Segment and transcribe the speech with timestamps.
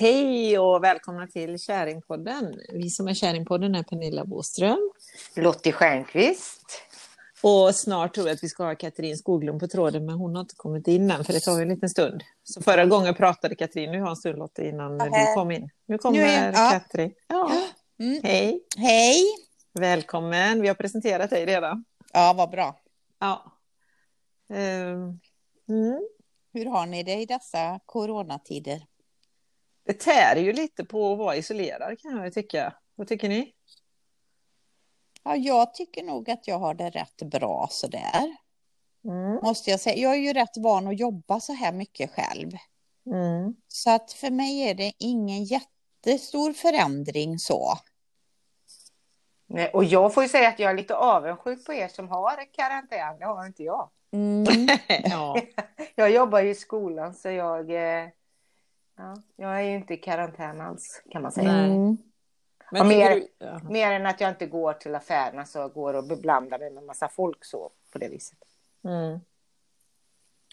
[0.00, 2.60] Hej och välkomna till Käringpodden.
[2.72, 4.90] Vi som är Käringpodden är Pernilla Boström.
[5.36, 6.82] Lottie Stjernqvist.
[7.42, 10.40] Och snart tror jag att vi ska ha Katrin Skoglund på tråden, men hon har
[10.40, 12.22] inte kommit in än, för det tar ju en liten stund.
[12.44, 15.70] Så förra gången pratade Katrin, nu har en stund Lottie innan du kom in.
[15.86, 16.70] Nu kommer Nu är ja.
[16.70, 17.12] Katrin.
[17.26, 17.52] Ja.
[17.98, 18.20] Mm.
[18.22, 19.16] Hej, Hej!
[19.72, 20.60] välkommen.
[20.60, 21.84] Vi har presenterat dig redan.
[22.12, 22.80] Ja, vad bra.
[23.18, 23.52] Ja.
[24.54, 25.20] Ehm,
[25.68, 26.00] Mm.
[26.52, 28.89] Hur har ni det i dessa coronatider?
[29.84, 32.74] Det tär ju lite på att vara isolerad kan jag tycka.
[32.94, 33.54] Vad tycker ni?
[35.22, 38.36] Ja, jag tycker nog att jag har det rätt bra sådär.
[39.04, 39.34] Mm.
[39.42, 39.96] Måste jag säga.
[39.96, 42.50] Jag är ju rätt van att jobba så här mycket själv.
[43.06, 43.54] Mm.
[43.68, 47.78] Så att för mig är det ingen jättestor förändring så.
[49.46, 52.52] Nej, Och jag får ju säga att jag är lite avundsjuk på er som har
[52.52, 53.18] karantän.
[53.18, 53.90] Det har inte jag.
[54.12, 54.68] Mm.
[55.04, 55.40] ja.
[55.94, 58.08] Jag jobbar ju i skolan så jag, eh,
[59.00, 61.50] ja, jag är ju inte i karantän alls kan man säga.
[61.50, 61.96] Mm.
[62.72, 63.60] Men mer- du- ja.
[63.70, 66.84] Mer än att jag inte går till affärerna så jag går och beblandar mig med
[66.84, 68.38] massa folk så på det viset.
[68.84, 69.20] Mm.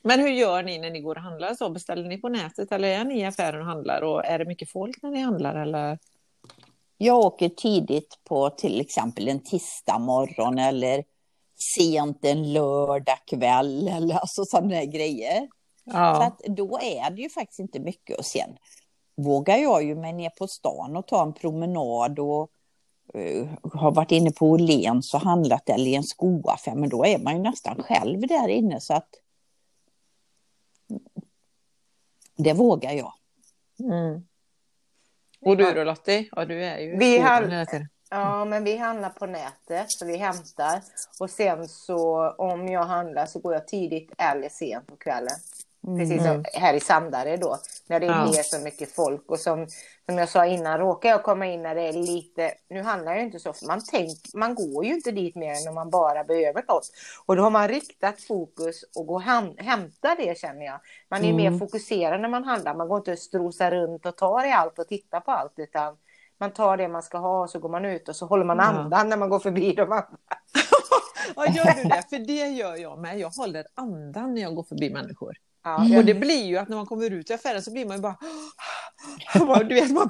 [0.03, 1.53] Men hur gör ni när ni går och handlar?
[1.53, 4.01] Så beställer ni på nätet eller är ni i affären och handlar?
[4.01, 5.55] Och är det mycket folk när ni handlar?
[5.55, 5.99] Eller?
[6.97, 11.03] Jag åker tidigt på till exempel en tisdag morgon eller
[11.77, 14.85] sent en lördag kväll eller alltså sådana där
[15.91, 16.13] grejer.
[16.15, 16.25] Så Ja.
[16.25, 18.17] att då är det ju faktiskt inte mycket.
[18.17, 18.57] Och sen
[19.15, 22.51] vågar jag ju mig ner på stan och ta en promenad och
[23.13, 26.75] eh, har varit inne på Åhléns och handlat eller i en skoaffär.
[26.75, 29.09] Men då är man ju nästan själv där inne så att
[32.37, 33.13] det vågar jag.
[33.79, 34.27] Mm.
[35.41, 36.29] Och du då Lottie?
[36.31, 37.17] Ja, du är ju Vi.
[38.09, 40.81] Ja, men vi handlar på nätet så vi hämtar.
[41.19, 45.35] Och sen så om jag handlar så går jag tidigt eller sent på kvällen.
[45.85, 48.23] Precis som här i Sandare då, när det Ja.
[48.29, 49.31] blir så mycket folk.
[49.31, 49.67] Och som,
[50.05, 53.19] som jag sa innan, råkar jag komma in när det är lite, nu handlar jag
[53.19, 55.89] ju inte så ofta, man, tänk, man går ju inte dit mer än om man
[55.89, 56.89] bara behöver något.
[57.25, 60.79] Och då har man riktat fokus och går och häm- hämtar det känner jag.
[61.09, 64.45] Man är mer fokuserad när man handlar, man går inte och strosar runt och tar
[64.45, 65.97] i allt och tittar på allt, utan
[66.39, 68.59] man tar det man ska ha och så går man ut och så håller man
[68.59, 70.07] andan när man går förbi de andra.
[71.35, 72.03] Ja, gör du det?
[72.09, 73.19] För det gör jag med.
[73.19, 75.33] Jag håller andan när jag går förbi människor.
[75.67, 77.85] Ja, Och jag, det blir ju att när man kommer ut i affären så blir
[77.85, 78.17] man ju bara...
[79.63, 80.09] du vet, man,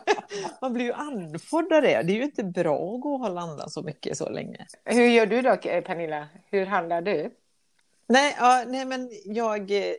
[0.60, 2.02] man blir ju andfådd av det.
[2.02, 4.66] Det är ju inte bra att gå och andan så mycket så länge.
[4.84, 6.28] hur gör du då Pernilla?
[6.50, 7.30] Hur handlar du?
[8.08, 9.70] Nej, ja, nej men jag...
[9.70, 9.94] eh,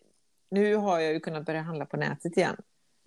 [0.50, 2.58] Nu har jag ju kunnat börja handla på nätet igen.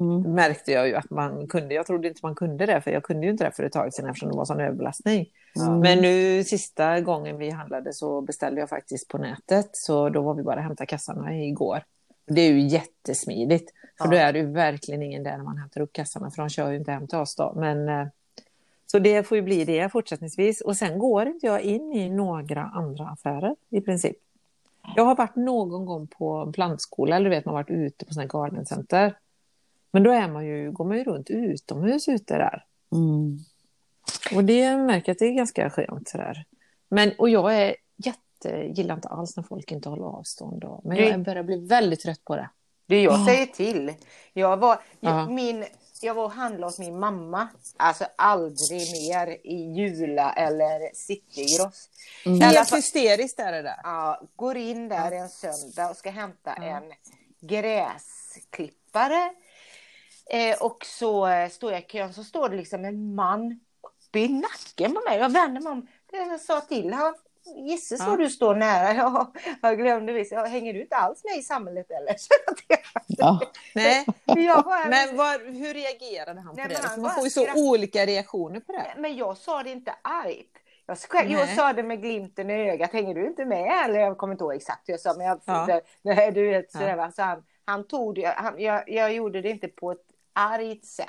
[0.00, 0.34] Mm.
[0.34, 1.74] märkte jag ju att man kunde.
[1.74, 3.94] Jag trodde inte man kunde det, för jag kunde ju inte det för ett tag
[3.94, 5.26] sedan eftersom det var sån överbelastning.
[5.56, 5.80] Mm.
[5.80, 10.34] Men nu sista gången vi handlade så beställde jag faktiskt på nätet, så då var
[10.34, 11.82] vi bara och hämtade kassarna igår.
[12.26, 14.10] Det är ju jättesmidigt, för Ja.
[14.10, 16.70] då är det ju verkligen ingen där när man hämtar upp kassarna, för de kör
[16.70, 17.52] ju inte hem till oss då.
[17.56, 18.06] Men, eh,
[18.86, 20.60] så det får ju bli det fortsättningsvis.
[20.60, 24.16] Och sen går inte jag in i några andra affärer i princip.
[24.96, 28.04] Jag har varit någon gång på en plantskola, eller du vet man har varit ute
[28.04, 29.14] på sådana garden center.
[29.94, 32.64] Men då är man ju, går man ju runt utomhus ute där.
[32.92, 33.38] Mm.
[34.36, 36.44] Och det märker jag att det är ganska skönt sådär.
[36.88, 40.60] Men, och jag är jätte, gillar inte alls när folk inte håller avstånd.
[40.60, 40.80] Då.
[40.84, 42.50] Men jag börjar bli väldigt trött på det.
[42.86, 43.26] Du, jag Ja.
[43.26, 43.92] säger till.
[44.32, 45.26] Jag var, Ja.
[45.28, 45.64] min,
[46.02, 47.48] jag var och handlade hos min mamma.
[47.76, 51.88] Alltså aldrig mer i Jula eller Citygross.
[52.26, 52.40] Mm.
[52.40, 53.76] Helt fall- hysteriskt är det där.
[53.82, 56.82] Ja, går in där en söndag och ska hämta en
[57.40, 59.32] gräsklippare.
[60.30, 63.60] Eh, och så eh, står jag i kön så står det liksom en man
[64.08, 65.18] uppe i nacken på mig.
[65.18, 65.86] Jag vänder mig om.
[66.10, 67.14] Det jag sa till han.
[67.68, 68.06] Gisses Ja.
[68.08, 68.92] vad du står nära.
[68.94, 69.32] Ja,
[69.62, 70.32] jag glömde visst.
[70.32, 72.16] Ja, hänger du inte alls med i samhället eller?
[73.06, 73.40] Ja.
[73.74, 74.04] Nej,
[74.46, 76.74] jag bara, men var, hur reagerade han på Nej, det?
[76.74, 78.94] men För han man bara får ju så skratt- olika reaktioner på det.
[78.98, 80.50] Men jag sa det inte argt.
[80.86, 81.56] Jag, ska, jag Nej.
[81.56, 82.92] sa det med glimten i ögat.
[82.92, 83.84] Hänger du inte med?
[83.84, 85.14] Eller jag kommer inte ihåg exakt hur jag sa.
[85.16, 85.80] Men jag, Ja.
[86.02, 86.80] nej, du vet, Ja.
[86.80, 87.10] sådär, va.
[87.12, 88.34] så han, han tog det.
[88.36, 89.98] Han, jag, jag gjorde det inte på ett
[90.34, 91.08] argt sätt.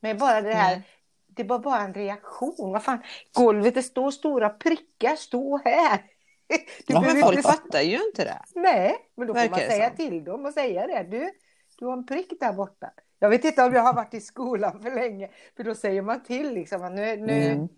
[0.00, 0.76] Men bara det här.
[0.76, 0.88] Nej.
[1.26, 2.72] Det var bara en reaktion.
[2.72, 5.16] Vad fan, golvet det står stora prickar.
[5.16, 5.98] Stå här.
[6.86, 8.42] Du Ja, Men folk inte- fattar ju inte det.
[8.54, 9.96] Nej, men då får Verkar man det säga som.
[9.96, 11.02] till dem och säga det.
[11.10, 11.30] Du,
[11.78, 12.90] du har en prick där borta.
[13.18, 15.30] Jag vet inte om jag har varit i skolan för länge.
[15.56, 17.68] För då säger man till liksom att nu, nu Mm.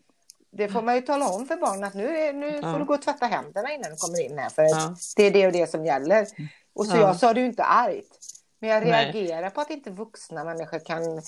[0.52, 2.72] det får man ju tala om för barnen att nu, nu Ja.
[2.72, 4.48] får du gå och tvätta händerna innan du kommer in här.
[4.50, 4.94] För Ja.
[5.16, 6.26] det är det och det som gäller.
[6.74, 7.00] Och så Ja.
[7.00, 8.18] jag sa det ju inte argt.
[8.58, 9.12] Men jag Nej.
[9.12, 11.22] reagerar på att inte vuxna människor kan...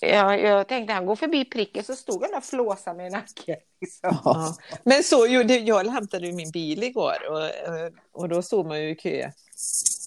[0.00, 3.56] Jag, jag tänkte han går förbi pricken så stod han och flåsade med nacken.
[3.80, 4.18] Liksom.
[4.24, 4.56] Ja.
[4.84, 8.66] Men så, jo, det, jag hämtade ju min bil igår och, eh, och då stod
[8.66, 9.30] man ju i kö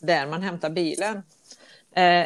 [0.02, 1.24] där man hämtar bilen.
[1.96, 2.26] Eh,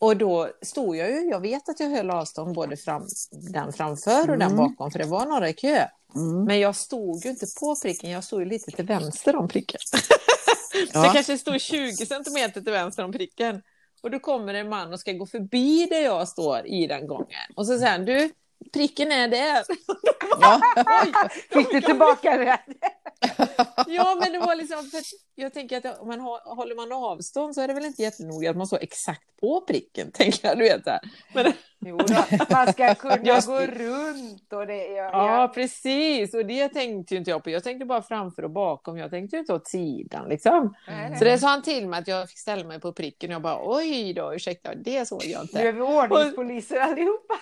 [0.00, 4.20] Och då stod jag ju, jag vet att jag höll avstånd både fram, den framför
[4.30, 4.56] och den Mm.
[4.56, 5.88] bakom, för det var några i kö.
[6.14, 6.44] Mm.
[6.44, 9.80] Men jag stod ju inte på pricken, jag stod ju lite till vänster om pricken.
[10.92, 11.02] Ja.
[11.02, 13.62] Det kanske står 20 centimeter till vänster om pricken.
[14.02, 17.48] Och då kommer en man och ska gå förbi där jag står i den gången.
[17.56, 18.30] Och så säger han, du,
[18.72, 19.64] pricken är där.
[20.40, 20.60] Ja.
[21.04, 21.12] Oj,
[21.50, 22.58] Fick du tillbaka det?
[23.86, 24.90] Ja, men det var liksom,
[25.34, 28.56] jag tänker att om man håller man avstånd så är det väl inte jättenoga att
[28.56, 30.86] man står exakt på pricken, tänker jag, du vet.
[30.86, 31.00] Här.
[31.34, 32.14] Men, Jo då,
[32.50, 34.86] man ska kunna Jag- gå runt och det.
[34.86, 37.50] Jag, ja, precis, och det tänkte ju inte jag på.
[37.50, 40.74] Jag tänkte bara framför och bakom, jag tänkte ju inte åt sidan liksom.
[40.88, 41.18] Nej.
[41.18, 43.42] Så det sa han till mig att jag fick ställa mig på pricken och jag
[43.42, 45.72] bara oj då, ursäkta, det såg jag Nu är inte.
[45.72, 47.34] vi ordningspoliser allihopa.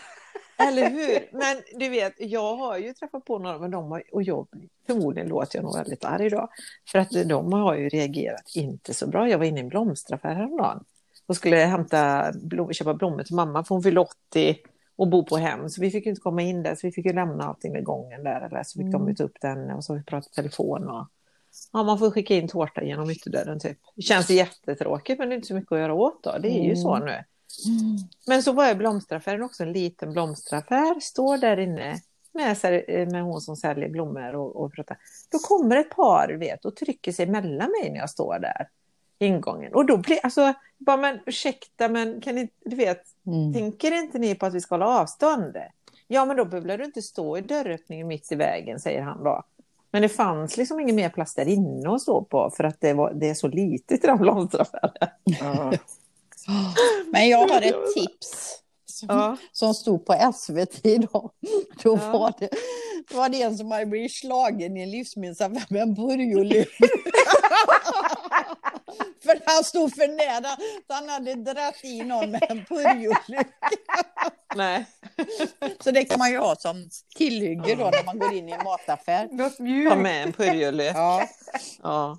[0.58, 1.38] Eller hur?
[1.38, 4.46] Men du vet, jag har ju träffat på några, men de har, och jag,
[4.86, 6.48] förmodligen låter jag nog väldigt arg då.
[6.92, 9.28] För att de har ju reagerat inte så bra.
[9.28, 10.84] Jag var inne i en blomsteraffär häromdagen
[11.26, 14.56] och skulle hämta blom, köpa blommor till mamma för hon fyllde 80
[14.96, 15.70] och bo på hem.
[15.70, 18.24] Så vi fick inte komma in där så vi fick ju lämna allting vid gången
[18.24, 18.40] där.
[18.40, 20.88] Eller så fick de ju ta upp den och så har vi pratat telefon.
[20.88, 21.06] Och,
[21.72, 23.78] ja, man får skicka in tårta genom ytterdörren typ.
[23.94, 26.38] Det känns jättetråkigt men det är inte så mycket att göra åt då.
[26.38, 27.24] Det är ju så nu.
[28.26, 32.00] Men så var jag i blomsteraffären också, en liten blomsteraffär, står där inne
[32.32, 34.98] med, sär- med hon som säljer blommor och, och pratar.
[35.32, 38.68] Då kommer ett par vet, och trycker sig mellan mig när jag står där
[39.18, 39.74] ingången.
[39.74, 43.52] Och då blir alltså, bara men ursäkta men kan ni, du vet, Mm.
[43.52, 45.56] tänker inte ni på att vi ska hålla avstånd?
[46.06, 49.42] Ja men då behöver du inte stå i dörröppningen mitt i vägen, säger han då.
[49.90, 52.92] Men det fanns liksom ingen mer plats där inne att stå på för att det,
[52.92, 54.92] var, det är så litet i den blomsteraffären.
[57.12, 58.52] Men jag har ett tips.
[58.90, 59.36] Som, Ja.
[59.52, 61.30] som stod på SVT idag.
[61.82, 62.10] Då Ja.
[62.18, 62.48] var, det,
[63.14, 66.68] var det en som hade blivit slagen i en livsmedelsaffär med en purjolök.
[69.22, 70.56] för han stod för nära.
[70.86, 73.46] Så han hade dratt i någon med en purjolök.
[74.54, 74.84] Nej.
[75.80, 78.64] Så det kan man ju ha som tillhygge då när man går in i en
[78.64, 79.28] mataffär.
[79.32, 80.96] Något Ta med en purjolök.
[80.96, 81.28] Ja,
[81.82, 82.18] Ja.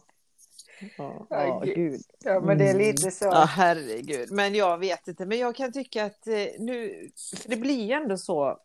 [0.98, 1.28] Ja.
[1.30, 1.76] ja Gud.
[1.76, 2.02] gud.
[2.24, 3.26] Ja, men det är lite så.
[3.26, 4.32] ja, herregud.
[4.32, 5.26] Men jag vet inte.
[5.26, 7.10] Men jag kan tycka att eh, nu,
[7.42, 8.58] för det blir ju ändå så,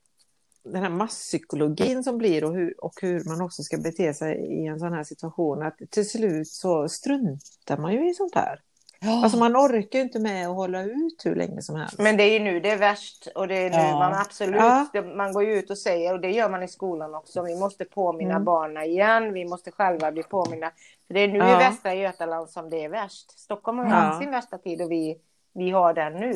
[0.65, 4.67] den här masspsykologin som blir och hur, och hur man också ska bete sig i
[4.67, 8.61] en sån här situation, att till slut så struntar man ju i sånt här.
[9.05, 9.23] Ja.
[9.25, 11.99] Alltså man orkar ju inte med att hålla ut hur länge som helst.
[11.99, 13.99] Men det är ju nu det är värst och det är nu Ja.
[13.99, 14.87] man absolut, Ja.
[14.93, 17.43] det, man går ju ut och säger och det gör man i skolan också.
[17.43, 18.45] Vi måste påminna Mm.
[18.45, 20.71] barnen igen, vi måste själva bli påminna.
[21.07, 21.55] För det är nu Ja.
[21.55, 23.39] i Västra Götaland som det är värst.
[23.39, 25.19] Stockholm har haft sin värsta tid och vi,
[25.55, 26.33] vi har den nu.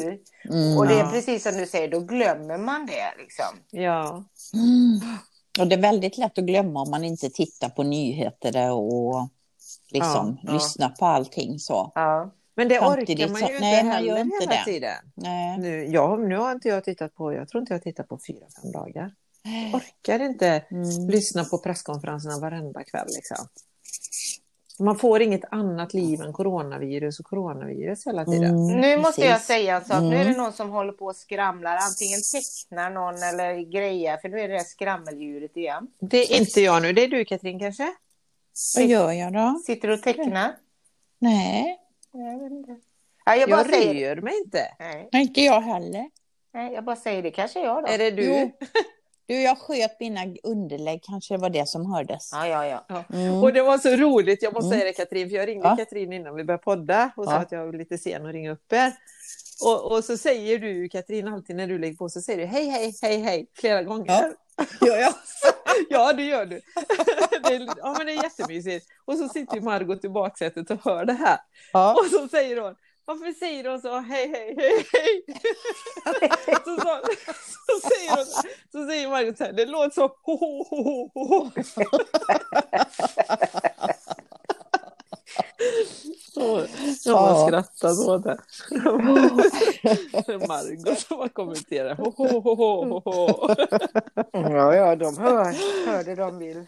[0.51, 0.79] Mm.
[0.79, 1.11] Och det är Ja.
[1.13, 3.45] precis som du säger, då glömmer man det liksom.
[3.71, 4.25] Ja.
[4.55, 5.01] Mm.
[5.61, 9.29] Och det är väldigt lätt att glömma om man inte tittar på nyheter och
[9.91, 10.53] liksom Ja, ja.
[10.53, 11.93] lyssnar på allting så.
[12.57, 14.65] Men det Samtidigt orkar man så- ju nej, inte man gör heller inte hela det.
[14.65, 14.97] tiden.
[15.15, 15.59] Nej.
[15.59, 18.19] Nu, ja, nu har inte jag tittat på, jag tror inte jag har tittat på
[18.27, 19.15] fyra, fem dagar.
[19.75, 21.09] Orkar inte Mm.
[21.11, 23.07] lyssna på presskonferenserna varenda kväll.
[23.17, 23.37] Liksom.
[24.79, 28.45] Man får inget annat liv än coronavirus och coronavirus hela tiden.
[28.59, 29.47] Mm, Nu måste jag precis.
[29.47, 30.03] säga en sak.
[30.03, 30.33] Nu är Mm.
[30.33, 31.77] det någon som håller på och skramlar.
[31.77, 34.17] Antingen tecknar någon eller grejer.
[34.17, 35.87] För nu är det det skrammeldjuret igen.
[36.01, 37.95] Det är inte jag nu, det är du Katrin kanske?
[38.77, 39.61] Vad gör jag då?
[39.67, 40.57] Sitter du och tecknar?
[41.19, 41.79] Nej,
[42.19, 42.77] Jag vet inte.
[43.25, 44.17] Ja, jag bara Jag säger...
[44.17, 44.69] rör mig inte.
[44.79, 46.11] Nej, inte jag heller.
[46.55, 47.31] nej, jag bara säger det.
[47.31, 47.89] Kanske jag då.
[47.89, 48.25] Är det du?
[48.25, 48.51] Jo.
[49.29, 52.31] Du, jag sköt mina underlägg, kanske det var det som hördes.
[52.33, 53.05] Ja, ja, ja.
[53.17, 53.43] Mm.
[53.43, 54.79] Och det var så roligt, jag måste Mm.
[54.79, 55.77] säga det Katrin, för jag ringde Ja.
[55.77, 57.37] Katrin innan vi började podda och sa Ja.
[57.39, 58.93] att jag var lite sen att ringa upp er.
[59.65, 62.69] Och, och så säger du Katrin alltid när du lägger på så säger du hej
[62.69, 64.07] hej hej hej flera gånger.
[64.09, 64.33] Ja.
[64.81, 65.15] Ja, ja.
[65.89, 66.61] Ja, det gör du.
[67.43, 68.87] Det är, ja, men det är jättemysigt.
[69.05, 71.39] Och så sitter ju Margot i baksätet och hör det här.
[71.73, 71.95] Ja.
[71.95, 75.23] Och så säger hon, varför säger hon så hej, hej, hej, hej?
[76.65, 77.01] Så, så,
[77.67, 78.25] så, säger hon,
[78.73, 81.51] så säger Margot så här, det låter så ho, ho, ho, ho.
[86.35, 86.67] Så,
[87.05, 87.47] jag bara Ja.
[87.47, 88.39] skrattar åt det.
[90.49, 91.95] Margot som bara kommenterar.
[91.97, 93.55] Ho, ho, ho, ho, ho, ho.
[94.33, 95.45] Ja, ja, de hör,
[95.87, 96.67] hör det de vill.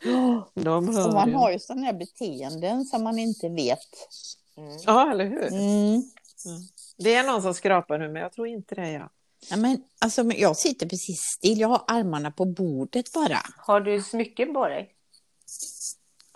[0.55, 1.35] De Och hör man ju.
[1.35, 3.79] har ju sådana här beteenden som man inte vet.
[4.57, 4.77] Mm.
[4.87, 5.47] Ja, eller hur?
[5.53, 6.03] Mm.
[6.99, 9.09] Det är någon som skrapar nu, men jag tror inte det är jag.
[9.51, 13.39] Ja, men, alltså, men jag sitter precis still, jag har armarna på bordet bara.
[13.57, 14.91] Har du smycken på dig?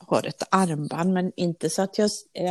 [0.08, 2.04] Har ett armband, men inte så att jag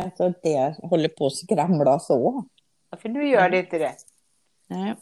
[0.04, 2.44] alltså, att det håller på att skramla så.
[2.90, 3.94] Ja, för nu gör det inte det.
[4.66, 4.94] Nej.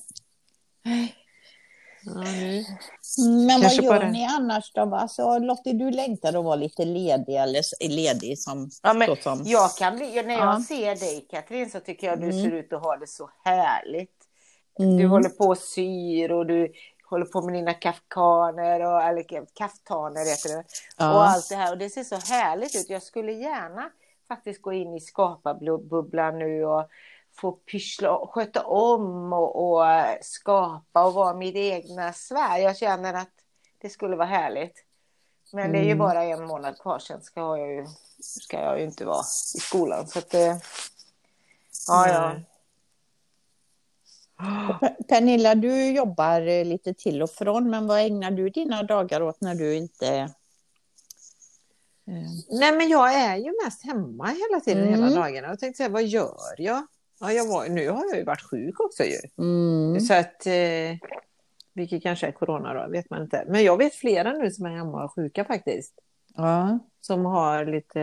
[2.06, 4.80] Mm, Men Kanske vad gör bara- ni annars då?
[4.94, 8.70] Alltså, Lottie, du längtar att vara lite ledig, eller ledig som...
[8.82, 9.42] Ja, men som...
[9.44, 10.64] jag kan bli, när jag Ja.
[10.68, 12.42] ser dig Katrin så tycker jag du Mm.
[12.44, 14.16] ser ut att ha det så härligt.
[14.78, 14.96] Mm.
[14.96, 16.72] Du håller på och syr och du
[17.10, 20.64] håller på med dina kafkaner, och, eller kaftaner heter det.
[20.96, 21.14] Ja.
[21.14, 21.72] Och allt det här.
[21.72, 22.90] Och det ser så härligt ut.
[22.90, 23.90] Jag skulle gärna
[24.28, 26.88] faktiskt gå in i skaparbubblan nu och
[27.36, 29.86] få pyssla och sköta om och, och
[30.22, 32.64] skapa och vara mitt egna Sverige.
[32.64, 33.30] Jag känner att
[33.78, 34.84] det skulle vara härligt.
[35.52, 35.98] Men det är ju Mm.
[35.98, 37.86] bara en månad kvar, sen ska jag ju,
[38.20, 39.24] ska jag ju inte vara
[39.56, 40.06] i skolan.
[40.06, 40.60] Så att det...
[41.88, 42.34] Ja, ja.
[45.08, 49.40] Pernilla, du jobbar eh, lite till och från, men vad ägnar du dina dagar åt
[49.40, 50.06] när du inte...
[50.16, 50.28] eh,
[52.50, 54.94] Nej, men jag är ju mest hemma hela tiden, Mm.
[55.04, 55.48] hela dagarna.
[55.48, 56.86] Jag tänkte säga, vad gör jag?
[57.20, 59.18] Ja, jag var, nu har jag ju varit sjuk också ju.
[59.38, 60.00] Mm.
[60.00, 61.08] Så att, eh,
[61.72, 63.44] vilket kanske är corona då, vet man inte.
[63.48, 65.94] Men jag vet flera nu som är hemma och sjuka faktiskt.
[66.36, 66.78] Ja.
[67.00, 68.00] Som har lite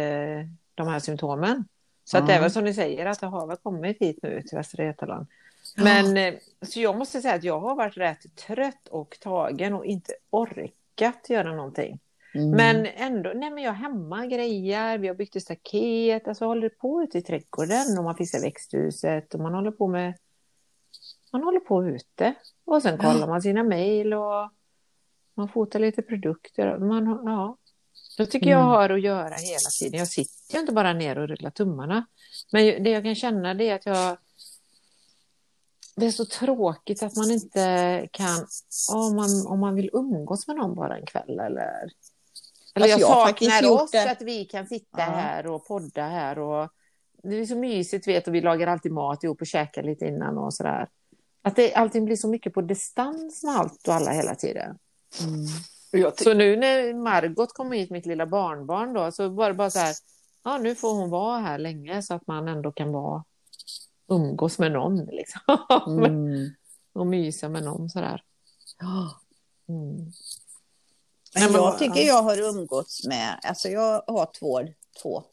[0.76, 1.66] de här symptomen.
[2.04, 2.28] Så att Ja.
[2.28, 4.84] det är väl som ni säger att det har väl kommit hit nu till Västra
[4.86, 5.28] Götaland.
[5.76, 9.86] Men eh, så jag måste säga att jag har varit rätt trött och tagen och
[9.86, 12.00] inte orkat göra någonting.
[12.36, 12.50] Mm.
[12.52, 17.04] Men ändå, nej men jag hemma, grejer, vi har byggt ett staket, alltså håller på
[17.04, 20.14] ute i trädgården och man fixar växthuset och man håller på med,
[21.32, 22.34] man håller på ute.
[22.66, 24.52] Och sen kollar man sina mejl och
[25.34, 26.78] man fotar lite produkter.
[26.78, 27.58] Man, ja.
[28.18, 28.70] Jag tycker jag Mm.
[28.70, 30.00] har att göra hela tiden.
[30.00, 32.06] Jag sitter ju inte bara ner och rullar tummarna.
[32.52, 34.18] Men det jag kan känna det är att jag
[35.98, 38.48] det är så tråkigt att man inte kan,
[38.94, 41.92] om man, om man vill umgås med någon bara en kväll eller
[42.76, 44.12] eller Alltså, jag jag saknar oss, det.
[44.12, 45.04] att vi kan sitta Ja.
[45.04, 46.40] här och podda här.
[46.40, 46.70] Och,
[47.24, 50.38] det är så mysigt, vet och vi lagar alltid mat ihop och käkar lite innan
[50.38, 50.88] och sådär.
[51.42, 54.78] Att det, allting blir så mycket på distans med allt och alla hela tiden.
[55.22, 56.12] Mm.
[56.18, 59.80] Så nu när Margot kom hit, mitt lilla barnbarn då, så var det bara så
[59.80, 59.96] här,
[60.44, 63.24] ja nu får hon vara här länge så att man ändå kan vara,
[64.10, 65.42] umgås med någon liksom.
[65.88, 66.50] Mm.
[66.94, 68.22] och mysa med någon sådär.
[69.70, 70.12] Mm.
[71.36, 74.62] Men jag tycker jag har umgåtts med, alltså jag har två,
[75.02, 75.24] två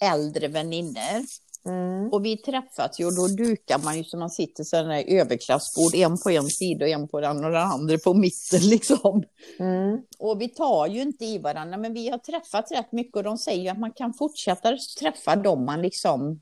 [0.00, 1.24] äldre vänner
[1.66, 2.12] Mm.
[2.12, 5.94] och vi träffas ju och då dukar man ju så man sitter sådana där överklassbord,
[5.94, 9.22] en på en sida och en på den och den andra på mitten liksom.
[9.58, 9.98] Mm.
[10.18, 13.38] Och vi tar ju inte i varandra, men vi har träffats rätt mycket och de
[13.38, 16.40] säger ju att man kan fortsätta träffa dem man liksom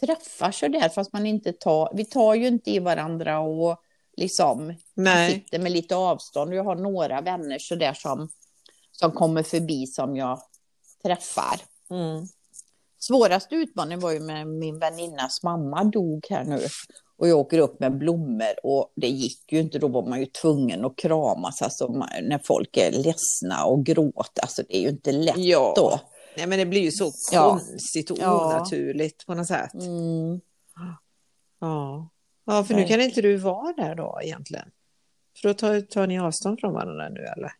[0.00, 3.76] träffar så där fast man inte tar, vi tar ju inte i varandra och
[4.16, 5.32] liksom Nej.
[5.32, 6.54] sitter med lite avstånd.
[6.54, 8.28] Jag har några vänner så där som,
[8.92, 10.40] som kommer förbi som jag
[11.02, 11.60] träffar.
[11.90, 12.26] Mm.
[12.98, 16.66] Svåraste utmaningen var ju med min väninnas mamma dog här nu.
[17.18, 20.26] Och jag åker upp med blommor och det gick ju inte, då var man ju
[20.26, 21.88] tvungen att kramas, alltså
[22.22, 25.72] när folk är ledsna och gråter, alltså det är ju inte lätt Ja.
[25.76, 26.00] då.
[26.36, 27.50] Nej, men det blir ju så Ja.
[27.50, 28.46] konstigt och Ja.
[28.46, 29.74] onaturligt på något sätt.
[29.74, 30.40] Mm.
[31.60, 32.08] Ja.
[32.44, 34.70] ja, för nu kan inte du vara där då egentligen.
[35.40, 37.52] För då tar, tar ni avstånd från varandra nu eller?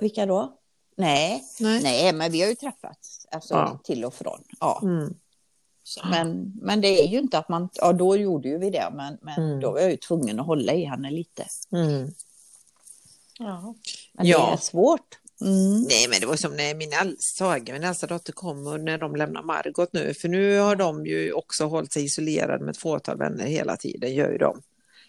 [0.00, 0.58] Vilka då?
[0.96, 1.82] Nej, Nej.
[1.82, 3.80] nej, men vi har ju träffats, alltså Ja.
[3.84, 4.44] till och från.
[4.60, 4.80] Ja.
[4.82, 5.14] Mm.
[5.84, 8.88] Så, men, men det är ju inte att man, ja då gjorde ju vi det,
[8.92, 9.60] men, men Mm.
[9.60, 11.46] då var jag ju tvungen att hålla i henne lite.
[11.72, 12.10] Mm.
[13.38, 13.74] Ja.
[14.12, 14.46] Men Ja.
[14.46, 15.18] det är svårt.
[15.44, 15.82] Mm.
[15.82, 16.90] Nej, men det var som när min
[17.38, 21.06] Tage, min äldsta dotter kom och när de lämnar Margot nu, för nu har de
[21.06, 24.62] ju också hållit sig isolerade med ett fåtal vänner hela tiden, gör ju de.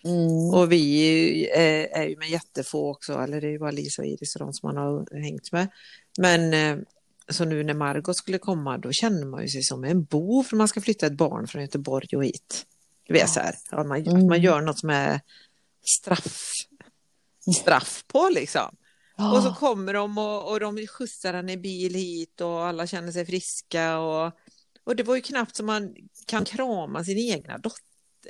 [0.05, 0.53] Mm.
[0.53, 4.07] Och vi är, är ju med jättefå också, eller det är ju bara Lisa och
[4.07, 5.67] Iris och de som man har hängt med.
[6.17, 6.83] Men eh,
[7.29, 10.55] så nu när Margot skulle komma, då känner man ju sig som en bov för
[10.55, 12.65] man ska flytta ett barn från Göteborg och hit.
[13.07, 14.15] Du vet så här, att man, Mm.
[14.15, 15.21] att man gör något som är
[15.85, 16.51] straff,
[17.61, 18.75] straff på liksom.
[19.17, 23.11] Och så kommer de och, och de skjutsar henne i bil hit och alla känner
[23.11, 23.99] sig friska.
[23.99, 24.31] Och,
[24.83, 25.95] och det var ju knappt som man
[26.27, 27.83] kan krama sin egna dotter.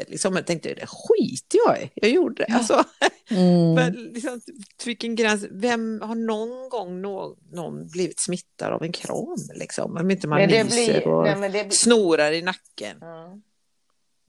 [0.08, 0.36] Liksom.
[0.36, 1.92] Jag tänkte, det skiter jag i.
[1.96, 2.54] Jag gjorde det.
[2.54, 2.84] Alltså,
[3.30, 3.74] Mm.
[3.74, 4.42] men liksom,
[4.86, 5.46] vilken gräns.
[5.52, 9.38] Vem har någon gång någon, någon blivit smittad av en kram?
[9.56, 9.98] Liksom?
[9.98, 11.08] Om inte man Men myser blir...
[11.08, 11.70] och Nej, blir...
[11.70, 12.98] snorar i nacken.
[13.02, 13.40] Ja.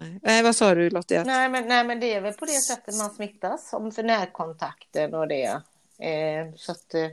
[0.00, 0.18] Nej.
[0.22, 1.24] Nej, vad sa du Lotta?
[1.24, 5.14] Nej, men, nej, men det är väl på det sättet man smittas, om för närkontakten
[5.14, 5.62] och det.
[5.98, 7.10] Eh, så att, eh,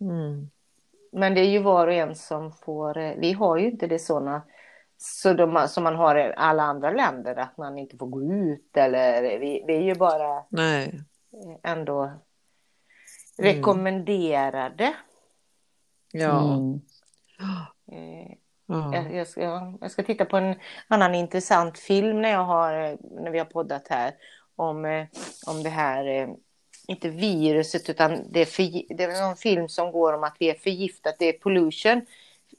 [0.00, 0.50] Mm.
[1.12, 3.98] men det är ju var och en som får, eh, vi har ju inte det
[3.98, 4.42] sådana
[4.96, 8.76] så de, som man har i alla andra länder, att man inte får gå ut
[8.76, 11.00] eller vi, vi är ju bara Nej.
[11.32, 12.02] eh, ändå
[13.38, 13.56] Mm.
[13.56, 14.94] rekommenderade.
[16.12, 16.54] Ja.
[16.54, 16.80] Mm.
[17.92, 18.36] Eh,
[18.66, 18.94] ja.
[18.94, 19.40] jag, jag, ska,
[19.80, 20.54] jag ska titta på en
[20.88, 24.14] annan intressant film när, jag har, eh, när vi har poddat här
[24.56, 25.06] om, eh,
[25.46, 26.28] om det här, eh,
[26.86, 30.50] inte viruset utan det är, för, det är någon film som går om att vi
[30.50, 32.06] är förgiftat, det är pollution,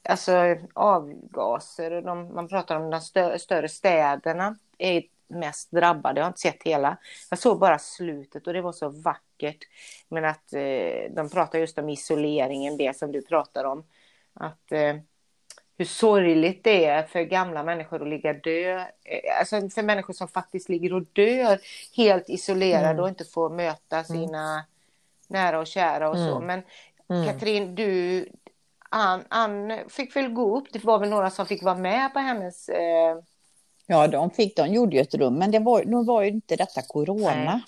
[0.10, 0.32] alltså
[0.74, 6.20] avgaser och de, man pratar om de stö, större städerna är mest drabbade.
[6.20, 6.98] Jag har inte sett hela.
[7.30, 9.60] Jag såg bara slutet och det var så vackert.
[10.10, 13.84] Men att eh, de pratar just om isoleringen, det som du pratar om.
[14.34, 14.96] Att eh,
[15.78, 18.80] hur sorgligt det är för gamla människor att ligga dö.
[18.80, 21.60] Eh, alltså för människor som faktiskt ligger och dör
[21.96, 23.04] helt isolerade mm.
[23.04, 24.06] och inte får möta mm.
[24.06, 24.66] sina mm.
[25.28, 26.36] nära och kära och så.
[26.36, 26.46] Mm.
[26.46, 26.64] Men
[27.10, 27.34] mm.
[27.34, 28.26] Katrin, du,
[28.90, 30.68] Ann, Ann fick väl gå upp.
[30.72, 33.18] Det var väl några som fick vara med på hennes eh...
[33.88, 36.56] Ja, de fick, de gjorde ju ett rum, men det var, nu var ju inte
[36.56, 37.46] detta corona.
[37.46, 37.62] Nej.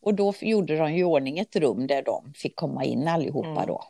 [0.00, 3.66] Och då gjorde de i ordning ett rum där de fick komma in allihopa mm.
[3.66, 3.84] då.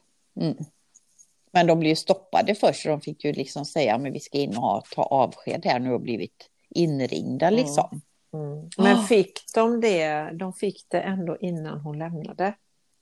[1.54, 1.66] Mm.
[1.66, 4.56] Men de blev stoppade först, så de fick ju liksom säga att vi ska in
[4.56, 7.60] och ha, ta avsked här nu och blivit inringda mm.
[7.60, 8.00] liksom.
[8.32, 8.70] Mm.
[8.78, 12.54] Men fick de det, de fick det ändå innan hon lämnade?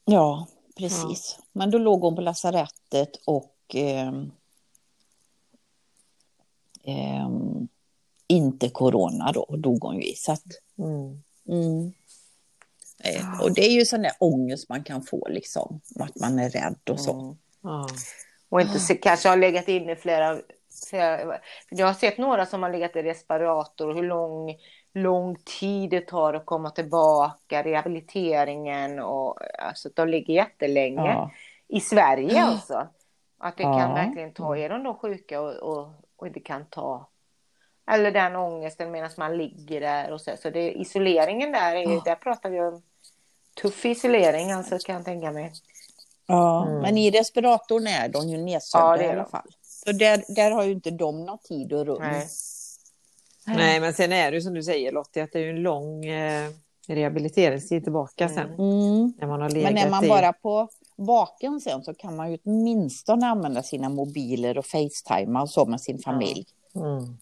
[0.04, 1.36] Ja, precis.
[1.38, 1.44] Ja.
[1.52, 4.12] Men då låg hon på lasarettet och eh,
[6.82, 7.28] eh,
[8.26, 10.14] inte corona då, dog hon ju i.
[10.14, 10.44] Så att,
[10.78, 11.22] mm.
[11.48, 11.92] Mm.
[13.04, 16.50] Eh, och det är ju sån där ångest man kan få liksom, att man är
[16.50, 17.36] rädd och så.
[17.64, 17.86] Mm.
[18.52, 20.38] Och inte se, kanske har legat inne flera,
[20.88, 21.38] flera...
[21.68, 24.56] Jag har sett några som har legat i respirator och hur lång,
[24.94, 31.06] lång tid det tar att komma tillbaka, rehabiliteringen och alltså de ligger jättelänge.
[31.06, 31.30] Ja.
[31.68, 32.88] I Sverige alltså.
[33.38, 33.78] Att det ja.
[33.78, 37.08] kan verkligen ta, är de då sjuka och, och, och inte kan ta
[37.90, 40.30] eller den ångesten medan man ligger där och så.
[40.36, 42.02] Så det, isoleringen där, är, ja.
[42.04, 42.82] där pratar vi om
[43.62, 45.52] tuff isolering alltså kan jag tänka mig.
[46.32, 46.80] Ja, mm.
[46.80, 49.48] men i respiratorn är de ju nedsövda ja, i alla fall.
[49.62, 52.02] Så där, där har ju inte de någon tid och rum.
[52.02, 52.26] Nej.
[53.46, 56.04] Nej, men sen är det ju som du säger Lottie, att det är en lång
[56.04, 56.50] eh,
[56.88, 58.46] rehabiliteringstid tillbaka sen.
[58.46, 59.12] Mm.
[59.18, 60.08] När man har men är man i...
[60.08, 65.50] bara på vaken sen så kan man ju åtminstone använda sina mobiler och Facetime och
[65.50, 66.46] så med sin familj.
[66.74, 67.18] Mm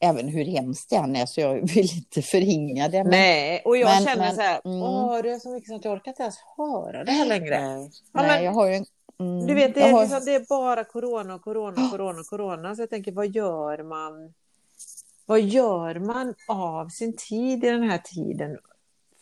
[0.00, 3.04] även hur hemskt det än är, så jag vill inte förringa det.
[3.04, 4.82] Men, Nej, och jag men, känner men, så här, mm.
[4.82, 7.60] åh, det är så mycket att jag orkar inte ens höra det här längre.
[7.60, 8.84] Nej, ja, Nej jag har ju
[9.20, 10.00] mm, Du vet, det är, har...
[10.00, 12.76] liksom, det är bara corona, corona, corona, corona.
[12.76, 14.34] Så jag tänker, vad gör man?
[15.26, 18.58] Vad gör man av sin tid i den här tiden?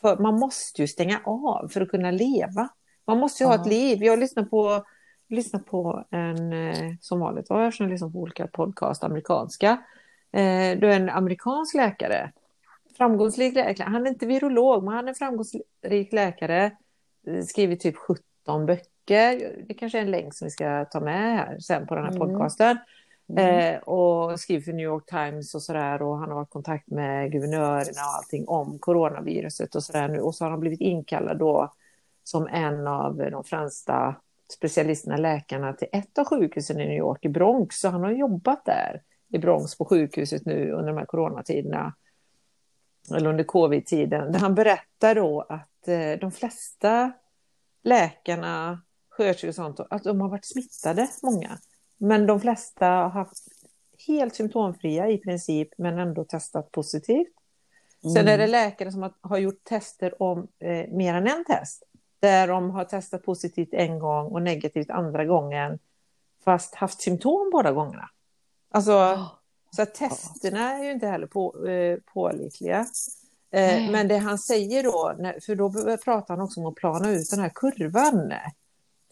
[0.00, 2.68] För man måste ju stänga av för att kunna leva.
[3.06, 4.02] Man måste ju ha ett liv.
[4.02, 4.84] Jag lyssnar på,
[5.28, 9.78] lyssnar på en, eh, som vanligt, jag lyssnar på olika podcast, amerikanska.
[10.32, 12.32] Eh, då är en amerikansk läkare,
[12.96, 16.70] framgångsrik läkare, han är inte virolog, men han är framgångsrik läkare,
[17.26, 19.54] eh, skrivit typ 17 böcker.
[19.68, 22.12] Det kanske är en länk som vi ska ta med här sen på den här
[22.12, 22.28] mm.
[22.28, 22.78] podcasten.
[23.28, 23.74] Mm.
[23.74, 26.90] Eh, och skriver för New York Times och sådär och han har varit i kontakt
[26.90, 30.20] med guvernörerna och allting om coronaviruset och sådär nu.
[30.20, 31.72] Och så har han blivit inkallad då
[32.24, 34.14] som en av de främsta
[34.52, 37.80] specialisterna, läkarna till ett av sjukhusen i New York, i Bronx.
[37.80, 41.94] Så han har jobbat där i Bronx på sjukhuset nu under de här coronatiderna.
[43.16, 44.32] Eller under covid-tiden.
[44.32, 47.12] Där han berättar då att eh, de flesta
[47.82, 51.58] läkarna, sköterskor och sånt, att de har varit smittade, många.
[51.96, 53.44] Men de flesta har haft
[54.06, 57.34] helt symptomfria i princip, men ändå testat positivt.
[58.04, 58.14] Mm.
[58.14, 61.82] Sen är det läkare som har, gjort tester om eh, mer än en test.
[62.20, 65.78] Där de har testat positivt en gång och negativt andra gången.
[66.44, 68.10] Fast haft symptom båda gångerna.
[68.70, 69.38] Alltså, oh.
[69.70, 72.86] Så att testerna är ju inte heller på, eh, pålitliga.
[73.50, 75.14] Eh, men det han säger då,
[75.46, 78.32] för då pratar han också om att plana ut den här kurvan.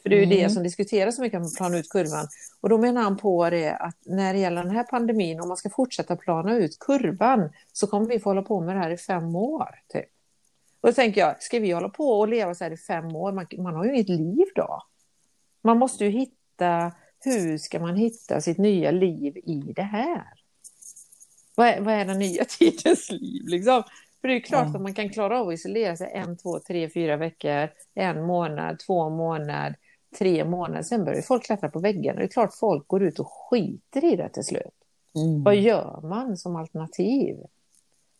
[0.03, 0.39] För det är ju mm.
[0.39, 2.27] det som diskuteras så mycket, att plana ut kurvan.
[2.61, 5.57] Och då menar han på det att när det gäller den här pandemin, om man
[5.57, 8.97] ska fortsätta plana ut kurvan, så kommer vi få hålla på med det här i
[8.97, 9.69] fem år.
[9.93, 10.07] Typ.
[10.81, 13.33] Och då tänker jag, ska vi hålla på och leva så här i fem år?
[13.33, 14.83] Man, man har ju inget liv då.
[15.63, 16.93] Man måste ju hitta
[17.25, 20.25] hur ska man hitta sitt nya liv i det här?
[21.55, 23.43] Vad är, vad är den nya tidens liv?
[23.47, 23.83] Liksom?
[24.21, 24.77] För det är klart mm.
[24.77, 28.79] att man kan klara av att isolera sig en, två, tre, fyra veckor, en månad,
[28.87, 29.77] två månader,
[30.19, 30.83] tre månader.
[30.83, 32.19] Sen börjar folk klättra på väggarna.
[32.19, 34.75] Det är klart folk går ut och skiter i det till slut.
[35.15, 35.43] Mm.
[35.43, 37.37] Vad gör man som alternativ?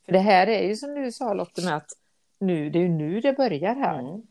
[0.05, 1.91] För det här är ju som du sa Lotte med att
[2.39, 3.99] nu, det är ju nu det börjar här.
[3.99, 4.23] Mm.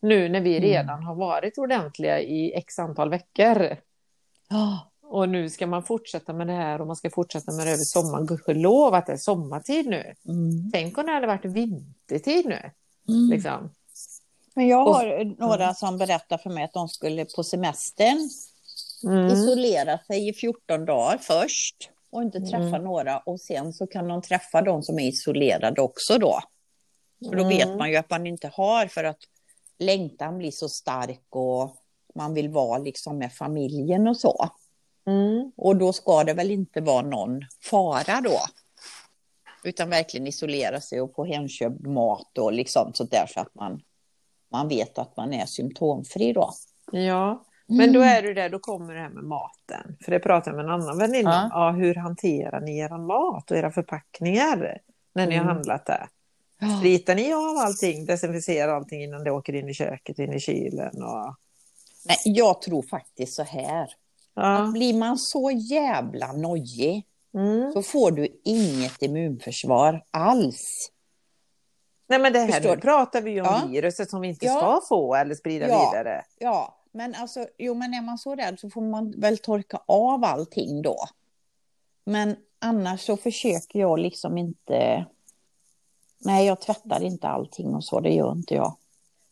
[0.00, 0.68] Nu när vi mm.
[0.68, 3.76] redan har varit ordentliga i x antal veckor.
[5.02, 7.84] Och nu ska man fortsätta med det här och man ska fortsätta med det över
[7.84, 8.26] sommaren.
[8.26, 10.14] Gudskelov att det är sommartid nu.
[10.28, 10.70] Mm.
[10.72, 12.70] Tänk om det hade varit vintertid nu.
[13.08, 13.30] Mm.
[13.30, 13.70] Liksom.
[14.54, 15.74] Men jag har och, några mm.
[15.74, 18.30] som berättar för mig att de skulle på semestern
[19.04, 19.26] mm.
[19.26, 22.84] isolera sig i 14 dagar först och inte träffa mm.
[22.84, 26.40] några och sen så kan de träffa de som är isolerade också då.
[27.28, 27.78] För då vet mm.
[27.78, 29.20] man ju att man inte har för att
[29.78, 31.76] längtan blir så stark och
[32.14, 34.48] man vill vara liksom med familjen och så.
[35.06, 35.52] Mm.
[35.56, 38.38] Och då ska det väl inte vara någon fara då.
[39.64, 43.80] utan verkligen isolera sig och få hemköpt mat och liksom sånt där så att man,
[44.52, 46.50] man vet att man är symptomfri då.
[46.92, 49.96] Ja, men då är du där, då kommer det här med maten.
[50.04, 51.66] För det pratade jag med en annan väninna Ja.
[51.66, 51.70] ja.
[51.70, 54.78] hur hanterar ni er mat och era förpackningar
[55.14, 55.54] när ni har Mm.
[55.56, 56.08] handlat där?
[56.78, 61.02] Spritar ni av allting, desinficerar allting innan det åker in i köket, in i kylen?
[61.02, 61.36] Och...
[62.04, 63.82] Nej, jag tror faktiskt så här.
[63.82, 63.90] Att
[64.34, 64.70] Ja.
[64.72, 67.72] blir man så jävla nojig Mm.
[67.72, 70.90] så får du inget immunförsvar alls.
[72.08, 73.62] Nej men det här Förstår nu pratar vi ju om Ja.
[73.68, 74.52] viruset som vi inte Ja.
[74.58, 75.90] ska få eller sprida Ja.
[75.90, 76.24] vidare.
[76.38, 80.24] Ja, men alltså, jo men är man så rädd så får man väl torka av
[80.24, 80.96] allting då.
[82.04, 85.06] Men annars så försöker jag liksom inte.
[86.18, 88.76] Nej, jag tvättar inte allting och så, det gör inte jag.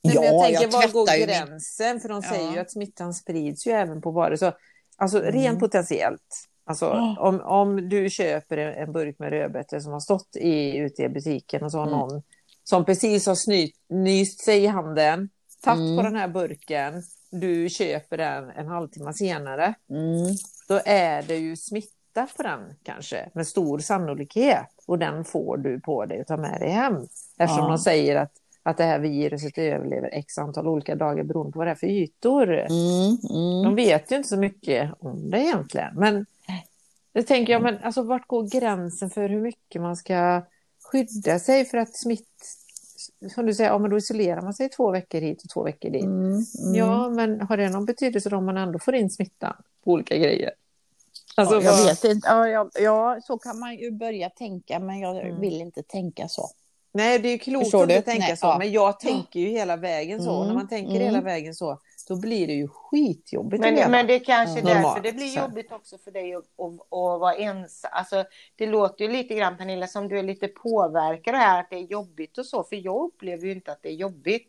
[0.02, 2.00] Nej, men jag tänker, var går ju min- gränsen?
[2.00, 2.52] För de säger Ja.
[2.54, 4.36] ju att smittan sprids ju även på varor.
[4.36, 4.52] Så,
[4.96, 5.32] alltså Mm.
[5.32, 6.46] rent potentiellt.
[6.64, 7.16] Alltså, Ja.
[7.20, 11.08] om, om du köper en, en burk med rödbetor som har stått i, ute i
[11.08, 11.98] butiken och så har Mm.
[11.98, 12.22] någon
[12.64, 15.28] som precis har snyt, nyst sig i handen,
[15.64, 15.96] tagit Mm.
[15.96, 20.34] på den här burken, du köper den en halvtimme senare, Mm.
[20.68, 25.80] då är det ju smitta på den kanske med stor sannolikhet och den får du
[25.80, 26.94] på dig och tar med dig hem.
[27.38, 27.68] Eftersom Ja.
[27.68, 31.66] de säger att, att det här viruset överlever x antal olika dagar beroende på vad
[31.66, 32.52] det är för ytor.
[32.52, 33.18] Mm.
[33.30, 33.62] Mm.
[33.64, 35.94] De vet ju inte så mycket om det egentligen.
[35.94, 36.26] Men
[37.12, 40.42] det tänker jag, men alltså vart går gränsen för hur mycket man ska
[40.92, 42.56] skydda sig för att smitt...
[43.34, 45.90] Som du säger, ja men då isolerar man sig två veckor hit och två veckor
[45.90, 46.04] dit.
[46.04, 46.26] Mm.
[46.32, 46.74] Mm.
[46.74, 50.16] Ja, men har det någon betydelse då om man ändå får in smittan på olika
[50.16, 50.50] grejer?
[51.34, 52.28] Alltså, ja, jag vad- vet inte.
[52.28, 55.40] Ja, ja, ja, så kan man ju börja tänka, men jag Mm.
[55.40, 56.50] vill inte tänka så.
[56.92, 57.94] Nej, det är ju klokt att du?
[57.96, 58.58] inte tänka Nej, så, ja.
[58.58, 60.30] men jag tänker ju hela vägen så.
[60.30, 61.02] Och när Mm, man tänker mm.
[61.02, 63.88] hela vägen så, då blir det ju skitjobbigt att Men, leva.
[63.88, 64.66] men det är kanske Ja.
[64.74, 67.90] därför det blir jobbigt också för dig att, att, att vara ensam.
[67.94, 68.24] Alltså,
[68.56, 71.76] det låter ju lite grann Pernilla som du är lite påverkad det här att det
[71.76, 72.64] är jobbigt och så.
[72.64, 74.48] För jag upplever ju inte att det är jobbigt.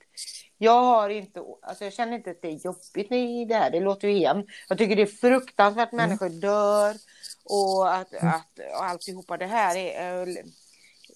[0.57, 3.71] Jag har inte, alltså jag känner inte att det är jobbigt i det här.
[3.71, 4.45] Det låter ju igen.
[4.69, 6.05] Jag tycker det är fruktansvärt Mm.
[6.07, 6.95] människor dör
[7.43, 10.33] och att, att och alltihopa det här är eh,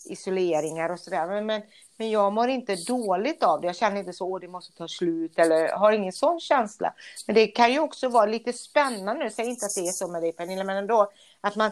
[0.05, 1.27] isoleringar och sådär.
[1.27, 1.61] Men, men,
[1.97, 3.67] men jag mår inte dåligt av det.
[3.67, 6.93] Jag känner inte så, åh det måste ta slut eller har ingen sån känsla.
[7.27, 10.07] Men det kan ju också vara lite spännande, jag säger inte att det är så
[10.07, 11.71] med dig Pernilla, men ändå att man,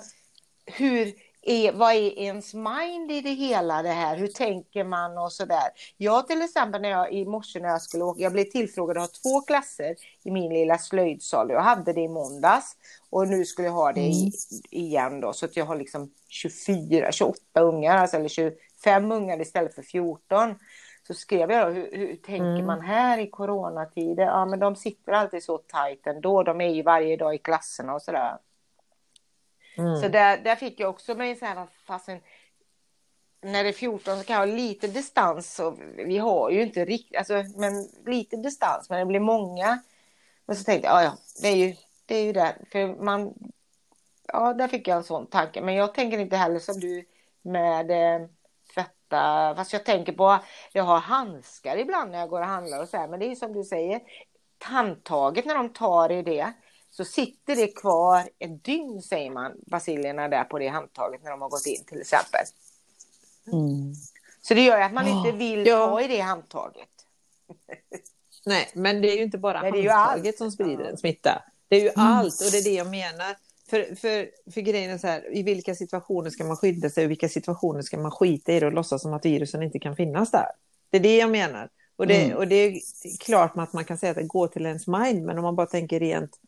[0.65, 1.13] hur
[1.45, 4.17] är, vad är ens mind i det hela det här?
[4.17, 5.69] Hur tänker man och sådär?
[5.97, 9.03] Jag till exempel när jag i morse när jag skulle åka, jag blev tillfrågad att
[9.03, 11.49] ha två klasser i min lilla slöjdsal.
[11.49, 12.75] Jag hade det i måndags
[13.09, 14.31] och nu skulle jag ha det i,
[14.71, 19.75] igen då så att jag har liksom 24, 28 ungar, alltså, eller 25 ungar istället
[19.75, 20.55] för 14.
[21.07, 22.65] Så skrev jag då, hur, hur tänker Mm.
[22.65, 24.23] man här i coronatider?
[24.23, 27.93] Ja men de sitter alltid så tajt ändå, de är ju varje dag i klasserna
[27.93, 28.27] och sådär.
[28.29, 28.37] Mm.
[29.77, 29.95] Mm.
[29.95, 32.19] Så där, där fick jag också mig så här, fasen,
[33.41, 35.59] när det är 14 så kan jag ha lite distans.
[35.59, 39.81] Och vi har ju inte riktigt, alltså, men lite distans, men det blir många.
[40.45, 42.15] Men så tänkte jag, ja, ja, det är ju det.
[42.15, 42.55] Är ju där.
[42.71, 43.33] För man,
[44.27, 45.61] ja, där fick jag en sån tanke.
[45.61, 47.05] Men jag tänker inte heller som du
[47.41, 48.27] med eh,
[48.73, 49.53] tvätta.
[49.55, 50.39] Fast jag tänker på,
[50.71, 53.07] jag har handskar ibland när jag går och handlar och så här.
[53.07, 54.01] Men det är ju som du säger,
[54.63, 56.53] handtaget när de tar i det
[56.95, 61.41] så sitter det kvar ett dygn säger man, basilierna där på det handtaget när de
[61.41, 62.41] har gått in till exempel.
[63.47, 63.93] Mm.
[64.41, 65.87] Så det gör ju att man inte vill Ja.
[65.87, 66.87] ta i det handtaget.
[68.45, 70.37] Nej, men det är ju inte bara Nej, handtaget allt.
[70.37, 71.43] som sprider en smitta.
[71.67, 73.35] Det är ju allt och det är det jag menar.
[73.69, 77.11] För, för, för grejen är så här, i vilka situationer ska man skydda sig och
[77.11, 80.31] vilka situationer ska man skita i det och låtsas som att virusen inte kan finnas
[80.31, 80.45] där.
[80.89, 81.69] Det är det jag menar.
[81.95, 82.37] Och det, Mm.
[82.37, 82.79] och det är
[83.19, 85.67] klart att man kan säga att det går till ens mind, men om man bara
[85.67, 86.39] tänker rent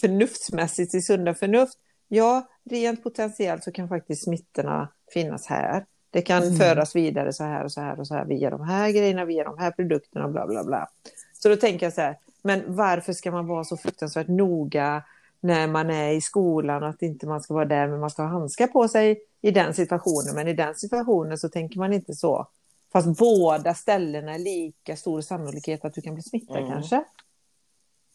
[0.00, 1.78] förnuftsmässigt i sunda förnuft,
[2.08, 5.84] ja, rent potentiellt så kan faktiskt smittorna finnas här.
[6.10, 6.56] Det kan Mm.
[6.56, 9.44] föras vidare så här och så här och så här via de här grejerna, via
[9.44, 10.88] de här produkterna och bla bla bla.
[11.32, 15.02] Så då tänker jag så här, men varför ska man vara så fruktansvärt noga
[15.40, 18.22] när man är i skolan och att inte man ska vara där men man ska
[18.22, 20.34] ha handskar på sig i den situationen.
[20.34, 22.46] Men i den situationen så tänker man inte så.
[22.92, 26.70] Fast båda ställena är lika stor sannolikhet att du kan bli smittad Mm.
[26.70, 27.04] kanske.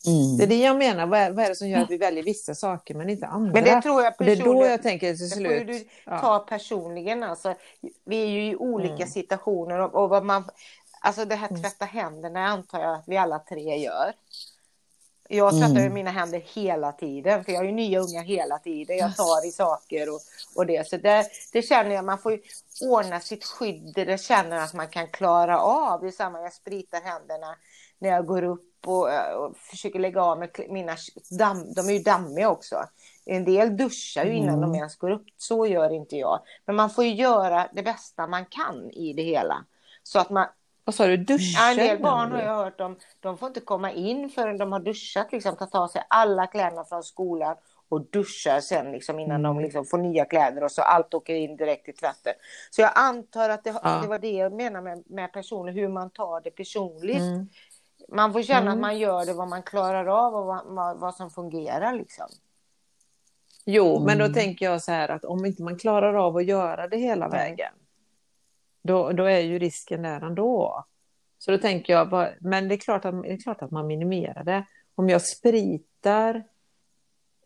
[0.08, 0.38] Mm.
[0.38, 1.06] Det är det jag menar.
[1.06, 3.54] Vad är, vad är det som gör att vi väljer vissa saker men inte andra?
[3.54, 5.68] Men det tror jag det är då jag tänker till Det får slut.
[5.68, 6.20] du Ja.
[6.20, 7.24] ta personligen.
[7.24, 7.56] Alltså,
[8.06, 9.08] vi är ju i olika Mm.
[9.08, 10.44] situationer och, och vad man,
[11.02, 14.14] alltså det här tvätta händerna antar jag att vi alla tre gör.
[15.32, 15.94] Jag tvättar Mm.
[15.94, 18.98] mina händer hela tiden för jag har ju nya ungar hela tiden.
[18.98, 20.20] Jag tar i saker och,
[20.56, 20.88] och det.
[20.88, 22.42] Så det, det känner jag, man får ju
[22.82, 26.02] ordna sitt skydd där det känner att man kan klara av.
[26.02, 27.56] Det är samma, jag spritar händerna
[28.00, 29.04] när jag går upp och,
[29.38, 30.96] och försöker lägga av med mina
[31.40, 32.76] damm, de är ju dammiga också.
[33.26, 34.62] En del duschar ju innan Mm.
[34.72, 35.26] de ens går upp.
[35.38, 36.40] Så gör inte jag.
[36.66, 39.66] Men man får ju göra det bästa man kan i det hela.
[40.04, 40.48] Så att man,
[40.84, 41.62] Vad sa du, duschar?
[41.64, 44.72] Ja, en del barn har jag hört om, de får inte komma in förrän de
[44.72, 47.56] har duschat, liksom ta av sig alla kläderna från skolan
[47.90, 49.56] och duschar sen liksom innan Mm.
[49.56, 52.34] de liksom får nya kläder och så allt åker in direkt i tvätten.
[52.72, 54.00] Så jag antar att det, Ja.
[54.02, 57.18] det var det jag menar med, med personer, hur man tar det personligt.
[57.18, 57.50] Mm.
[58.08, 58.74] Man får känna Mm.
[58.74, 62.28] att man gör det vad man klarar av och vad, vad, vad som fungerar liksom.
[63.66, 64.34] Jo, men då Mm.
[64.34, 67.40] tänker jag så här att om inte man klarar av att göra det hela Nej.
[67.50, 67.74] vägen,
[68.82, 70.86] då, då är ju risken där ändå.
[71.38, 73.88] Så då tänker jag, bara, men det är, klart att, det är klart att man
[73.88, 74.66] minimerar det.
[74.96, 76.44] Om jag spritar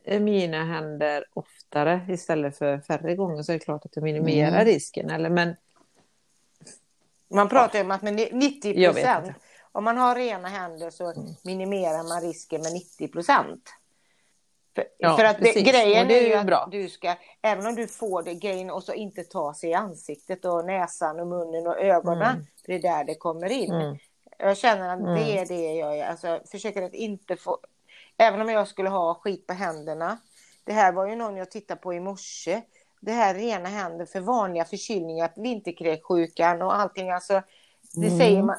[0.04, 4.48] eh, mina händer oftare istället för färre gånger så är det klart att jag minimerar
[4.52, 4.66] Mm.
[4.66, 5.10] risken.
[5.10, 5.56] Eller, men
[7.28, 9.38] Man pratar ju om att med 90 Jag vet procent.
[9.74, 13.70] Om man har rena händer så minimerar man risken med 90 procent.
[14.76, 16.68] För, Ja, för att det, grejen det är ju att bra.
[16.72, 20.46] du ska, även om du får det grejen och så inte ta sig i ansiktet
[20.46, 22.22] och näsan och munnen och ögonen.
[22.36, 22.46] Mm.
[22.66, 23.72] För det är där det kommer in.
[23.72, 23.98] Mm.
[24.38, 25.14] Jag känner att Mm.
[25.16, 26.06] det är det jag gör.
[26.06, 27.58] Alltså, jag försöker att inte få,
[28.18, 30.18] även om jag skulle ha skit på händerna.
[30.64, 32.62] Det här var ju någon jag tittade på i morse.
[33.02, 37.10] Det här rena händer för vanliga förkylningar, vinterkräksjukan och allting.
[37.12, 37.42] Alltså,
[37.94, 38.20] det Mm.
[38.20, 38.58] säger man.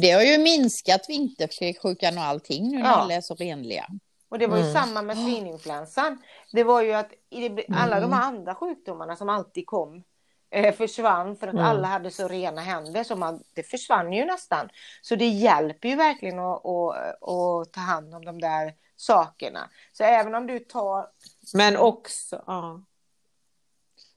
[0.00, 2.94] Det har ju minskat vinterkräksjukan och allting nu när Ja.
[2.96, 3.86] alla är så renliga.
[4.28, 4.74] Och det var ju Mm.
[4.74, 6.18] samma med svininfluensan.
[6.52, 8.10] Det var ju att det, alla Mm.
[8.10, 10.02] de andra sjukdomarna som alltid kom
[10.50, 11.66] eh, försvann för att Mm.
[11.66, 13.04] alla hade så rena händer.
[13.04, 14.68] Så man, det försvann ju nästan.
[15.02, 19.70] Så det hjälper ju verkligen att, att, att ta hand om de där sakerna.
[19.92, 21.06] Så även om du tar...
[21.54, 22.80] Men också, ja.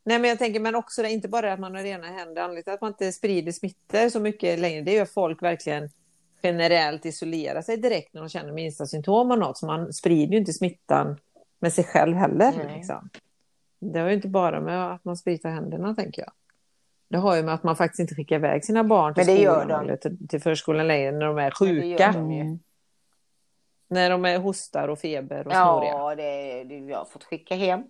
[0.03, 2.63] Nej, men jag tänker, men också det, inte bara att man har rena händer, anledningen
[2.63, 5.89] till att man inte sprider smittor så mycket längre, det är ju att folk verkligen
[6.43, 10.37] generellt isolerar sig direkt när de känner minsta symptom av något, så man sprider ju
[10.37, 11.17] inte smittan
[11.59, 12.75] med sig själv heller.
[12.75, 13.09] Liksom.
[13.79, 16.31] Det har ju inte bara med att man spritar händerna, tänker jag.
[17.09, 19.81] Det har ju med att man faktiskt inte skickar iväg sina barn till skolan de.
[19.81, 22.11] eller till, till förskolan längre när de är Men det gör sjuka.
[22.11, 22.41] de ju.
[22.41, 22.59] Mm.
[23.87, 25.91] När de är hostar och feber och snoriga.
[25.91, 27.83] Ja, det, det, jag har fått skicka hem.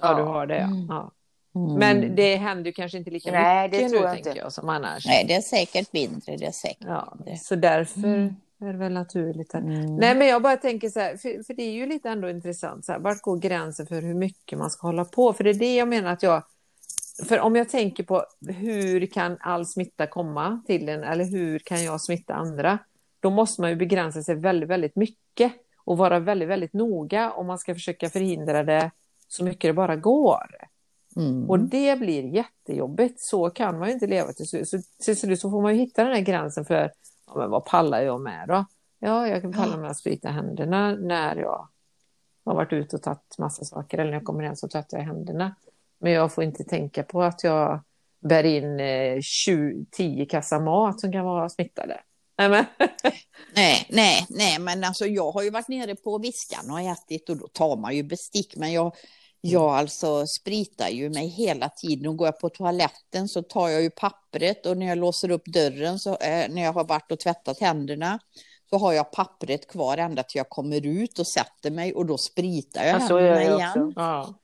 [0.00, 0.54] Ja, du har det.
[0.58, 0.86] Mm.
[0.88, 1.10] Ja.
[1.56, 1.74] Mm.
[1.74, 4.40] Men det händer ju kanske inte lika Nej, det mycket tror nu, jag tänker inte.
[4.40, 5.06] jag, som annars.
[5.06, 6.36] Nej, det är säkert mindre.
[6.36, 7.36] Det är säkert Ja, mindre.
[7.36, 8.34] så därför Mm.
[8.60, 9.54] är det väl naturligt.
[9.54, 9.62] Att...
[9.62, 9.96] Mm.
[9.96, 12.84] Nej, men jag bara tänker så här, för, för det är ju lite ändå intressant,
[12.84, 15.32] så här, vart går gränsen för hur mycket man ska hålla på?
[15.32, 16.42] För det är det jag menar att jag,
[17.28, 21.84] för om jag tänker på hur kan all smitta komma till en, eller hur kan
[21.84, 22.78] jag smitta andra?
[23.20, 25.52] Då måste man ju begränsa sig väldigt, väldigt mycket
[25.84, 28.90] och vara väldigt, väldigt noga om man ska försöka förhindra det
[29.34, 30.46] så mycket det bara går.
[31.16, 31.50] Mm.
[31.50, 33.20] Och det blir jättejobbigt.
[33.20, 34.68] Så kan man ju inte leva till slut.
[34.68, 36.90] Så till slut så får man ju hitta den här gränsen för
[37.26, 38.64] ja, men vad pallar jag med då?
[38.98, 41.68] Ja, jag kan palla med att sprita händerna när jag
[42.44, 45.04] har varit ute och tagit massa saker eller när jag kommer hem så tvättar jag
[45.04, 45.54] händerna.
[45.98, 47.80] Men jag får inte tänka på att jag
[48.20, 52.00] bär in eh, 20, 10 kassar mat som kan vara smittade.
[52.38, 52.64] Nej, men...
[53.56, 57.36] Nej, nej, nej, men alltså jag har ju varit nere på Viskan och ätit och
[57.36, 58.56] då tar man ju bestick.
[58.56, 58.94] Men jag,
[59.50, 63.82] jag alltså spritar ju mig hela tiden och går jag på toaletten så tar jag
[63.82, 67.20] ju pappret och när jag låser upp dörren så eh, när jag har varit och
[67.20, 68.18] tvättat händerna
[68.70, 72.18] så har jag pappret kvar ända till jag kommer ut och sätter mig och då
[72.18, 73.92] spritar jag Ja, händerna jag igen.
[73.96, 74.34] Ja.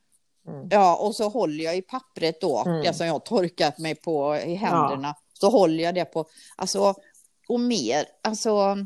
[0.69, 2.81] Ja, och så håller jag i pappret då, Mm.
[2.81, 5.15] det som jag har torkat mig på i händerna.
[5.33, 6.95] Så håller jag det på, alltså,
[7.47, 8.77] och mer, alltså,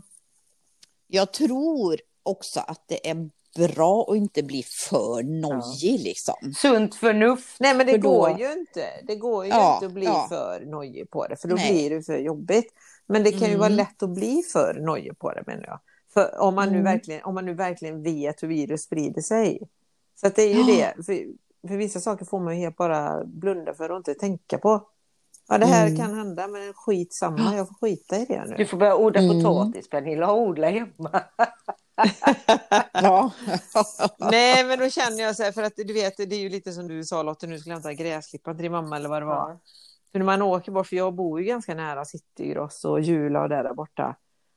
[1.08, 6.53] jag tror också att det är bra att inte bli för nojig liksom.
[6.57, 7.55] Sunt förnuft.
[7.59, 8.85] Nej, men det För då- går ju inte.
[9.03, 10.25] Det går ju Ja, inte att bli ja.
[10.29, 11.71] för nojig på det, för då Nej.
[11.73, 12.73] blir det för jobbigt.
[13.07, 13.59] Men det kan ju Mm.
[13.59, 15.79] vara lätt att bli för nojig på det, menar jag.
[16.13, 16.83] För om man, nu Mm.
[16.83, 19.59] verkligen, om man nu verkligen vet hur virus sprider sig.
[20.21, 20.87] Så det är ju Ja.
[20.97, 21.03] det.
[21.05, 21.25] För,
[21.67, 24.87] för vissa saker får man ju helt bara blunda för och inte tänka på.
[25.47, 25.99] Ja, det här Mm.
[25.99, 27.55] kan hända, men skit samma.
[27.55, 28.55] Jag får skita i det nu.
[28.57, 29.43] Du får börja odla Mm.
[29.43, 31.23] potatis, Pernilla, och odla hemma.
[32.93, 33.31] Ja.
[34.31, 36.71] Nej, men då känner jag så här, för att du vet, det är ju lite
[36.71, 39.25] som du sa Lotte, nu skulle jag hämta gräsklippan till din mamma eller vad det
[39.25, 39.49] var.
[39.49, 39.60] Ja.
[40.12, 43.49] För när man åker bort, för jag bor ju ganska nära Citygross och Jula och
[43.49, 44.15] där, där borta.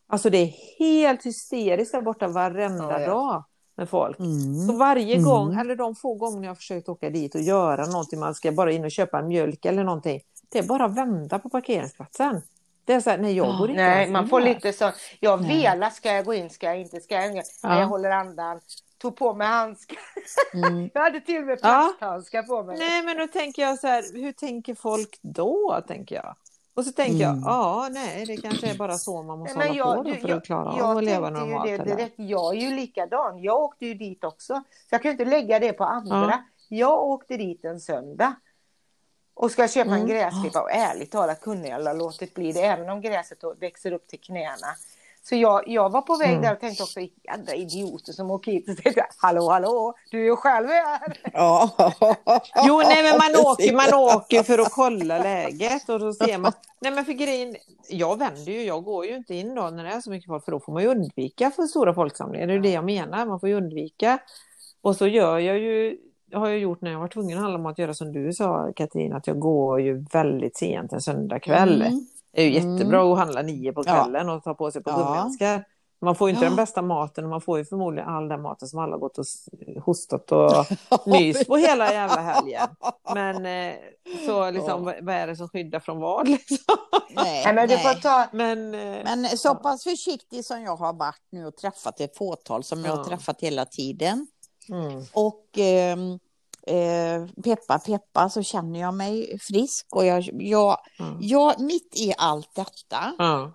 [0.09, 3.07] Alltså det är helt hysteriskt där borta varenda Ja, ja.
[3.07, 3.45] dag
[3.77, 4.17] med folk.
[4.17, 4.79] Så Mm.
[4.79, 5.25] varje Mm.
[5.29, 8.53] gång, eller de få gånger jag har försökt åka dit och göra någonting, man ska
[8.53, 10.21] bara in och köpa en mjölk eller någonting.
[10.49, 12.43] Det är bara att vända på parkeringsplatsen.
[12.89, 14.49] Det är så här, nej jag går inte Nej, ens man får här.
[14.49, 14.91] lite så.
[15.21, 15.57] Jag Nej.
[15.63, 17.43] velar, ska jag gå in, ska jag inte, ska jag inte?
[17.63, 17.81] Ja.
[17.81, 18.61] Jag håller andan.
[18.99, 19.99] Tog på mig handskar.
[20.55, 20.91] Mm.
[20.95, 21.89] Jag hade till och med Ja.
[21.99, 22.79] plasthandskar på mig.
[22.79, 26.37] Nej, men då tänker jag så här, hur tänker folk då, tänker jag?
[26.75, 27.41] Och så tänker Mm.
[27.43, 30.11] jag, ja nej det kanske är bara så man måste Men hålla jag- på då
[30.11, 31.67] du, för jag- att klara jag av att leva normalt.
[31.71, 32.15] det direkt.
[32.17, 33.39] Jag är ju likadan.
[33.43, 34.55] Jag åkte ju dit också.
[34.55, 34.63] Så
[34.95, 36.45] jag kan ju inte lägga det på andra.
[36.69, 38.35] Jag åkte dit en söndag.
[39.41, 40.01] Och ska köpa Mm.
[40.01, 43.93] en gräsklippa och ärligt talat kunde jag ha låtit bli det även om gräset växer
[43.93, 44.67] upp till knäna.
[45.23, 46.43] Så jag, jag var på väg Mm.
[46.43, 48.65] där och tänkte också jädra idioter som åker hit.
[48.67, 51.19] Så tänkte jag, hallå hallå, du är ju själv här.
[51.33, 51.71] Ja.
[52.67, 56.53] Jo, nej, men man åker, man åker för att kolla läget och då ser man.
[56.81, 57.57] Nej, men för grejen,
[57.89, 60.45] jag vänder ju, jag går ju inte in då när det är så mycket folk
[60.45, 62.47] för då får man ju undvika för stora folksamlingar.
[62.47, 64.19] Det är det jag menar, man får ju undvika.
[64.83, 65.99] Och så gör jag ju,
[66.33, 69.13] har jag gjort när jag var tvungen att handla mat, göra som du sa Katrin,
[69.13, 71.83] att jag går ju väldigt sent en söndagkväll.
[71.83, 72.07] Mm.
[72.33, 72.73] Det är ju Mm.
[72.77, 73.93] jättebra att handla nio på Ja.
[74.05, 74.97] kvällen och ta på sig på Ja.
[74.97, 75.65] gummihandskar.
[76.01, 76.51] Man får ju inte Ja.
[76.51, 79.25] den bästa maten och man får ju förmodligen all den maten som alla gått och
[79.85, 80.51] hostat och
[81.07, 82.69] mys på hela jävla helgen.
[83.15, 83.75] Men eh,
[84.27, 84.95] så liksom, Ja.
[85.03, 86.57] vad, är det som skyddar från vad liksom?
[87.11, 90.93] Nej, Nej, men du får ta, Men, eh, Men så pass försiktig som jag har
[90.93, 93.05] varit nu och träffat ett fåtal som jag har Ja.
[93.05, 94.27] träffat hela tiden.
[94.71, 96.19] Mm, Och ehm,
[96.67, 102.15] eh, peppa peppa så känner jag mig frisk och jag, jag, mm, jag mitt i
[102.19, 103.53] allt detta ja,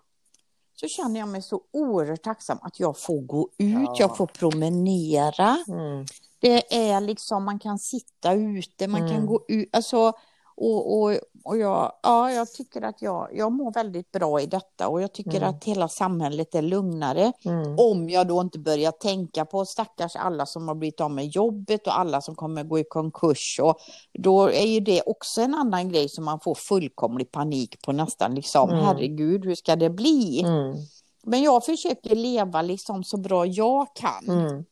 [0.75, 3.95] så känner jag mig så oerhört tacksam att jag får gå ut, Ja.
[3.99, 5.57] jag får promenera.
[5.67, 6.05] mm,
[6.39, 9.25] Det är liksom, man kan sitta ute, man kan Mm.
[9.27, 10.13] gå ut, alltså
[10.55, 11.11] och, och,
[11.43, 15.13] och jag, ja, jag tycker att jag, jag mår väldigt bra i detta och jag
[15.13, 15.49] tycker Mm.
[15.49, 17.33] att hela samhället är lugnare.
[17.45, 21.27] mm, Om jag då inte börjar tänka på stackars alla som har blivit av med
[21.27, 23.59] jobbet och alla som kommer gå i konkurs.
[23.63, 23.77] Och
[24.13, 28.35] då är ju det också en annan grej som man får fullkomlig panik på nästan
[28.35, 28.83] liksom, Mm.
[28.83, 30.41] herregud, hur ska det bli?
[30.45, 30.75] mm,
[31.25, 34.65] Men jag försöker leva liksom så bra jag kan.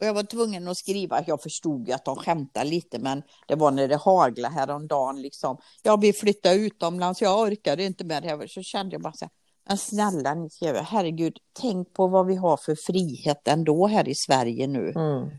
[0.00, 3.54] Och jag var tvungen att skriva, jag förstod ju att de skämtade lite, men det
[3.54, 5.58] var när det haglade häromdagen liksom.
[5.82, 8.46] Jag vill flytta utomlands, jag orkade inte med det här.
[8.46, 9.32] Så kände jag bara så här,
[9.68, 14.14] men snälla ni skriver, herregud, tänk på vad vi har för frihet ändå här i
[14.14, 14.92] Sverige nu.
[14.96, 15.30] mm,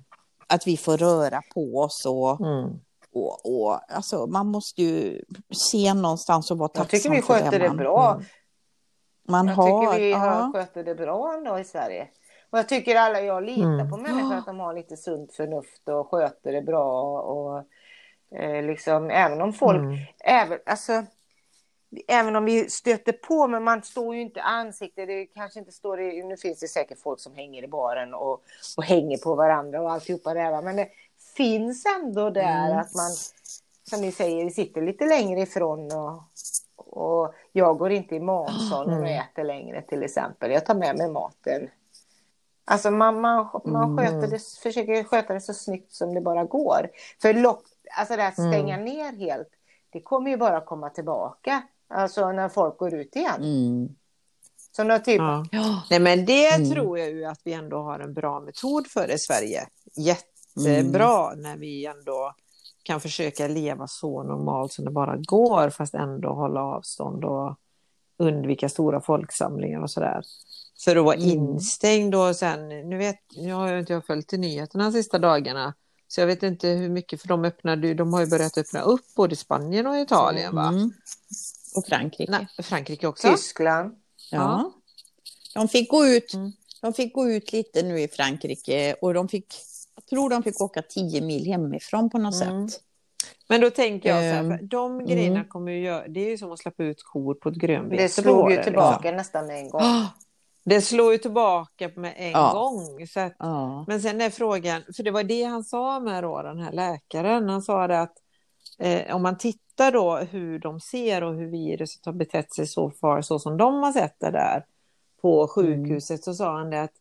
[0.47, 2.79] Att vi får röra på oss och, mm.
[3.13, 5.21] och, och alltså man måste ju
[5.71, 8.13] se någonstans och vara jag tacksam tycker vi sköter det man, bra.
[8.13, 8.25] Mm.
[9.27, 9.93] man Jag har.
[9.93, 10.51] tycker vi har, ja.
[10.53, 12.07] sköter det bra ändå i Sverige.
[12.51, 13.89] Och jag tycker alla, jag litar Mm.
[13.89, 17.21] på människor att de har lite sunt förnuft och sköter det bra.
[17.21, 17.63] Och
[18.39, 19.97] eh, liksom även om folk, Mm.
[20.25, 21.03] även, alltså,
[22.07, 25.05] även om vi stöter på, men man står ju inte ansikte.
[25.05, 28.41] Det kanske inte står i, nu finns det säkert folk som hänger i baren och,
[28.77, 30.61] och hänger på varandra och alltihopa det här.
[30.61, 30.87] Men det
[31.37, 32.77] finns ändå där Mm.
[32.79, 33.11] att man,
[33.89, 36.23] som ni säger, sitter lite längre ifrån och,
[36.75, 39.19] och jag går inte i matsalen och Mm.
[39.21, 40.51] äter längre till exempel.
[40.51, 41.69] Jag tar med mig maten.
[42.71, 43.97] Alltså man, man, man Mm.
[43.97, 46.89] sköter det, försöker sköta det så snyggt som det bara går.
[47.21, 47.63] För lock,
[47.99, 48.85] alltså det att stänga Mm.
[48.85, 49.47] ner helt,
[49.89, 51.61] det kommer ju bara komma tillbaka.
[51.89, 53.43] Alltså när folk går ut igen.
[53.43, 53.89] Mm.
[54.75, 55.45] Så när typ, Ja.
[55.51, 55.83] Ja.
[55.89, 56.69] Nej men det Mm.
[56.71, 59.67] tror jag ju att vi ändå har en bra metod för i Sverige.
[59.97, 62.33] Jättebra när vi ändå
[62.83, 67.55] kan försöka leva så normalt som det bara går fast ändå hålla avstånd och
[68.17, 70.21] undvika stora folksamlingar och sådär.
[70.83, 71.29] För att vara Mm.
[71.29, 75.19] instängd och sen, nu vet, nu har jag inte jag följt i nyheterna de sista
[75.19, 75.73] dagarna
[76.07, 79.15] så jag vet inte hur mycket, för de öppnade de har ju börjat öppna upp
[79.15, 80.67] både i Spanien och Italien va?
[80.67, 80.91] Mm.
[81.75, 82.31] Och Frankrike.
[82.31, 83.31] Nej, Frankrike också?
[83.31, 83.95] Tyskland.
[84.31, 84.71] Ja.
[85.53, 86.33] De fick gå ut.
[86.33, 86.51] Mm.
[86.81, 89.55] De fick gå ut lite nu i Frankrike och de fick,
[89.95, 92.69] jag tror de fick åka 10 mil hemifrån på något Mm.
[92.69, 92.81] sätt.
[93.47, 95.47] Men då tänker jag så här, Ehm, de grejerna mm.
[95.47, 98.03] kommer ju göra, det är ju som att släppa ut kor på ett grönbete.
[98.03, 98.63] Det slog ju liksom.
[98.63, 99.81] tillbaka nästan med en gång.
[100.63, 102.51] Det slår ju tillbaka med en Ja.
[102.53, 103.07] gång.
[103.07, 103.85] Så att, Ja.
[103.87, 107.49] men sen är frågan, för det var det han sa med då, den här läkaren,
[107.49, 108.13] han sa det att
[108.79, 112.91] eh, om man tittar då hur de ser och hur viruset har betett sig så
[112.91, 114.65] far, så som de har sett det där
[115.21, 116.93] på sjukhuset, så sa han det att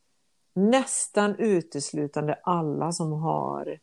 [0.54, 3.78] nästan uteslutande alla som har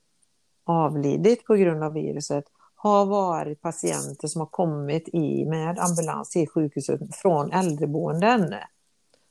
[0.65, 2.43] avlidit på grund av viruset
[2.75, 8.53] har varit patienter som har kommit i med ambulans till sjukhuset från äldreboenden.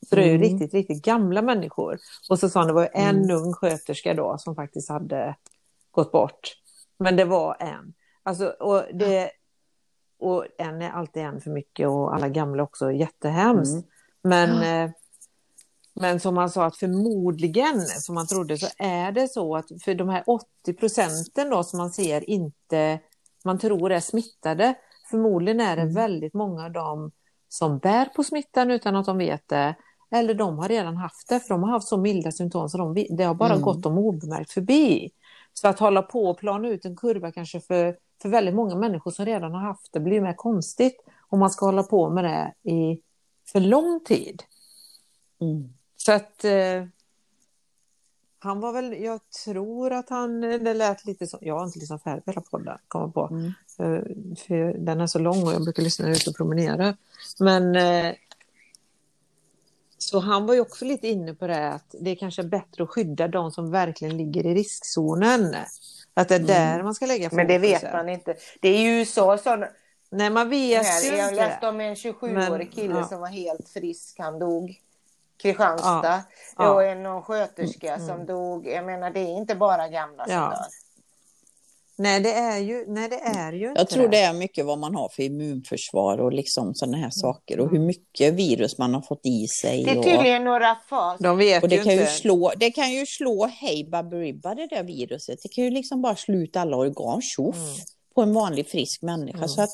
[0.08, 0.42] Så det är ju Mm.
[0.42, 1.98] riktigt, riktigt gamla människor.
[2.30, 3.36] Och så sa han det var en Mm.
[3.36, 5.36] ung sköterska då som faktiskt hade
[5.90, 6.52] gått bort.
[6.98, 7.94] Men det var en.
[8.22, 9.30] Alltså, och, det,
[10.18, 13.72] och en är alltid en för mycket och alla gamla också jättehemskt.
[13.72, 13.84] Mm.
[14.22, 14.90] Men, eh,
[15.94, 19.94] men som han sa att förmodligen, som han trodde, så är det så att för
[19.94, 23.00] de här 80 procenten då som man ser inte,
[23.44, 24.74] man tror är smittade,
[25.10, 25.94] förmodligen är det Mm.
[25.94, 27.10] väldigt många av dem
[27.48, 29.74] som bär på smittan utan att de vet det.
[30.10, 33.06] Eller de har redan haft det, för de har haft så milda symptom så de,
[33.10, 33.62] det har bara Mm.
[33.62, 35.10] gått dem obemärkt förbi.
[35.52, 39.10] Så att hålla på och plana ut en kurva kanske för, för väldigt många människor
[39.10, 40.96] som redan har haft det blir mer konstigt.
[41.28, 43.00] om man ska hålla på med det i
[43.52, 44.42] för lång tid.
[45.40, 45.68] Mm.
[45.96, 46.84] Så att eh,
[48.38, 52.02] han var väl, jag tror att han, det lät lite så, jag har inte lyssnat
[52.02, 53.26] färdigt på hela podden, kommer på.
[53.30, 53.46] Mm.
[53.78, 54.02] Eh,
[54.46, 56.96] För den är så lång och jag brukar lyssna ute och promenera.
[57.40, 58.14] Men eh,
[60.06, 62.90] så han var ju också lite inne på det att det är kanske bättre att
[62.90, 65.56] skydda de som verkligen ligger i riskzonen.
[66.14, 68.36] Att det är där man ska lägga Men det vet man inte.
[68.60, 69.66] Det är ju USA som...
[70.10, 71.46] Nej, man vet Här, ju jag inte.
[71.46, 73.08] läste om en 27-årig Men, kille ja.
[73.08, 74.18] som var helt frisk.
[74.18, 74.80] Han dog.
[75.42, 76.02] Kristianstad.
[76.02, 76.22] Ja,
[76.56, 76.72] ja.
[76.72, 78.66] Och en någon sköterska som dog.
[78.66, 80.40] Jag menar det är inte bara gamla som Ja.
[80.50, 80.85] dör.
[81.98, 84.78] Nej, det är ju, nej, det är ju inte Jag tror det är mycket vad
[84.78, 89.02] man har för immunförsvar och liksom sådana här saker och hur mycket virus man har
[89.02, 89.84] fått i sig.
[89.84, 91.18] Det är och, tydligen några fas.
[91.20, 92.12] De vet och det ju kan ju inte.
[92.12, 95.38] slå, det kan ju slå hej baberiba det där viruset.
[95.42, 97.76] Det kan ju liksom bara slå ut alla organ, tjoff, Mm.
[98.16, 99.48] På en vanlig frisk människa.
[99.48, 99.70] Så att,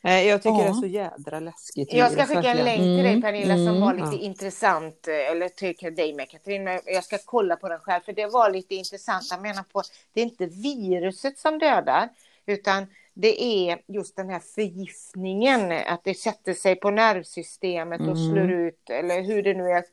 [0.00, 0.62] Nej, jag tycker Ja.
[0.62, 1.92] det är så jädra läskigt.
[1.92, 4.22] Jag ska skicka en länk till dig Mm, Pernilla som mm, var lite ja.
[4.22, 5.08] intressant.
[5.08, 6.64] eh, Eller till dig med Katrin.
[6.64, 9.26] men Jag ska kolla på den själv för det var lite intressant.
[9.30, 9.82] Jag menar på
[10.12, 12.08] det är inte viruset som dödar.
[12.46, 15.72] Utan det är just den här förgiftningen.
[15.72, 18.32] Att det sätter sig på nervsystemet och Mm.
[18.32, 18.90] slår ut.
[18.90, 19.84] Eller hur det nu är.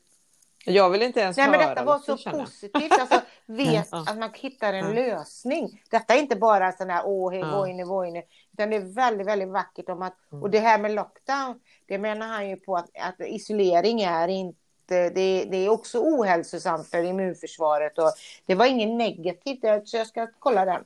[0.64, 2.92] Jag vill inte ens Nej men höra detta var så positivt.
[3.00, 4.04] Alltså, vet Ja.
[4.08, 4.92] att man hittar en Ja.
[4.92, 5.82] lösning.
[5.90, 8.22] Detta är inte bara sån här åh, hej, vojne, vojne.
[8.52, 10.42] Utan det är väldigt, väldigt vackert om att, Mm.
[10.42, 14.54] och det här med lockdown, det menar han ju på att, att isolering är inte,
[14.88, 18.12] det, det är också ohälsosamt för immunförsvaret och
[18.46, 20.84] det var inget negativt, så jag ska kolla den.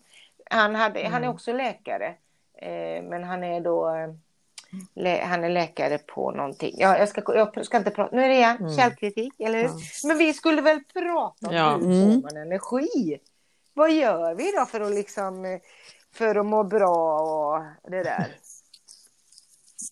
[0.51, 1.31] Han, hade, han är Mm.
[1.31, 2.07] också läkare,
[2.59, 3.91] eh, men han är då
[5.23, 6.75] han är läkare på någonting.
[6.79, 8.77] Ja, jag, ska, jag ska inte prata, nu är det igen Mm.
[8.77, 9.69] källkritik, eller hur?
[9.69, 9.75] Ja.
[10.09, 11.77] Men vi skulle väl prata om Ja.
[11.77, 12.23] hur Mm.
[12.23, 13.19] får man energi?
[13.75, 15.61] Vad gör vi då för att liksom
[16.13, 18.37] för att må bra och det där?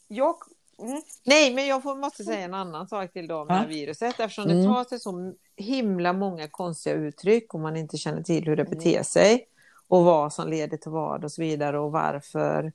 [0.09, 0.37] Jag,
[0.79, 3.69] mm, Nej, men jag får, måste säga en annan sak till då det här Ja.
[3.69, 4.21] viruset.
[4.21, 4.57] Eftersom Mm.
[4.59, 8.63] det tar sig så himla många konstiga uttryck och man inte känner till hur det
[8.63, 8.79] Mm.
[8.79, 9.47] beter sig
[9.89, 12.73] och vad som leder till vad och så vidare och varför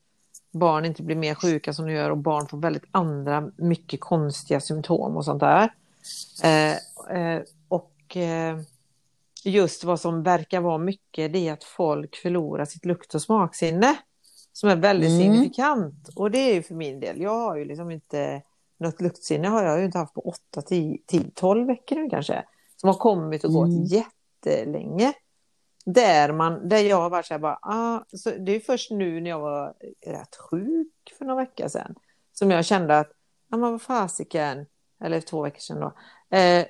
[0.59, 4.59] barn inte blir mer sjuka som de gör och barn får väldigt andra mycket konstiga
[4.59, 5.73] symptom och sånt där.
[6.43, 6.71] Eh,
[7.17, 8.59] eh, och eh,
[9.43, 13.95] just vad som verkar vara mycket det är att folk förlorar sitt lukt och smaksinne
[14.53, 15.21] som är väldigt Mm.
[15.21, 16.09] signifikant.
[16.15, 18.41] Och det är ju för min del, jag har ju liksom inte
[18.79, 22.43] något luktsinne har jag ju inte haft på 8, 10, 10 12 veckor nu kanske.
[22.75, 23.83] Som har kommit och gått Mm.
[23.83, 25.13] jättelänge.
[25.89, 29.21] Där, man, där jag har varit så här bara, ah, så det är först nu
[29.21, 29.73] när jag var
[30.05, 31.95] rätt sjuk för några veckor sedan.
[32.33, 33.11] Som jag kände att,
[33.51, 34.65] ja men vad fasiken,
[35.03, 35.93] eller två veckor sedan då.
[36.37, 36.65] Eh,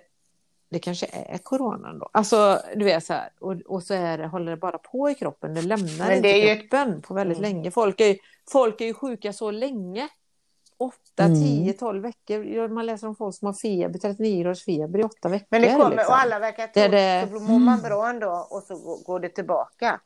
[0.69, 2.09] det kanske är coronan då.
[2.13, 5.15] Alltså du vet så här, och, och så är det, håller det bara på i
[5.15, 7.51] kroppen, det lämnar Men inte det är ju- kroppen på väldigt Mm.
[7.51, 7.71] länge.
[7.71, 8.17] Folk är,
[8.51, 10.07] folk är ju sjuka så länge.
[10.77, 11.35] 8, Mm.
[11.41, 12.67] 10, 12 veckor.
[12.67, 15.47] Man läser om folk som har feber, 39 graders feber i 8 veckor.
[15.49, 16.07] men det kommer liksom.
[16.13, 19.29] och alla verkar tro det- så mår man bra ändå och så går- går det
[19.29, 19.99] tillbaka.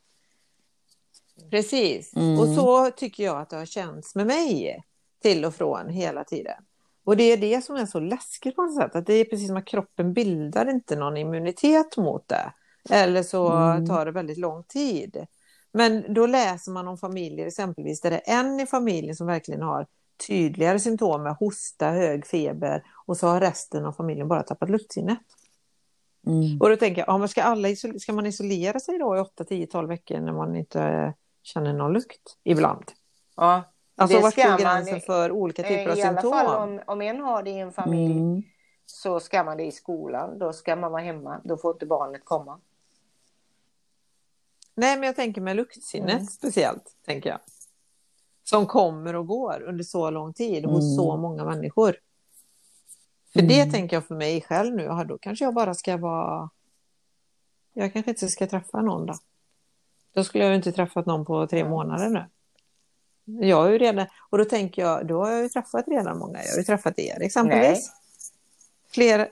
[1.49, 2.15] Precis.
[2.15, 2.39] Mm.
[2.39, 4.83] Och så tycker jag att det har känts med mig
[5.21, 6.63] till och från hela tiden.
[7.05, 8.95] Och det är det som är så läskigt på något sätt.
[8.95, 12.53] Att det är precis som att kroppen bildar inte någon immunitet mot det.
[12.89, 13.87] Eller så Mm.
[13.87, 15.25] tar det väldigt lång tid.
[15.73, 19.61] Men då läser man om familjer exempelvis där det är en i familjen som verkligen
[19.61, 19.87] har
[20.27, 25.19] tydligare symptom med hosta, hög feber och så har resten av familjen bara tappat luktsinnet.
[26.27, 26.61] mm.
[26.61, 27.67] Och då tänker jag, ja, men ska, alla
[27.99, 31.11] ska man isolera sig då i 8, 10, 12 veckor när man inte eh,
[31.43, 32.91] känner någon lukt ibland?
[33.35, 33.63] Ja,
[33.95, 36.31] Alltså vart går man- gränsen för olika typer av Eh, I alla symptom?
[36.31, 38.43] fall om, om en har det i en familj Mm.
[38.85, 40.39] så ska man det i skolan.
[40.39, 41.41] Då ska man vara hemma.
[41.43, 42.59] Då får inte barnet komma.
[44.75, 46.25] Nej, men jag tänker med luktsinnet Mm.
[46.25, 47.39] speciellt, tänker jag.
[48.51, 50.95] Som kommer och går under så lång tid hos Mm.
[50.95, 51.95] så många människor.
[53.33, 53.49] För Mm.
[53.49, 56.49] det tänker jag för mig själv nu, då kanske jag bara ska vara...
[57.73, 59.13] Jag kanske inte ska träffa någon då.
[60.13, 61.71] Då skulle jag ju inte träffat någon på tre Mm.
[61.71, 62.25] månader nu.
[63.47, 66.39] Jag är ju redan, och då tänker jag, då har jag ju träffat redan många.
[66.43, 67.89] Jag har ju träffat er exempelvis.
[67.89, 67.95] Nej.
[68.93, 69.27] Flera...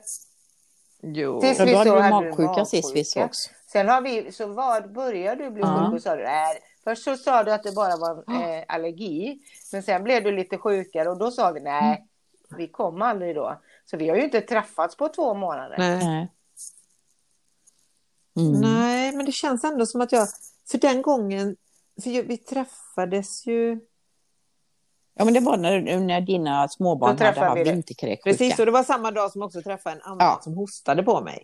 [1.02, 1.42] Jo.
[1.42, 3.50] Tills Ja, vi då hade så du hade du magsjuka sist vi sågs.
[3.72, 6.60] Sen har vi, så var, började du bli sjuk och sa du, nej.
[6.84, 9.40] Först så sa du att det bara var eh, allergi.
[9.72, 12.06] Men sen blev du lite sjukare och då sa vi nej,
[12.58, 13.62] vi kom aldrig då.
[13.86, 15.76] Så vi har ju inte träffats på två månader.
[15.78, 15.98] Nej.
[16.06, 16.32] Nej.
[18.38, 18.62] Mm.
[18.62, 20.28] Nej, men det känns ändå som att jag...
[20.72, 21.56] För den gången...
[22.04, 23.80] För vi träffades ju...
[25.14, 28.30] Ja, men det var när, när dina småbarn hade haft vinterkräksjuka.
[28.30, 30.40] Precis, och det var samma dag som också träffade en annan Ja.
[30.44, 31.44] som hostade på mig.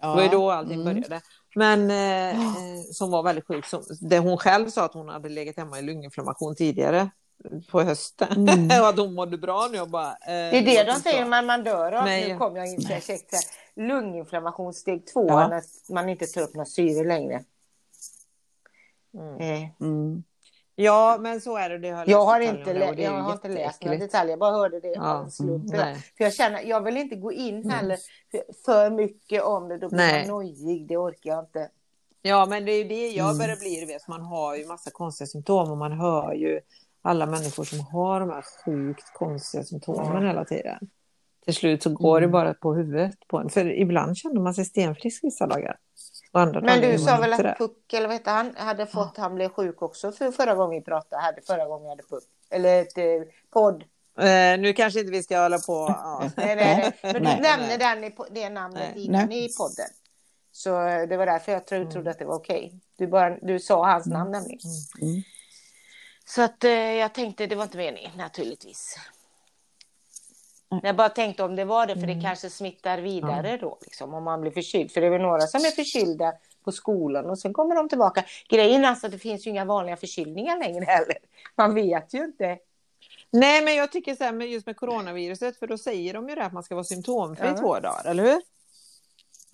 [0.00, 0.08] Ja.
[0.08, 0.94] Det var ju då allting Mm.
[0.94, 1.20] började.
[1.54, 3.66] Men eh, eh, som var väldigt sjuk.
[3.66, 7.10] Som, det hon själv sa att hon hade legat hemma i lunginflammation tidigare.
[7.70, 8.48] på hösten.
[8.48, 8.64] Mm.
[8.82, 10.08] och att hon mådde bra nu och bara...
[10.08, 12.04] Eh, Det är det de säger när man dör av.
[12.04, 12.32] Nej.
[12.32, 13.42] Nu kom jag in checkade.
[13.76, 15.48] Lunginflammation steg två Ja.
[15.48, 15.62] när
[15.94, 17.44] man inte tar upp något syre längre.
[19.14, 19.36] Mm.
[19.40, 20.22] Eh, Mm.
[20.74, 21.78] Ja, men så är det.
[21.78, 24.38] det har Jag har inte, det lä- det jag har inte läst några detaljer, jag
[24.38, 25.64] bara hörde det Ja, av en slump.
[25.72, 25.94] nej.
[26.16, 27.96] för jag känner, jag vill inte gå in heller
[28.30, 30.20] för, för mycket om det, då blir Nej.
[30.28, 31.70] man nojig, det orkar jag inte.
[32.22, 33.38] Ja, men det är ju det jag Mm.
[33.38, 33.80] börjar bli.
[33.80, 36.60] Du vet, man har ju massa konstiga symptom och man hör ju
[37.02, 40.78] alla människor som har de här sjukt konstiga symptomen hela tiden.
[41.44, 42.32] Till slut så går det Mm.
[42.32, 43.48] bara på huvudet på en.
[43.48, 45.76] För ibland känner man sig stenfrisk vissa dagar.
[46.32, 47.58] Andra Men du sa väl att.
[47.58, 50.84] Puck, eller vad heter han, hade fått, han blev sjuk också för förra gången vi
[50.84, 52.24] pratade, hade förra gången jag hade Puck.
[52.50, 53.04] Eller ett eh,
[53.52, 53.84] podd.
[54.18, 55.86] Eh, nu kanske inte vi ska hålla på.
[55.88, 56.30] Ja.
[56.36, 56.92] Nej, nej.
[57.02, 57.40] Men du Nej.
[57.40, 58.10] nämnde Nej.
[58.14, 59.04] den det namnet Nej.
[59.04, 59.86] innan i podden.
[60.52, 61.90] Så eh, det var därför jag tro, Mm.
[61.90, 62.80] trodde att det var okej.
[62.96, 64.60] Du, bara, du sa hans namn nämligen.
[65.00, 65.22] Mm.
[66.24, 68.96] Så att eh, jag tänkte, det var inte meningen naturligtvis.
[70.72, 70.80] Nej.
[70.84, 72.16] Jag bara tänkte om det var det, för Mm.
[72.18, 74.90] det kanske smittar vidare då, liksom, om man blir förkyld.
[74.92, 76.32] För det är väl några som är förkylda
[76.64, 78.24] på skolan och sen kommer de tillbaka.
[78.48, 81.16] Grejen är alltså att det finns ju inga vanliga förkylningar längre heller.
[81.56, 82.58] Man vet ju inte.
[83.30, 86.34] Nej, men jag tycker så här med just med coronaviruset, för då säger de ju
[86.34, 87.56] det att man ska vara symptomfri i Ja.
[87.56, 88.40] två dagar, eller hur?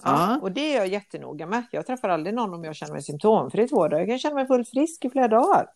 [0.05, 0.39] Ja.
[0.43, 1.63] Och det är jag jättenoga med.
[1.71, 3.99] Jag träffar aldrig någon om jag känner mig symptomfri i två dagar.
[3.99, 5.67] Jag kan känna mig fullt frisk i flera dagar.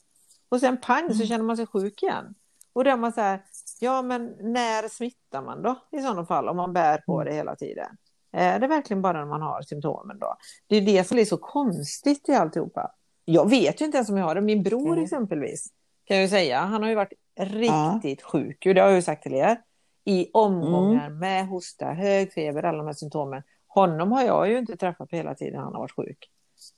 [0.49, 1.15] Och sen pang Mm.
[1.15, 2.35] så känner man sig sjuk igen.
[2.73, 3.43] Och då är man så här,
[3.83, 7.57] ja men när smittar man då i sådana fall om man bär på det hela
[7.57, 7.97] tiden?
[8.33, 10.37] Är det verkligen bara när man har symptomen då?
[10.67, 12.93] Det är det som är så konstigt i alltihopa.
[13.25, 14.41] Jag vet ju inte ens om jag har det.
[14.41, 15.05] Min bror Mm.
[15.05, 15.67] exempelvis
[16.05, 19.23] kan jag ju säga, han har ju varit riktigt sjuk, det har jag ju sagt
[19.23, 19.61] till er,
[20.05, 23.43] i omgångar med hosta, hög feber, alla de här symptomen.
[23.67, 26.31] Honom har jag ju inte träffat på hela tiden han har varit sjuk.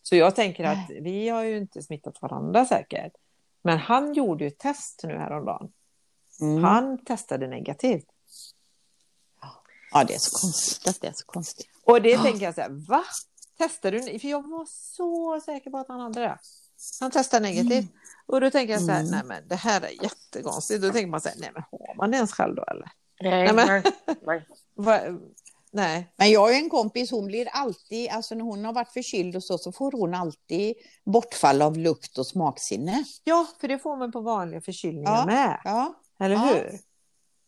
[0.02, 3.12] Så jag tänker att vi har ju inte smittat varandra säkert.
[3.62, 5.72] Men han gjorde ju ett test nu häromdagen.
[6.40, 6.64] Mm.
[6.64, 8.04] Han testade negativt.
[9.92, 11.66] Ja, det är så konstigt att det är så konstigt.
[11.84, 13.04] Och det tänker jag så här, va?
[13.58, 14.18] Testade du?
[14.18, 16.38] För jag var så säker på att han hade det.
[17.00, 17.90] Han testade negativt.
[18.26, 19.10] Och då tänker jag så här, Mm.
[19.10, 20.82] nej men det här är jättekonstigt.
[20.82, 22.90] Då tänker man så här, nej men har man det ens själv då eller?
[23.20, 23.82] Nej, Nej, men- nej,
[24.26, 24.46] nej.
[24.76, 25.00] Va?
[25.72, 26.12] Nej.
[26.16, 29.36] Men jag har ju en kompis, hon blir alltid, alltså när hon har varit förkyld
[29.36, 30.74] och så, så får hon alltid
[31.04, 33.04] bortfall av lukt och smaksinne.
[33.24, 35.26] Ja, för det får man på vanliga förkylningar Ja.
[35.26, 35.60] med.
[35.64, 36.40] Ja, Eller Ja.
[36.54, 36.78] hur?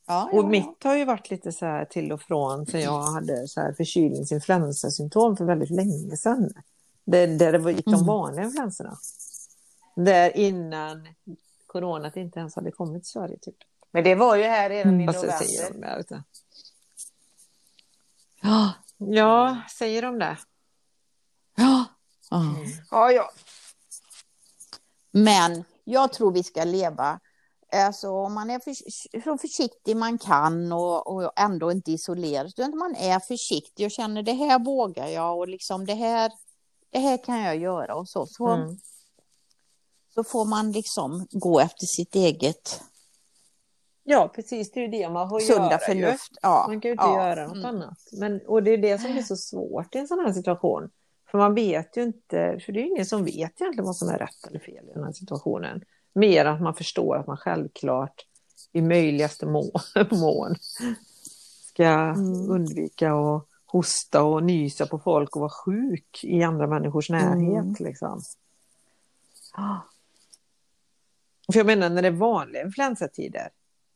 [0.07, 3.03] ja, Och ja, mitt har ju varit lite så här till och från sen jag
[3.03, 6.53] hade så här förkylningsinfluensasymptom för väldigt länge sedan.
[7.05, 8.07] Där, där det var- gick de Mm.
[8.07, 8.97] vanliga influensorna.
[9.97, 11.09] Där innan
[11.67, 13.39] coronat inte ens hade kommit till Sverige.
[13.39, 13.57] Typ.
[13.91, 16.05] Men det var ju här redan i det säger november.
[16.09, 16.23] de,
[18.43, 18.73] ja.
[18.99, 20.37] Ja, säger de det?
[21.57, 21.85] ja.
[22.31, 22.57] ja.
[22.91, 23.31] Ja, ja.
[25.11, 27.21] Men jag tror vi ska leva,
[27.73, 28.75] alltså om man är för,
[29.25, 34.23] så försiktig man kan och, och ändå inte isolerad, utan man är försiktig och känner
[34.23, 36.33] det här vågar jag och liksom det här,
[36.91, 38.27] det här kan jag göra och så.
[38.27, 38.77] Så, Mm.
[40.15, 42.81] så får man liksom gå efter sitt eget
[44.09, 44.73] Ja, precis.
[44.73, 45.79] Det är ju det man får sunda göra.
[45.79, 46.31] förnuft.
[46.43, 47.29] Ja, Man kan ju inte ja.
[47.29, 47.67] göra något Mm.
[47.67, 47.99] annat.
[48.13, 50.91] Men, och det är det som blir så svårt i en sån här situation.
[51.31, 54.09] För man vet ju inte, för det är ju ingen som vet egentligen vad som
[54.09, 55.83] är rätt eller fel i den här situationen.
[56.17, 58.27] Mer att man förstår att man självklart
[58.73, 59.73] i möjligaste må-
[60.11, 60.55] mån
[61.67, 62.51] ska Mm.
[62.51, 67.63] undvika att hosta och nysa på folk och vara sjuk i andra människors närhet.
[67.65, 67.75] Mm.
[67.81, 68.21] Liksom.
[71.53, 73.49] För jag menar när det är vanliga influensatider,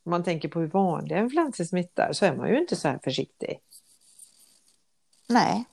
[0.04, 3.00] om man tänker på hur vanliga influensor smittar så är man ju inte så här
[3.04, 3.60] försiktig.
[5.28, 5.64] Nej.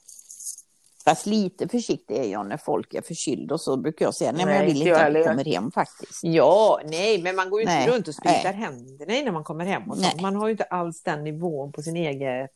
[1.08, 4.44] Fast lite försiktig är jag när folk är förkylda och så brukar jag säga nej,
[4.46, 6.20] men jag Nej, vill inte inte att du kommer hem faktiskt.
[6.24, 8.52] Ja, nej, men man går ju inte Nej, runt och spritar nej.
[8.52, 9.90] händerna innan man kommer hem.
[9.90, 10.16] Och Nej.
[10.22, 12.50] Man har ju inte alls den nivån på sin eget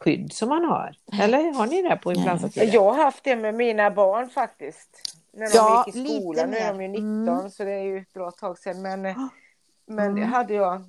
[0.00, 0.94] skydd som man har.
[1.22, 2.70] Eller har ni det på influensatider?
[2.74, 5.14] Jag har haft det med mina barn faktiskt.
[5.32, 6.50] När de Ja, gick i skolan.
[6.50, 6.98] Nu är de ju mer.
[6.98, 7.50] 19 Mm.
[7.50, 8.82] så det är ju ett bra tag sedan.
[8.82, 9.16] Men, eh,
[9.86, 10.32] men det Mm.
[10.32, 10.82] hade jag,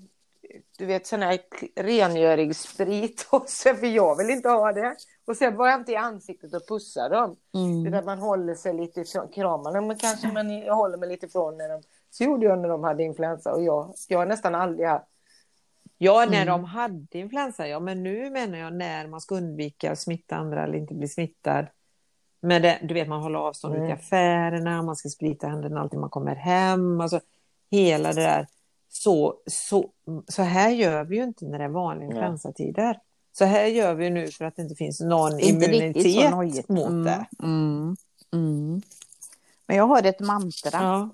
[0.80, 1.40] du vet sån här
[1.76, 4.96] rengöringssprit och så, för jag vill inte ha det.
[5.26, 7.36] Och sen var jag inte i ansiktet och pussade dem.
[7.54, 7.86] Mm.
[7.88, 11.58] Utan man håller sig lite ifrån, kramar dem kanske men jag håller mig lite ifrån
[11.58, 14.88] när de, så gjorde jag när de hade influensa och jag, jag har nästan aldrig
[14.88, 15.06] haft
[15.98, 16.48] Ja, när Mm.
[16.48, 20.64] de hade influensa, ja, men nu menar jag när man ska undvika att smitta andra
[20.64, 21.66] eller inte bli smittad.
[22.42, 23.86] Men det, du vet, man håller avstånd Mm.
[23.86, 27.02] ute i affärerna, man ska sprita händerna alltid man kommer hem.
[27.02, 27.20] Alltså,
[27.72, 28.48] hela det där.
[28.90, 29.90] Så, så,
[30.28, 33.00] så här gör vi ju inte när det är vanliga influensatider.
[33.38, 37.04] Så här gör vi nu för att det inte finns någon Inte immunitet mot Mm,
[37.04, 37.26] det.
[37.44, 37.96] Mm.
[38.34, 38.82] Mm.
[39.68, 40.70] Men jag har ett mantra.
[40.84, 41.10] Ja.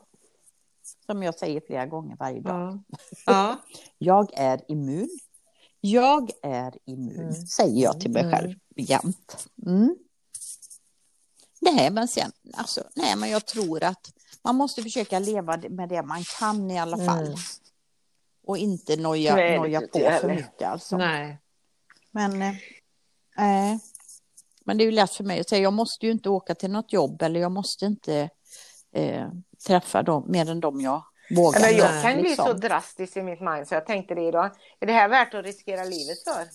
[1.06, 2.54] som jag säger flera gånger varje dag.
[2.56, 2.80] Ja.
[3.26, 3.56] ja.
[3.98, 5.10] Jag är immun.
[5.82, 7.34] Jag är immun, Mm.
[7.34, 8.32] säger jag till mig Mm.
[8.36, 9.48] själv jämt.
[9.66, 9.96] Mm.
[11.62, 14.12] Nej, men sen, alltså, nej, men jag tror att
[14.44, 17.36] man måste försöka leva med det man kan i alla fall.
[18.48, 20.36] Och inte noja, Nej, noja på för heller.
[20.36, 20.98] mycket alltså.
[20.98, 21.38] Nej.
[22.12, 22.50] Men, eh,
[23.38, 23.78] eh,
[24.66, 26.72] men det är ju lätt för mig att säga, jag måste ju inte åka till
[26.72, 28.30] något jobb eller jag måste inte
[28.92, 29.28] eh,
[29.68, 31.04] träffa dem mer än dem jag
[31.36, 31.60] vågar.
[31.62, 32.46] Men jag kan bli liksom.
[32.46, 34.52] så drastisk i mitt mind så jag tänkte det idag.
[34.80, 36.48] Är det här värt att riskera livet för?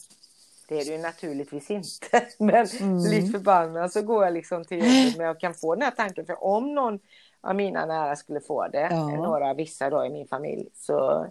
[0.68, 2.26] Det är det ju naturligtvis inte.
[2.38, 2.98] Men Mm.
[3.10, 6.26] likt förbannat så går jag liksom till jobbet men jag kan få den här tanken.
[6.26, 6.98] För om någon
[7.40, 9.06] av mina nära skulle få det, Ja.
[9.08, 11.26] några vissa då i min familj, så,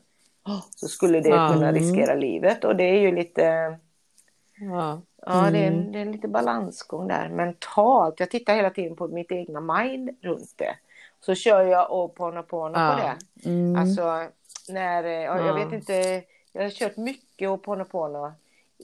[0.75, 1.49] så skulle det Ja.
[1.53, 2.63] kunna riskera livet.
[2.63, 3.77] Och det är ju lite,
[4.59, 5.01] Ja.
[5.25, 5.79] ja det är, Mm.
[5.79, 7.29] en, det är en lite balansgång där.
[7.29, 10.75] Mentalt, jag tittar hela tiden på mitt egna mind runt det.
[11.21, 12.95] Så kör jag Oponopono Ja.
[12.95, 13.49] på det.
[13.49, 13.75] Mm.
[13.81, 14.23] Alltså,
[14.69, 15.53] när, eh, jag Ja.
[15.53, 16.23] vet inte,
[16.53, 18.31] jag har kört mycket Oponopono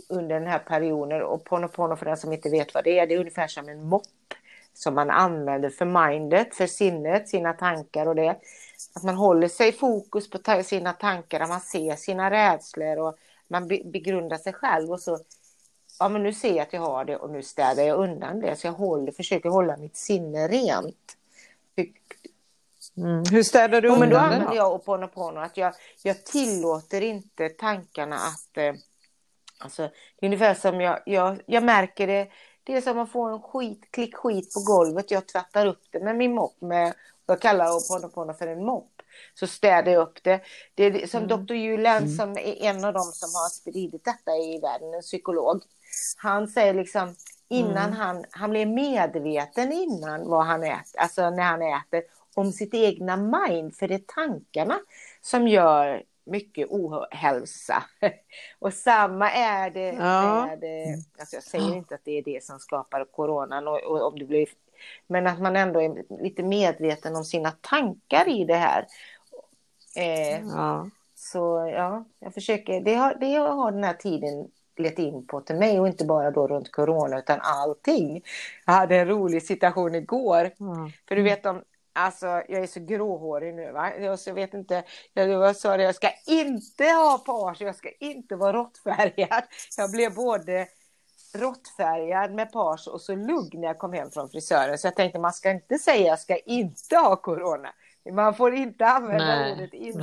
[0.10, 1.22] under den här perioden.
[1.22, 3.84] Och Oponopono för den som inte vet vad det är, det är ungefär som en
[3.88, 4.04] mopp
[4.74, 8.36] som man använder för mindet, för sinnet, sina tankar och det.
[8.96, 13.00] Att man håller sig i fokus på ta- sina tankar, att man ser sina rädslor
[13.00, 13.18] och
[13.48, 15.20] man be- begrundar sig själv och så
[16.00, 18.56] Ja men nu ser jag att jag har det och nu städar jag undan det
[18.56, 21.18] så jag håller, försöker hålla mitt sinne rent.
[22.98, 23.24] Mm.
[23.32, 24.56] Hur städar du Jo, men då undan det använder då?
[24.56, 25.74] jag Oponopono att jag,
[26.04, 28.58] jag tillåter inte tankarna att...
[28.58, 28.74] Eh,
[29.60, 32.28] alltså, det är ungefär som jag, jag, jag märker det.
[32.64, 35.12] Det är som att få en skit, klick skit på golvet.
[35.12, 36.62] Jag tvättar upp det med min mopp.
[36.62, 36.94] Med,
[37.26, 38.92] jag kallar Oponopono för en mopp.
[39.34, 40.42] Så städar jag upp det.
[40.76, 41.46] Det är som Mm.
[41.46, 41.54] Dr.
[41.54, 45.62] Julian som är en av dem som har spridit detta i världen, en psykolog.
[46.18, 47.16] Han säger liksom
[47.50, 47.94] innan Mm.
[47.94, 52.04] han, han blir medveten innan vad han äter, alltså när han äter,
[52.36, 54.80] om sitt egna mind, för det är tankarna
[55.22, 57.84] som gör mycket ohälsa.
[58.60, 60.46] Och samma är det Ja.
[60.46, 64.20] med, alltså jag säger inte att det är det som skapar coronan, och, och om
[64.20, 64.48] det blir,
[65.08, 68.88] men att man ändå är lite medveten om sina tankar i det här.
[69.96, 70.90] Eh, Ja.
[71.16, 75.56] så ja, jag försöker, det har, det har den här tiden lett in på till
[75.56, 78.24] mig och inte bara då runt corona utan allting.
[78.66, 80.52] Jag hade en rolig situation igår.
[80.58, 80.90] Ja.
[81.08, 81.64] För du vet om,
[81.94, 83.92] alltså jag är så gråhårig nu va.
[84.00, 84.84] Jag, så vet inte,
[85.14, 89.44] jag, jag sa det, jag ska inte ha page, jag ska inte vara råttfärgad.
[89.78, 90.68] Jag blev både
[91.36, 94.78] råttfärgad med page och så lugg när jag kom hem från frisören.
[94.78, 97.70] Så jag tänkte man ska inte säga jag ska inte ha corona.
[98.12, 100.00] Man får inte använda Nej, ordet inte.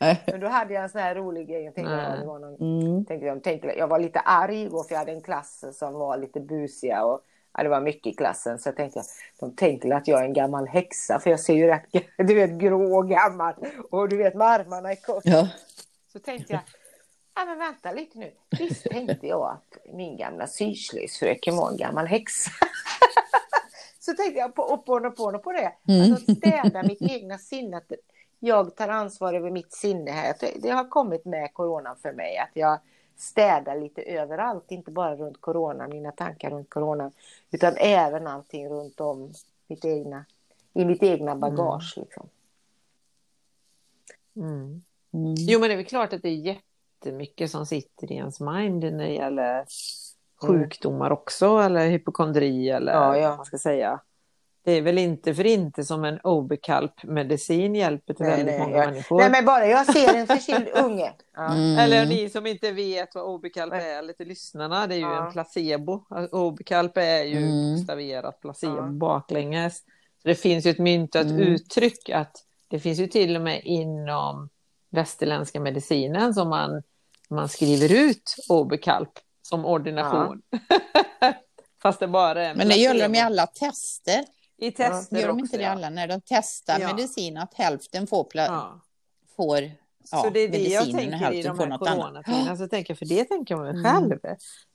[0.00, 0.22] nej.
[0.26, 1.64] Men då hade jag en sån här rolig grej.
[1.64, 3.04] Jag tänkte, ja, det var någon, Mm.
[3.04, 6.16] tänkte, jag, tänkte, jag var lite arg igår för jag hade en klass som var
[6.16, 7.04] lite busiga.
[7.04, 7.20] Och,
[7.56, 8.58] ja, det var mycket i klassen.
[8.58, 9.02] Så jag tänkte,
[9.40, 11.18] de tänkte att jag är en gammal häxa.
[11.18, 11.84] För jag ser ju rätt,
[12.18, 13.54] du vet, grå och gammal.
[13.90, 15.22] Och du vet, med armarna är kort.
[15.24, 15.48] Ja.
[16.12, 16.60] Så tänkte jag,
[17.34, 18.32] ja men vänta lite nu.
[18.58, 22.50] Visst tänkte jag att min gamla syslöjdsfröken var en gammal häxa.
[24.00, 25.72] så tänkte jag på och på och på och på det.
[25.88, 26.12] Mm.
[26.12, 27.76] Alltså städa mitt egna sinne.
[27.76, 27.92] Att
[28.38, 30.34] jag tar ansvar över mitt sinne här.
[30.62, 32.38] Det- har kommit med coronan för mig.
[32.38, 32.78] Att jag
[33.16, 34.70] städar lite överallt.
[34.70, 37.10] Inte bara runt corona, mina tankar runt corona.
[37.50, 39.32] Utan även allting runt om
[39.66, 40.24] mitt egna,
[40.72, 41.94] i mitt egna bagage.
[41.96, 42.28] Liksom.
[44.36, 44.82] Mm.
[45.14, 45.34] Mm.
[45.38, 46.56] Jo, men det är väl klart att det är
[47.06, 49.64] jättemycket som sitter i ens mind när det gäller
[50.42, 53.28] sjukdomar också, eller hypokondri eller Ja, ja.
[53.28, 54.00] vad man ska säga.
[54.64, 58.76] Det är väl inte för inte som en Obekalp-medicin hjälper till Nej, väldigt nej, många
[58.76, 59.18] jag- människor.
[59.18, 61.12] Nej men bara jag ser en förkyld unge.
[61.36, 61.54] Ja.
[61.54, 61.78] Mm.
[61.78, 65.26] Eller ni som inte vet vad Obekalp är, eller till lyssnarna, det är ju Ja.
[65.26, 66.04] en placebo.
[66.32, 67.86] Obekalp är ju Mm.
[68.42, 68.82] placebo Ja.
[68.82, 69.78] baklänges.
[70.22, 71.38] Så det finns ju ett myntat Mm.
[71.40, 72.36] uttryck att
[72.68, 74.48] det finns ju till och med inom
[74.90, 76.82] västerländska medicinen som man,
[77.34, 79.12] man skriver ut Obekalp
[79.42, 80.42] som ordination.
[81.82, 84.24] Fast det bara är en Men det gör de i alla tester.
[84.58, 85.70] I tester Gör de också, inte det ja.
[85.70, 86.86] alla när de testar Ja.
[86.86, 88.80] medicin att hälften får, Ja.
[89.36, 89.58] får
[90.10, 92.56] ja, så det är det jag tänker i de här coronatiderna.
[92.56, 93.84] Så tänker jag, för det tänker jag mig Mm.
[93.84, 94.18] själv.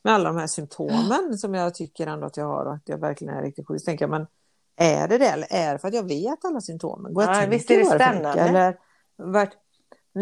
[0.03, 2.97] Med alla de här symptomen som jag tycker ändå att jag har och att jag
[2.97, 3.81] verkligen är riktigt sjuk.
[3.81, 4.27] Så tänker jag, men
[4.79, 7.13] är det det eller är det för att jag vet alla symptomen?
[7.13, 8.41] Går jag Ja, visst är det spännande.
[8.41, 8.77] Eller,
[9.15, 9.53] vart,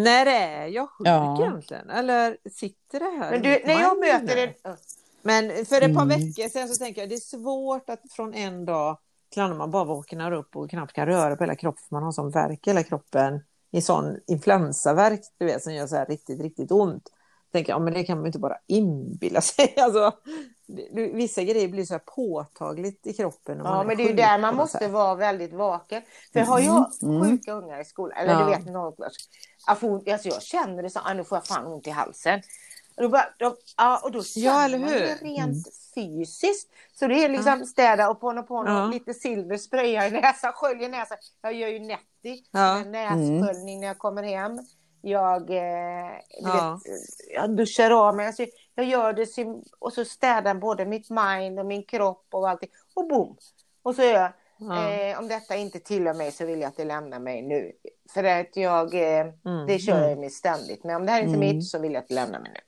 [0.03, 1.41] när är jag sjuk Ja.
[1.41, 1.89] egentligen?
[1.89, 4.53] Eller sitter det här Men du, när jag möter det...
[5.21, 6.07] Men för ett par Mm.
[6.07, 8.97] veckor sedan så tänker jag det är svårt att från en dag
[9.29, 11.81] till en annan man bara vaknar upp och knappt kan röra på hela kroppen.
[11.89, 13.41] för Man har sån värk i hela kroppen.
[13.71, 17.09] I sån influensavärk du vet som gör så här riktigt, riktigt ont.
[17.51, 19.73] Tänker jag, ja, men det kan man inte bara inbilla sig.
[19.81, 20.11] Alltså,
[21.13, 23.57] vissa grejer blir så påtagligt i kroppen.
[23.57, 26.01] Ja, man men det är ju där man något måste vara väldigt vaken.
[26.33, 27.23] För har jag Mm.
[27.23, 28.39] sjuka ungar i skolan, eller Ja.
[28.39, 28.65] du vet
[29.67, 32.41] jag, får, alltså jag känner det så, ah, nu får jag fan ont i halsen.
[32.97, 34.99] Och då, bara, då, ja, och då känner Ja, eller man hur?
[34.99, 36.69] det rent fysiskt.
[36.93, 38.85] Så det är liksom städa och på och på Ja.
[38.85, 41.17] lite silver, spraya i näsan, skölja i näsan.
[41.41, 42.83] Jag gör ju Netti, Ja.
[42.83, 44.59] nässköljning när jag kommer hem.
[45.01, 46.11] Jag, eh,
[46.41, 46.79] Ja.
[46.85, 46.93] vet,
[47.35, 48.27] jag duschar av mig.
[48.27, 48.45] Alltså,
[48.75, 49.27] jag gör det
[49.79, 52.69] och så städar både mitt mind och min kropp och allting.
[52.93, 53.37] Och boom!
[53.81, 54.91] Och så gör jag, Ja.
[54.91, 57.71] eh, om detta inte tillhör mig så vill jag att det lämnar mig nu.
[58.13, 60.19] För att jag, eh, Mm, det kör jag mm.
[60.19, 60.83] med ständigt.
[60.83, 61.55] Men om det här inte är Mm.
[61.55, 62.59] mitt så vill jag att det lämnar mig nu.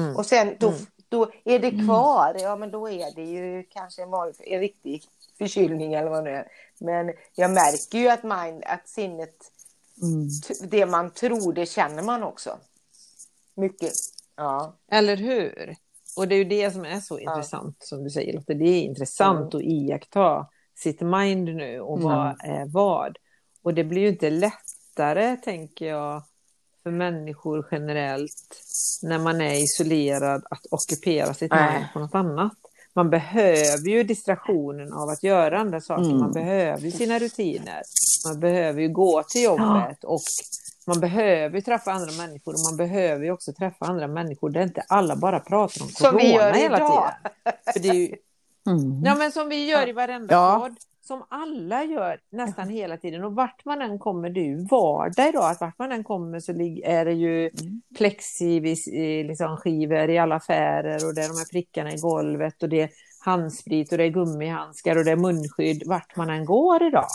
[0.00, 0.16] Mm.
[0.16, 0.80] Och sen då, Mm.
[1.08, 5.04] då är det kvar, ja men då är det ju kanske en, vanlig, en riktig
[5.38, 6.48] förkylning eller vad det är.
[6.78, 9.34] Men jag märker ju att, mind, att sinnet,
[10.02, 10.28] Mm.
[10.70, 12.58] det man tror, det känner man också.
[13.56, 13.92] Mycket.
[14.36, 14.78] Ja.
[14.92, 15.76] Eller hur?
[16.16, 18.54] Och det är ju det som är så intressant som du säger Lotte.
[18.54, 20.46] Det är intressant att iaktta
[20.78, 22.08] sitt mind nu och Mm.
[22.08, 23.16] vad är vad.
[23.62, 26.22] Och det blir ju inte lättare tänker jag
[26.82, 28.60] för människor generellt
[29.02, 31.74] när man är isolerad att ockupera sitt Nej.
[31.74, 32.52] mind på något annat.
[32.94, 36.04] Man behöver ju distraktionen av att göra andra saker.
[36.04, 36.18] Mm.
[36.18, 37.82] Man behöver sina rutiner.
[38.28, 40.20] Man behöver ju gå till jobbet och
[40.86, 44.82] man behöver träffa andra människor och man behöver ju också träffa andra människor där inte
[44.88, 47.10] alla bara pratar om Som corona vi gör hela idag.
[47.44, 47.54] tiden.
[47.72, 48.16] För det är ju,
[48.66, 49.02] Mm.
[49.04, 50.58] ja, men som vi gör i varenda Ja.
[50.62, 50.76] podd.
[51.06, 53.24] Som alla gör nästan hela tiden.
[53.24, 55.50] Och vart man än kommer, det är ju vardag idag.
[55.50, 56.52] Att vart man än kommer så
[56.84, 57.82] är det ju Mm.
[57.98, 62.68] plexivis eh, liksom, i alla affärer och det är de här prickarna i golvet och
[62.68, 62.90] det är
[63.24, 67.06] handsprit och det är gummihandskar och det är munskydd vart man än går idag.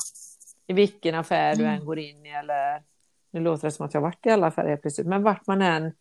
[0.68, 1.76] I vilken affär du Mm.
[1.80, 2.82] än går in i eller
[3.38, 5.92] nu låter det som att jag varit i alla helt plötsligt, men vart man än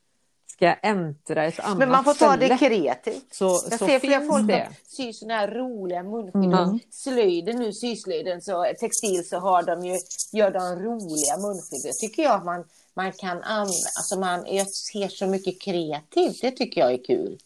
[0.47, 3.35] ska äntra ett annat Men man får ta det kreativt.
[3.35, 4.67] så, Jag så ser flera folk det.
[4.67, 4.75] som
[5.05, 6.45] syr såna här roliga munskydd.
[6.45, 6.79] Mm.
[6.91, 9.97] Slöjden nu, syslöjden, så textil så har de ju,
[10.33, 11.83] gör de roliga munskydd.
[11.85, 12.65] Det tycker jag att man,
[12.95, 16.41] man kan använda, alltså man, jag ser så mycket kreativt.
[16.43, 17.39] Det tycker jag är kul.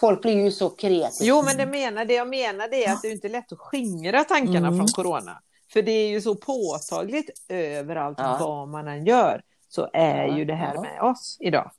[0.00, 1.10] Folk blir ju så kreativa.
[1.28, 3.58] Jo, men det, menar, det jag menar det är att det är inte lätt att
[3.58, 4.76] skingra tankarna Mm.
[4.78, 5.38] från corona.
[5.74, 8.36] För det är ju så påtagligt överallt Ja.
[8.40, 9.42] vad man än gör.
[9.68, 10.80] Så är Ja, ju det här ja.
[10.80, 11.70] med oss idag.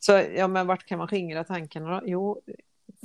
[0.00, 2.06] Så ja, men vart kan man skingra tankarna då?
[2.06, 2.40] Jo,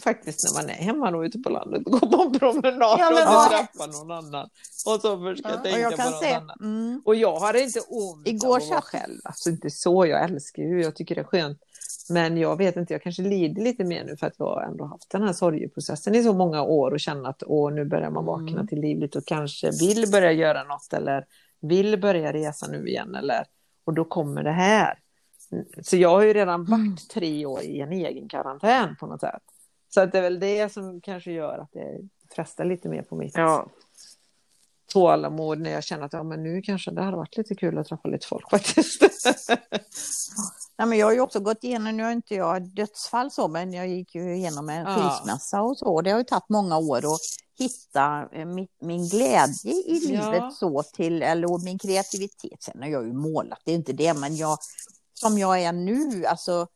[0.03, 3.09] faktiskt när man är hemma då ute på landet och går på en promenad Ja,
[3.13, 4.49] men och träffar någon annan.
[4.85, 6.59] Och så försöka Ja, tänka Och jag på kan något säga, annat.
[6.61, 9.19] mm, Och jag har inte ont Igår av att vara själv.
[9.23, 11.59] Alltså inte så, jag älskar ju, jag tycker det är skönt.
[12.11, 15.09] Men jag vet inte, jag kanske lider lite mer nu för att jag ändå haft
[15.09, 18.51] den här sorgeprocessen i så många år och känna att åh, nu börjar man vakna
[18.51, 18.67] Mm.
[18.67, 21.25] till liv lite och kanske vill börja göra något eller
[21.61, 23.45] vill börja resa nu igen eller
[23.85, 24.99] och då kommer det här.
[25.83, 26.95] Så jag har ju redan varit Mm.
[27.13, 29.41] tre år i en egen karantän på något sätt.
[29.89, 31.99] Så att det är väl det som kanske gör att det
[32.35, 33.67] frestar lite mer på mitt Ja.
[34.93, 37.87] Tålamod när jag känner att ja, men nu kanske det hade varit lite kul att
[37.87, 39.01] träffa lite folk faktiskt.
[40.77, 43.73] Nej, men jag har ju också gått igenom, nu har inte jag dödsfall så, men
[43.73, 44.95] jag gick ju igenom en Ja.
[44.95, 46.01] skilsmässa och så.
[46.01, 47.19] Det har ju tagit många år att
[47.59, 50.09] hitta eh, mitt, min glädje i Ja.
[50.09, 52.63] livet så till, eller min kreativitet.
[52.63, 54.57] Sen har jag ju målat, det är inte det, men jag,
[55.13, 56.67] som jag är nu, alltså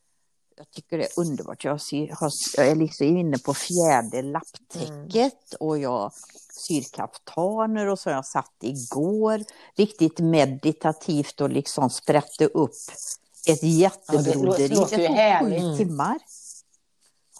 [0.57, 1.63] jag tycker det är underbart.
[1.63, 6.11] Jag, syr, har, jag är liksom inne på fjärde lapptäcket och jag
[6.49, 9.43] syr kaftaner och så jag satt igår
[9.75, 12.71] riktigt meditativt och liksom sprätte upp
[13.47, 14.67] ett jättebroderi.
[14.67, 15.61] det låter ju tog härligt.
[15.61, 16.19] sju timmar.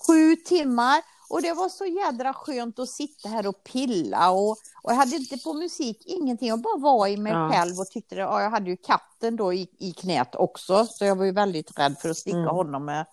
[0.08, 4.92] Sju timmar och det var så jädra skönt att sitta här och pilla och, och
[4.92, 6.48] jag hade inte på musik, ingenting.
[6.50, 7.52] Jag bara var i mig Ja.
[7.52, 8.22] själv och tyckte det.
[8.22, 11.80] Ja, jag hade ju katten då i, i knät också så jag var ju väldigt
[11.80, 12.56] rädd för att sticka Mm.
[12.56, 13.06] honom med.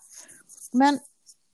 [0.71, 0.93] Men,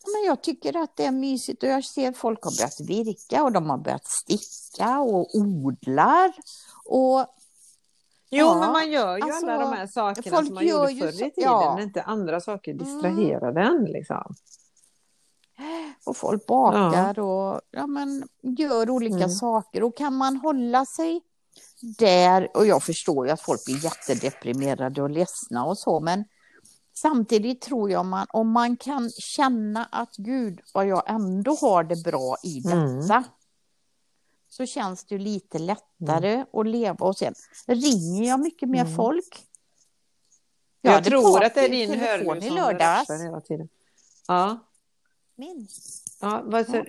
[0.05, 3.51] men jag tycker att det är mysigt och jag ser folk har börjat virka och
[3.51, 6.33] de har börjat sticka och odlar.
[6.85, 7.25] Och
[8.31, 11.07] Jo, Ja, men man gör ju alltså, alla de här sakerna som man gjorde förr
[11.07, 11.81] i tiden ja.
[11.81, 13.83] inte andra saker distraherade en.
[13.83, 14.35] Liksom.
[16.05, 19.29] Och folk bakar och ja, men, gör olika Mm.
[19.29, 19.83] saker.
[19.83, 21.21] Och kan man hålla sig
[21.97, 26.23] där, och jag förstår ju att folk blir jättedeprimerade och ledsna och så, men
[26.93, 32.03] samtidigt tror jag man, om man kan känna att gud, vad jag ändå har det
[32.03, 33.01] bra i Mm.
[33.01, 33.23] detta,
[34.49, 37.05] så känns det ju lite lättare att leva.
[37.05, 37.33] Och sen
[37.67, 38.95] ringer jag mycket mer Mm.
[38.95, 39.45] folk.
[40.81, 43.09] Jag, hade tror att det är din hörlur som lördags.
[43.09, 43.69] hela tiden.
[44.27, 44.57] Ja,
[45.39, 45.67] Min.
[46.21, 46.85] ja, vad så,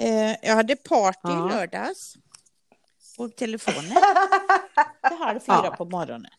[0.00, 1.48] Eh, jag hade party Ja.
[1.48, 2.14] i lördags.
[3.16, 3.90] På telefonen.
[5.08, 5.74] Till halv fyra Ja.
[5.78, 6.30] på morgonen.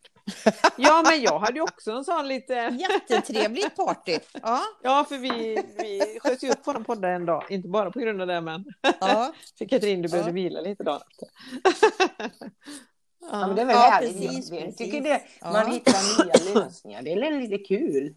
[0.78, 2.53] Ja, men jag hade ju också en sån lite...
[2.80, 4.18] Jättetrevligt party.
[4.43, 7.43] Ja, Ja, för vi, vi sköt ju upp våran podd en dag.
[7.49, 8.66] Inte bara på grund av det, men
[8.99, 9.34] ja.
[9.57, 10.34] för Katrin, du behövde Ja.
[10.34, 11.28] vila lite dagen efter.
[13.32, 14.22] Ja, men det är väl Ja, härligt.
[14.22, 14.76] precis, precis.
[14.78, 15.66] tycker det, man Ja.
[15.74, 17.01] hittar nya lösningar.
[17.01, 18.16] Det är lite kul.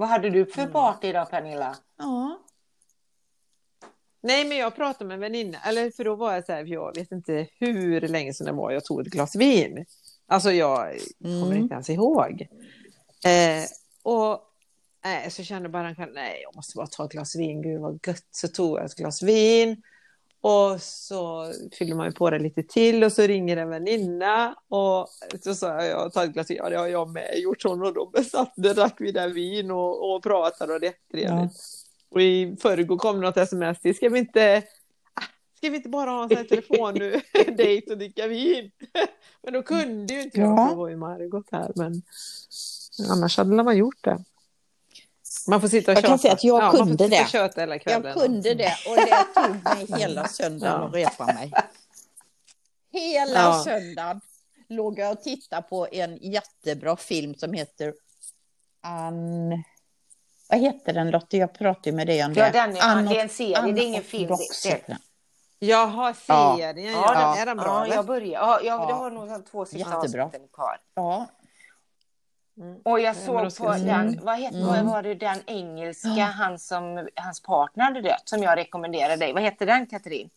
[0.00, 0.72] Vad hade du för Mm.
[0.72, 1.76] party idag Pernilla?
[1.98, 2.38] ja.
[4.22, 6.94] Nej, men jag pratade med en väninna, eller för då var jag så här, jag
[6.96, 9.84] vet inte hur länge sedan det var jag tog ett glas vin.
[10.26, 11.56] Alltså jag kommer Mm.
[11.58, 12.48] inte ens ihåg.
[13.26, 13.64] Eh,
[14.02, 14.40] och
[15.04, 17.80] nej, så kände jag bara kväll, nej, jag måste bara ta ett glas vin, gud
[17.80, 18.24] vad gött.
[18.30, 19.82] Så tog jag ett glas vin
[20.40, 25.08] och så fyllde man ju på det lite till och så ringer en väninna och
[25.40, 27.62] så sa jag, jag har tagit glas ja det har jag med gjort.
[27.62, 30.90] Så och då besatt det, drack vi där vin och, och pratade och det är
[30.90, 31.52] jättetrevligt.
[32.10, 34.62] Och i förrgår kom något sms till, ska vi inte,
[35.14, 35.22] ah,
[35.56, 37.20] ska vi inte bara ha en sån här telefon nu,
[37.56, 38.70] dejt och dricka vin?
[39.42, 40.68] Men då kunde ju inte jag, Ja.
[40.68, 42.02] jag var i Margot här, men
[43.10, 44.24] annars hade man gjort det.
[45.48, 46.22] Man får sitta och Jag kan tjata.
[46.22, 47.26] säga att jag får kunde det.
[47.84, 50.86] Jag kunde det och det tog mig hela söndagen Ja.
[50.88, 51.52] att repa mig.
[52.92, 53.62] Hela Ja.
[53.64, 54.20] söndagen
[54.68, 57.94] låg jag och tittade på en jättebra film som heter
[58.82, 59.62] Ann...
[60.48, 61.36] Vad heter den Lotte?
[61.36, 62.40] Jag pratade ju med dig om det.
[62.40, 64.36] Ja, den är, Ann det är en serie, Ann det är ingen film.
[64.64, 64.96] Det.
[65.58, 66.56] Jaha, Ja.
[66.56, 67.94] serien, Ja, ja, den- är den bra ja, eller?
[67.96, 68.40] jag börjar.
[68.40, 68.94] Ja, ja, det Ja.
[68.94, 70.24] har nog två sista Jättebra.
[70.24, 70.80] avsnitten kvar.
[70.94, 71.26] Ja,
[72.58, 72.80] Mm.
[72.84, 74.86] Och jag då såg ska på den, vad heter, Mm.
[74.86, 79.32] var det, den engelska, han som, hans partner hade dött, som jag rekommenderade dig.
[79.32, 80.30] Vad hette den, Katrin?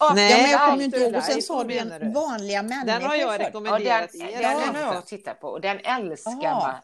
[0.00, 1.14] Åh, Nej, ja jag kommer inte ihåg.
[1.14, 2.20] Och sen sa du menar en du?
[2.20, 2.86] vanliga människor.
[2.86, 3.40] Den har jag först.
[3.40, 4.42] Ja, rekommenderat den, er.
[4.42, 6.74] den, den har jag tittat på och den älskar man.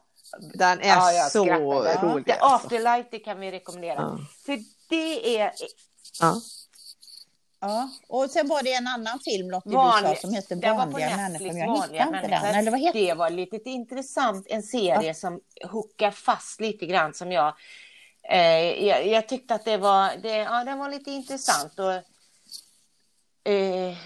[0.55, 2.31] Den är Ja, jag så rolig.
[2.31, 2.47] Alltså.
[2.67, 3.95] Afterlife, det kan vi rekommendera.
[3.95, 4.19] Ja.
[4.47, 4.59] För
[4.89, 5.53] det är
[7.69, 7.91] Ja.
[8.09, 11.17] Ja, och sen var det en annan film Lotte du vanlig, sa som på Vanliga
[11.17, 11.87] Netflix, människor.
[11.89, 12.55] Men jag hittade inte den.
[12.55, 15.41] Eller vad heter Det var lite intressant, en serie som
[15.71, 17.55] hookar fast lite grann som jag
[18.31, 21.79] eh, jag, jag tyckte att det var, det, ja, den var lite intressant.
[21.79, 21.93] Och,
[23.53, 23.97] eh,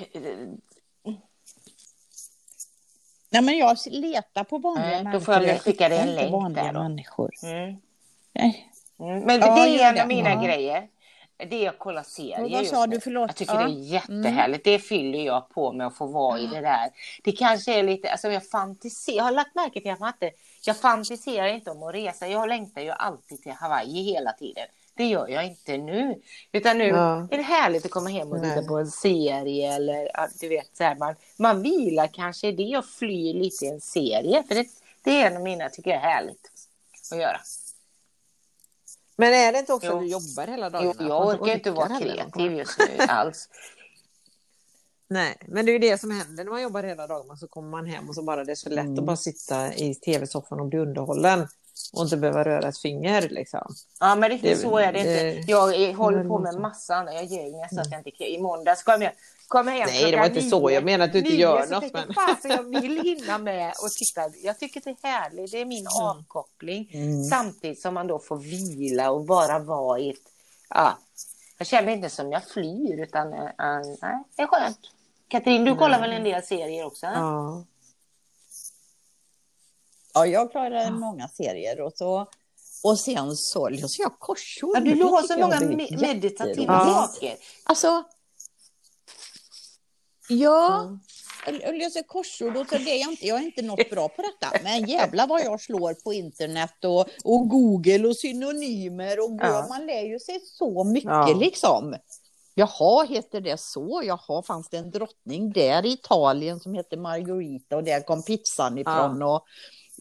[3.31, 5.21] Nej, men jag letar på vanliga då människor.
[5.21, 6.83] får jag skicka dig en länk vanliga där då.
[6.83, 7.31] människor.
[7.43, 7.77] mm,
[8.33, 8.73] Nej.
[9.01, 9.21] mm.
[9.21, 10.43] Men Ja, det är en av mina Ja.
[10.43, 10.89] grejer.
[11.51, 12.49] Det är att kolla serier.
[12.59, 13.01] Vad sa du?
[13.01, 13.29] Förlåt.
[13.29, 13.59] Jag tycker Ja.
[13.61, 14.65] det är jättehärligt.
[14.65, 16.91] Det fyller jag på med att få vara i det där.
[17.25, 20.31] Det kanske är lite, alltså jag fantiserar, jag har lagt märke till att man inte,
[20.65, 22.29] jag fantiserar inte om att resa.
[22.29, 24.65] Jag längtar ju alltid till Hawaii hela tiden.
[24.95, 26.21] Det gör jag inte nu.
[26.53, 27.29] Utan nu Ja.
[27.31, 30.11] är det härligt att komma hem och titta på en serie eller
[30.41, 33.81] du vet så här, man, man vilar kanske i det och flyr lite i en
[33.81, 34.43] serie.
[34.49, 34.67] För det,
[35.03, 36.51] det är en av mina, tycker jag är härligt
[37.13, 37.41] att göra.
[39.21, 39.95] Men är det inte också Jo.
[39.97, 40.91] att du jobbar hela Jo?
[40.91, 43.49] Att man jag orkar inte vara kreativ just nu alls.
[45.11, 47.37] Nej, men det är ju det som händer när man jobbar hela dagarna.
[47.37, 48.99] Så kommer man hem och så bara det är så lätt Mm.
[48.99, 51.49] att bara sitta i tv-soffan och bli underhållen.
[51.93, 53.75] Och inte behöva röra ett finger liksom.
[54.01, 55.51] Ja, men riktigt så är det, inte.
[55.51, 57.13] Jag håller på med massa andra.
[57.15, 58.25] Jag ljög när jag sa att jag inte.
[58.25, 59.13] I måndags kom jag,
[59.49, 60.69] kom jag hem Nej, det var inte så.
[60.69, 60.75] nio.
[60.75, 61.93] Jag menar att du inte Nio, gör så något.
[61.93, 62.05] Men...
[62.07, 64.21] jag, Fasen, jag vill hinna med och titta.
[64.43, 65.53] Jag tycker det är härligt.
[65.53, 66.91] Det är min avkoppling.
[66.93, 67.25] Mm.
[67.25, 70.17] Samtidigt som man då får vila och bara vara i ett...
[70.69, 70.99] Ja,
[71.59, 73.49] jag känner inte som jag flyr, utan äh,
[74.03, 74.79] nej, det är skönt.
[75.29, 77.07] Katrin, du kollar väl en del serier också?
[77.07, 77.65] Ja.
[80.15, 82.27] Ja, jag klarar många serier och så
[82.83, 84.77] och sen så läser jag korsord.
[84.77, 85.61] Ja, du har så många
[86.01, 87.09] meditativa Ja.
[87.13, 87.37] saker.
[87.65, 88.05] Alltså,
[90.29, 90.99] ja,
[91.63, 94.23] jag läser korsord och så det är jag inte, jag är inte något bra på
[94.23, 94.57] detta.
[94.65, 99.67] Men jävlar vad jag slår på internet och, och Google och synonymer och Ja.
[99.69, 101.35] man lär ju sig så mycket Ja.
[101.41, 101.95] liksom.
[102.55, 104.03] Jaha, heter det så?
[104.05, 108.79] Jaha, fanns det en drottning där i Italien som hette Margarita och där kom pizzan
[108.79, 109.45] ifrån och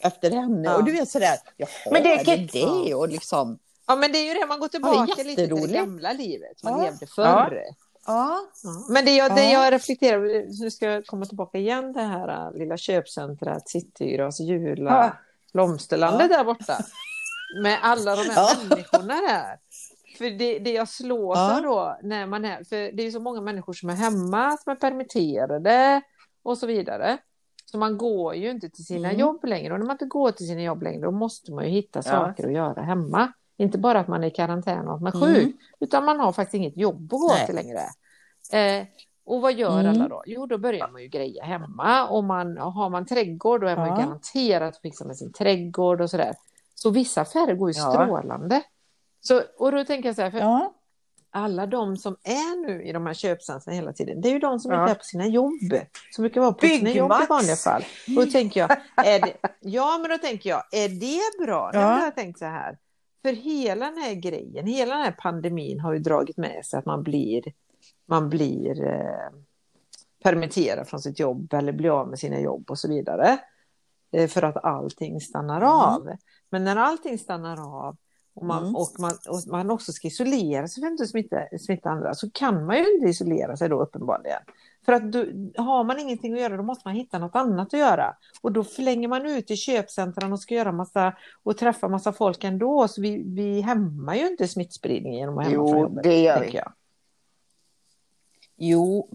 [0.01, 0.61] efter henne.
[0.63, 0.77] Ja.
[0.77, 2.49] Och du vet sådär, jaha, Men det är är det
[2.85, 2.95] det?
[2.95, 4.45] Och liksom, ja, men det är ju det.
[4.45, 6.63] Man går Ja, tillbaka är lite till det gamla livet.
[6.63, 6.85] Man Ja.
[6.85, 7.63] levde förr.
[7.67, 7.73] ja.
[8.07, 8.39] Ja.
[8.89, 9.63] Men det jag, det Ja.
[9.63, 14.91] jag reflekterar nu ska jag komma tillbaka igen det här äh, lilla köpcentret, Citygras, Jula,
[14.91, 15.11] Ja.
[15.53, 16.77] Blomsterlandet där borta.
[17.63, 18.49] Med alla de här Ja.
[18.69, 19.59] människorna där.
[20.17, 21.55] För det, det jag slås Ja.
[21.57, 24.71] av då, när man är, för det är så många människor som är hemma, som
[24.71, 26.01] är permitterade
[26.43, 27.17] och så vidare.
[27.65, 29.19] Så man går ju inte till sina Mm.
[29.19, 29.73] jobb längre.
[29.73, 32.11] Och när man inte går till sina jobb längre, då måste man ju hitta Ja.
[32.11, 33.31] saker att göra hemma.
[33.57, 35.35] Inte bara att man är i karantän och att man är Mm.
[35.35, 37.45] sjuk, utan man har faktiskt inget jobb att gå Nej.
[37.45, 37.79] till längre.
[38.53, 38.87] Eh,
[39.25, 39.91] och vad gör Mm.
[39.91, 40.23] alla då?
[40.25, 42.07] Jo, då börjar man ju greja hemma.
[42.07, 43.95] Och man, har man trädgård, då är man Ja.
[43.95, 46.35] garanterat att fixa med sin trädgård och sådär.
[46.75, 47.91] Så vissa affärer går ju Ja.
[47.91, 48.61] strålande.
[49.21, 50.73] Så, och då tänker jag så här, för ja.
[51.31, 54.59] alla de som är nu i de här köpcentren hela tiden, det är ju de
[54.59, 54.81] som Ja.
[54.81, 55.51] inte är på sina jobb.
[56.11, 57.29] Som brukar vara på sina jobb i Byggmax.
[57.29, 57.83] vanliga fall.
[58.17, 58.71] Och då tänker jag,
[59.05, 61.71] är det, ja men då tänker jag, är det bra?
[61.73, 61.79] Ja.
[61.79, 62.77] Jag har tänkt så här,
[63.27, 66.85] för hela den här grejen, hela den här pandemin har ju dragit med sig att
[66.85, 67.43] man blir,
[68.05, 69.29] man blir eh,
[70.23, 73.39] permitterad från sitt jobb eller blir av med sina jobb och så vidare.
[74.11, 76.09] Eh, för att allting stannar av.
[76.49, 77.97] Men när allting stannar av
[78.37, 78.75] och man, Mm.
[78.75, 82.29] och man, och man också ska isolera sig för att inte smitta, smitta andra så
[82.31, 84.41] kan man ju inte isolera sig då uppenbarligen.
[84.85, 85.19] För att då,
[85.63, 88.15] har man ingenting att göra då måste man hitta något annat att göra.
[88.41, 91.13] Och då förlänger man ut i köpcentren och ska göra massa
[91.43, 92.87] och träffa massa folk ändå.
[92.87, 96.03] Så vi, vi hämmar ju inte smittspridningen genom att hämma Jo, från jobbet.
[96.03, 96.55] det gör vi.
[96.55, 96.73] jag.
[98.57, 99.09] Jo,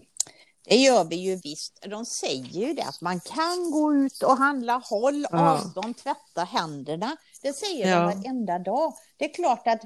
[0.69, 1.85] det gör vi ju visst.
[1.89, 5.49] De säger ju det att man kan gå ut och handla, håll Ja.
[5.53, 7.17] avstånd, tvätta händerna.
[7.43, 7.99] Det säger Ja.
[7.99, 8.93] de varenda dag.
[9.17, 9.81] Det är klart att,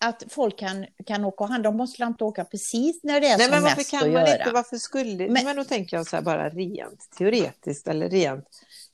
[0.00, 1.70] att folk kan, kan åka och handla.
[1.70, 4.12] De måste inte åka precis när det är Nej, som men varför mest kan att
[4.12, 4.38] man göra.
[4.38, 8.46] inte, varför skulle, men, Men- då tänker jag så här bara rent teoretiskt eller rent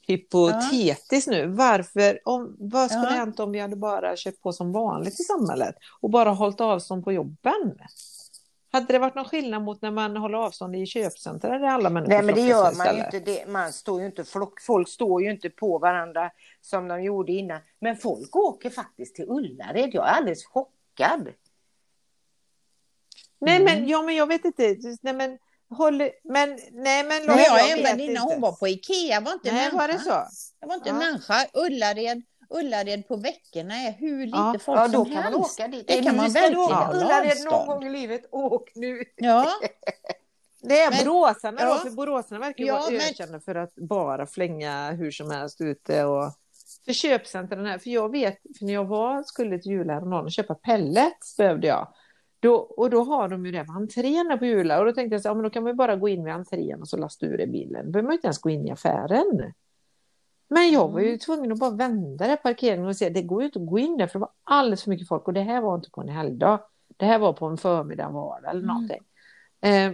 [0.07, 1.47] hypotetiskt nu.
[1.47, 3.11] Varför, om, vad skulle Ja.
[3.11, 7.05] hänt om vi hade bara kört på som vanligt i samhället och bara hållit avstånd
[7.05, 7.75] på jobben?
[8.71, 12.13] Hade det varit någon skillnad mot när man håller avstånd i köpcentrum där alla människor
[12.13, 13.21] Nej men det gör man ju inte.
[13.21, 17.33] Det, man står ju inte flock, folk står ju inte på varandra som de gjorde
[17.33, 17.61] innan.
[17.81, 19.91] Men folk åker faktiskt till Ullared.
[19.95, 21.29] Jag är alldeles chockad.
[23.41, 23.65] Nej Mm.
[23.65, 24.77] men, ja, men jag vet inte.
[25.03, 25.39] Nej men,
[25.71, 28.23] håller, men, nej men Lotta, jag har vet en väninna, inte.
[28.23, 29.77] hon var på Ikea, var inte Nej människa.
[29.77, 30.25] var det så?
[30.61, 30.95] Det var inte Ja.
[30.95, 31.47] människa.
[31.55, 34.55] Ullared, Ullared på veckorna är hur lite Ja.
[34.65, 35.61] folk Ja då som kan man helst.
[35.61, 35.89] åka dit.
[35.89, 38.23] Det kan Nu man verkligen åka hålla Ullared någon gång i livet.
[38.31, 39.05] Åk nu.
[39.17, 39.47] Ja,
[40.63, 41.69] Det är Men- boråsarna ja.
[41.75, 45.31] då, för boråsarna verkar ju Ja, vara men- ökända för att bara flänga hur som
[45.31, 46.33] helst ute och
[46.85, 50.33] för köpcentren här, för jag vet, för när jag var, skulle till jul häromdagen och
[50.33, 51.89] köpa pellets behövde jag.
[52.41, 55.23] Då, och då har de ju det med entrén på jula och då tänkte jag
[55.23, 57.27] så ja, men då kan man ju bara gå in vid entrén och så lasta
[57.27, 57.85] ur det i bilen.
[57.87, 59.53] Då behöver man inte ens gå in i affären.
[60.49, 61.19] Men jag var ju Mm.
[61.19, 63.97] tvungen att bara vända där parkeringen och se, det går ju inte att gå in
[63.97, 66.09] där för det var alldeles för mycket folk och det här var inte på en
[66.09, 66.61] helgdag.
[66.97, 68.67] Det här var på en förmiddag, vardag eller Mm.
[68.67, 69.03] någonting.
[69.61, 69.91] Eh,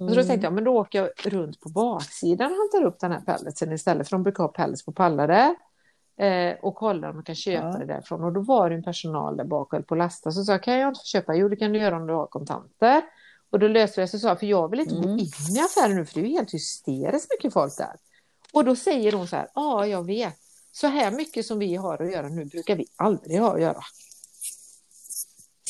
[0.00, 3.00] och så då tänkte jag, men då åker jag runt på baksidan och hämtar upp
[3.00, 5.54] den här pelletsen istället, för de brukar ha pellets på pallar där.
[6.16, 7.78] Eh, och kollar om man kan köpa Ja.
[7.78, 8.24] det därifrån.
[8.24, 10.30] Och då var det en personal där bak och på lasta.
[10.32, 11.34] Så sa jag, kan jag inte få köpa?
[11.34, 13.02] Jo, det kan du göra om du har kontanter.
[13.50, 15.18] Och då löste jag så sa för jag vill inte gå Mm.
[15.18, 15.26] in
[15.56, 17.96] i affären nu, för det är ju helt hysteriskt mycket folk där.
[18.54, 20.34] Och då säger hon så här, ja, jag vet.
[20.72, 23.82] Så här mycket som vi har att göra nu brukar vi aldrig ha att göra.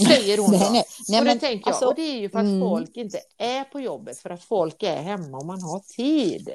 [0.08, 0.70] Säger hon nej, då.
[0.72, 2.60] nej, nej, och det men tänker jag, alltså, och det är ju för att mm.
[2.60, 6.50] folk inte är på jobbet, för att folk är hemma och man har tid.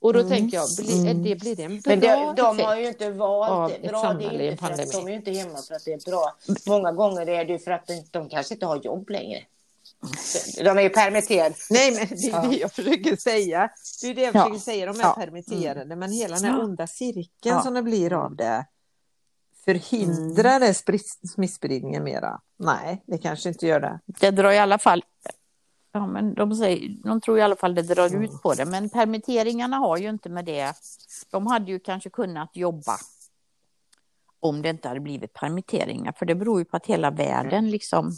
[0.00, 0.30] Och då Mm.
[0.30, 1.22] tänker jag, blir, Mm.
[1.22, 3.88] det, blir det en bra Men de, de har ju inte valt det.
[3.88, 6.10] Bra, det är inte för att de är ju inte hemma för att det är
[6.10, 6.36] bra.
[6.66, 9.42] Många gånger är det ju för att de, de kanske inte har jobb längre.
[10.64, 11.54] De är ju permitterade.
[11.70, 12.48] Nej, men det är Ja.
[12.48, 13.70] det jag försöker säga.
[14.02, 14.42] Det är det jag Ja.
[14.42, 15.14] försöker säga, de är Ja.
[15.14, 15.96] permitterade.
[15.96, 18.66] Men hela den här onda cirkeln som det blir av det,
[19.64, 22.40] förhindrar det sprit- smittspridningen mera?
[22.58, 24.00] Nej, det kanske inte gör det.
[24.06, 25.04] det drar i alla fall
[25.92, 28.22] Ja, men de, säger, de tror i alla fall det drar Mm.
[28.22, 28.64] ut på det.
[28.64, 30.74] Men permitteringarna har ju inte med det.
[31.30, 32.96] De hade ju kanske kunnat jobba
[34.40, 36.12] om det inte hade blivit permitteringar.
[36.12, 38.16] För det beror ju på att hela världen liksom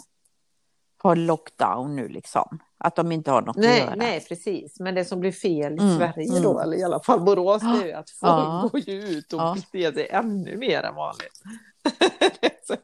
[0.98, 2.58] har lockdown nu liksom.
[2.78, 3.94] Att de inte har något att Nej, göra.
[3.94, 4.80] nej, precis.
[4.80, 6.42] Men det som blir fel i Mm, Sverige mm.
[6.42, 8.68] då, eller i alla fall Borås, det är ju att folk Ja.
[8.72, 9.56] går ju ut och Ja.
[9.72, 11.40] beter sig ännu mer än vanligt.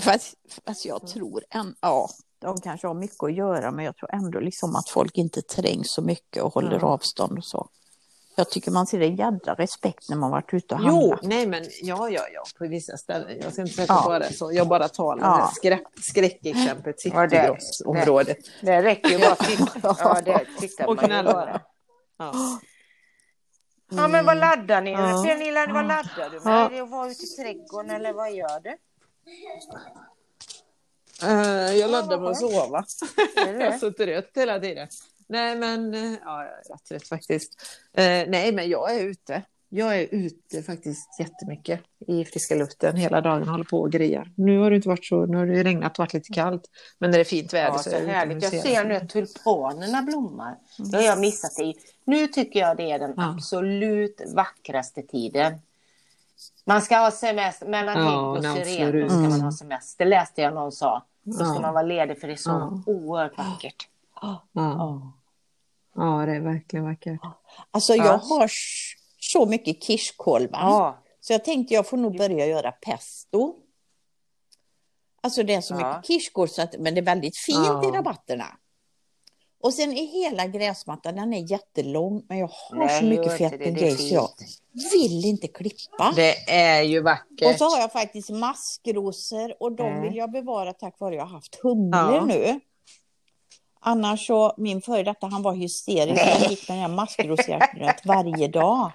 [0.00, 0.34] Fast,
[0.66, 4.40] fast jag tror än, ja, de kanske har mycket att göra men jag tror ändå
[4.40, 6.86] liksom att folk inte trängs så mycket och håller Ja.
[6.86, 7.68] avstånd och så.
[8.34, 11.22] Jag tycker man ser en jädra respekt när man varit ute och Jo, handlat.
[11.22, 13.38] nej men ja, ja, ja, på vissa ställen.
[13.42, 14.02] Jag ska inte säga Ja.
[14.06, 14.52] bara det så.
[14.52, 15.38] Jag bara talar Ja.
[15.38, 15.52] ja.
[15.56, 18.38] skräck, skräckexemplet Ja, det- citygrossområdet.
[18.62, 19.96] Det räcker ju bara att titta.
[19.98, 21.32] Ja, det tittar Och man ju knalla.
[21.32, 21.60] bara.
[22.18, 22.32] Ja.
[23.94, 24.92] Ja, men vad laddar ni?
[24.92, 25.22] Ja.
[25.26, 26.54] Pernilla, vad laddar du med?
[26.54, 26.66] Ja.
[26.66, 28.76] Är det att vara ute i trädgården eller vad gör du?
[31.22, 32.84] Eh, jag laddar med att sova.
[33.36, 33.78] Är Jag är det?
[33.80, 34.88] så trött hela tiden.
[35.32, 37.52] Nej, men eh, ja, jag rätt trött faktiskt.
[37.92, 39.42] Eh, nej, men jag är ute.
[39.68, 44.32] Jag är ute faktiskt jättemycket i friska luften hela dagen håller på och grejer.
[44.36, 46.62] Nu har det inte varit så, nu har det regnat och varit lite kallt.
[46.98, 48.42] Men när det är fint väder Ja, så så är härligt.
[48.42, 50.56] Jag ser nu att tulpanerna blommar.
[50.78, 51.74] Det har jag missat i.
[52.04, 53.30] Nu tycker jag det är den Ja.
[53.34, 55.54] absolut vackraste tiden.
[56.64, 59.40] Man ska ha semester, mellan Ja, och syren ska man Mm.
[59.40, 60.04] ha semester.
[60.04, 61.02] läste jag någon sa.
[61.22, 62.82] Då ska man vara ledig för det är så Ja.
[62.86, 63.88] oerhört vackert.
[64.22, 65.12] Ja.
[65.94, 66.26] Ja.
[66.26, 67.20] det är verkligen vackert.
[67.70, 68.16] Alltså jag Ja.
[68.22, 68.50] har
[69.20, 70.60] så mycket kirschkolvar.
[70.60, 71.02] Ja.
[71.20, 73.54] Så jag tänkte jag får nog börja göra pesto.
[75.22, 75.88] Alltså det är så Ja.
[75.96, 77.88] mycket kirskål så att, men det är väldigt fint Ja.
[77.88, 78.46] i rabatterna.
[79.62, 83.58] Och sen är hela gräsmattan, den är jättelång, men jag har Nej, så mycket fett
[83.58, 84.28] det, och det så jag
[84.92, 86.12] vill inte klippa.
[86.16, 87.58] Det är ju Och vackert.
[87.58, 90.02] så har jag faktiskt maskrosor och de Mm.
[90.02, 92.24] vill jag bevara tack vare att jag har haft humlor Ja.
[92.24, 92.60] nu.
[93.84, 98.48] Annars så, min före detta han var hysterisk, han gick med den här maskrosjärnet varje
[98.48, 98.92] dag.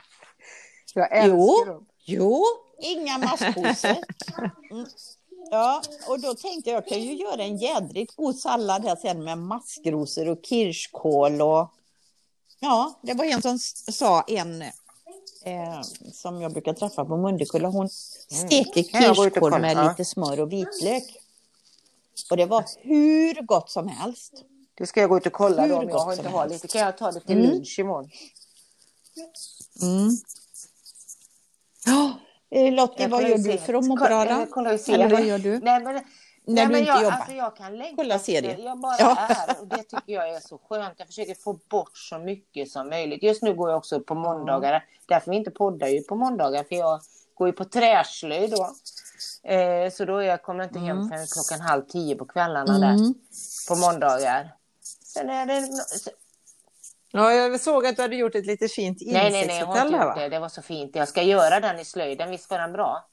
[0.94, 1.66] Jag älskar Jo.
[1.66, 1.86] dem.
[2.06, 2.44] Jo,
[2.80, 3.96] inga maskrosor.
[4.72, 4.86] Mm.
[5.52, 9.24] Ja, och då tänkte jag, jag kan ju göra en jädrigt god sallad här sen
[9.24, 11.74] med maskrosor och kirskål och...
[12.60, 14.62] Ja, det var en som sa, en
[15.44, 15.82] eh,
[16.14, 18.86] som jag brukar träffa på Mundekulla, hon ut och
[19.16, 21.04] kirskål med lite smör och vitlök.
[22.30, 24.44] Och det var hur gott som helst.
[24.78, 26.68] Det ska jag gå ut och kolla då om jag inte har lite.
[26.68, 27.52] Kan jag ta det till Mm.
[27.52, 28.10] lunch imorgon?
[29.82, 30.10] Mm.
[31.86, 32.20] Ja,
[32.50, 34.46] eh, Lottie, vad gör du för att må Kolla- bra då?
[34.52, 35.60] kollar ju Eller vad gör du?
[35.60, 36.04] Nej, men, När
[36.46, 37.18] nej, du inte jag, jobbar?
[37.18, 38.58] Alltså, jag kan längta Kolla serier.
[38.58, 39.16] Jag bara Ja.
[39.30, 40.94] är och det tycker jag är så skönt.
[40.98, 43.24] Jag försöker få bort så mycket som möjligt.
[43.24, 44.86] Just nu går jag också på måndagar.
[45.06, 46.64] Därför vi inte poddar ju på måndagar.
[46.64, 47.02] För jag
[47.34, 48.64] går ju på träslöjd då.
[49.52, 52.94] Eh, så då jag kommer inte hem förrän klockan halv tio på kvällarna där.
[52.94, 53.14] Mm.
[53.68, 54.54] På måndagar.
[55.08, 55.68] Sen är det...
[57.12, 59.86] Ja, jag såg att du hade gjort ett lite fint Nej, nej, nej, jag har
[59.86, 60.30] inte gjort det.
[60.30, 60.96] Det var så fint.
[60.96, 62.30] Jag ska göra den i slöjden.
[62.32, 63.08] Visst var den bra?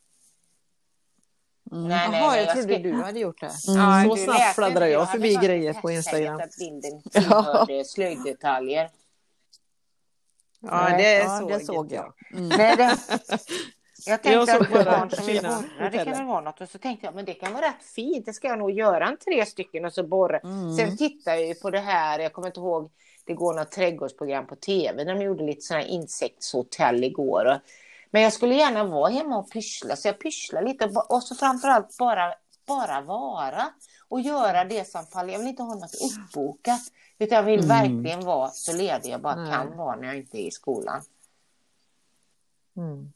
[1.73, 1.89] Mm.
[1.89, 3.47] Nej, nej, Jaha, nej, jag jag trodde ska- du hade gjort det.
[3.67, 6.41] Ja, Så du snabbt fladdrar jag hade förbi grejer på Instagram.
[6.41, 8.91] Att bilden tillhörde slöjddetaljer.
[10.61, 12.13] Ja, det Ja, såg, det såg jag.
[12.33, 12.49] Mm.
[12.49, 12.99] Nej, det...
[14.07, 16.61] Jag tänkte Jag att bara barn som vill fina borra, det kan väl vara något.
[16.61, 18.27] Och så tänkte jag, men det kan vara rätt fint.
[18.27, 20.39] Det ska jag nog göra en tre stycken och så borra.
[20.39, 20.77] Mm.
[20.77, 22.91] Sen tittade jag ju på det här, jag kommer inte ihåg,
[23.25, 25.05] det går något trädgårdsprogram på tv.
[25.05, 27.45] De gjorde lite sådana här insektshotell igår.
[27.45, 27.59] Och,
[28.11, 30.85] men jag skulle gärna vara hemma och pyssla, så jag pysslar lite.
[30.85, 32.35] Och, och så framförallt bara,
[32.67, 33.65] bara vara.
[34.09, 35.33] Och göra det som faller.
[35.33, 36.81] Jag vill inte ha något uppbokat.
[37.19, 37.69] Utan jag vill Mm.
[37.69, 39.53] verkligen vara så ledig jag bara Nej.
[39.53, 41.03] kan vara när jag inte är i skolan.
[42.77, 43.13] Mm.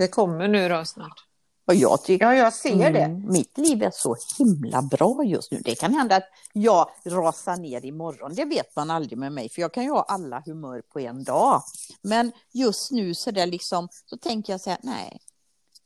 [0.00, 1.26] Det kommer nu då snart.
[1.66, 3.02] Och jag tycker Ja, jag ser det.
[3.02, 5.60] Mm, mitt liv är så himla bra just nu.
[5.64, 8.34] Det kan hända att jag rasar ner imorgon.
[8.34, 11.24] Det vet man aldrig med mig, för jag kan ju ha alla humör på en
[11.24, 11.62] dag.
[12.02, 15.18] Men just nu så där liksom, så tänker jag så här, nej,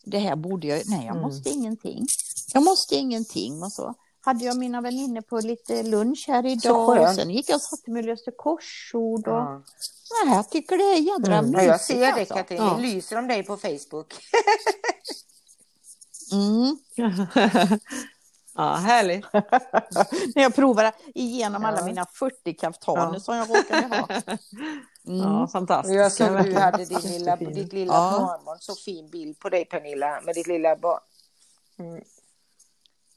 [0.05, 1.23] det här borde jag, nej, jag Mm.
[1.29, 2.07] måste ingenting.
[2.53, 3.95] Jag måste ingenting och så.
[4.21, 7.91] Hade jag mina vänner på lite lunch här idag och sen gick jag och satte
[7.91, 9.29] mig och löste korsord.
[9.29, 9.62] Och, Ja.
[10.25, 11.53] Nej, jag tycker det är jädra Mm.
[11.53, 12.35] Ja, jag mysigt ser det alltså.
[12.35, 12.75] Katrin, Ja.
[12.75, 14.15] det lyser om dig på Facebook.
[16.33, 16.77] Mm.
[18.57, 19.27] ja, härligt.
[20.35, 21.85] När jag provar igenom alla Ja.
[21.85, 23.21] mina 40 kaftaner Ja.
[23.21, 24.09] som jag råkade ha.
[25.07, 25.19] Mm.
[25.21, 25.95] Ja, fantastiskt.
[25.97, 26.62] Jag såg du Verkligen.
[26.62, 28.11] hade din lilla, ditt lilla Ja.
[28.19, 31.01] barnbarn, så fin bild på dig Pernilla, med ditt lilla barn.
[31.79, 32.03] Mm.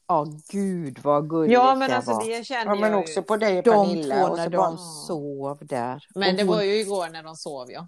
[0.08, 2.26] Ja, gud vad gulligt Ja, men det alltså var.
[2.38, 3.22] det känner Ja, men jag också ju.
[3.24, 4.16] på dig och De Pernilla.
[4.16, 6.04] två Och när de bara, sov där.
[6.16, 7.88] Men det hon- var ju igår när de sov ja.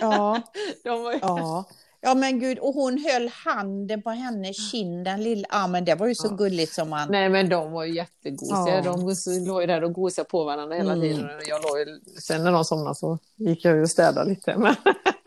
[0.00, 0.40] Ja,
[0.84, 1.18] De var ju...
[1.22, 1.64] ja.
[2.00, 5.94] Ja men gud, och hon höll handen på hennes kind, den lilla, ja men det
[5.94, 6.34] var ju så Ja.
[6.36, 7.08] gulligt som man...
[7.10, 8.74] Nej men de var ju jättegosiga.
[8.76, 8.82] Ja.
[8.82, 9.14] De
[9.46, 11.02] låg ju där och gosade på varandra hela Mm.
[11.02, 11.24] tiden.
[11.24, 14.56] Och Jag låg ju, sen när de somnade så gick jag ju och städade lite.
[14.56, 14.74] Men...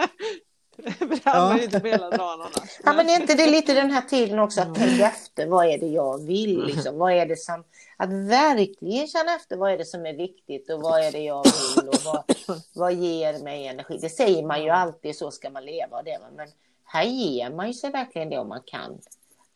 [0.82, 2.80] Det man ju inte dra någon annars.
[2.84, 5.78] Ja, men är inte det lite den här tiden också att tänka efter, vad är
[5.78, 6.64] det jag vill?
[6.64, 6.98] Liksom?
[6.98, 7.64] Vad är det som,
[7.98, 11.44] att verkligen känna efter, vad är det som är viktigt och vad är det jag
[11.44, 12.24] vill och vad,
[12.74, 13.98] vad ger mig energi?
[14.02, 16.48] Det säger man ju alltid, så ska man leva och det, men
[16.84, 19.00] här ger man ju sig verkligen det om man kan.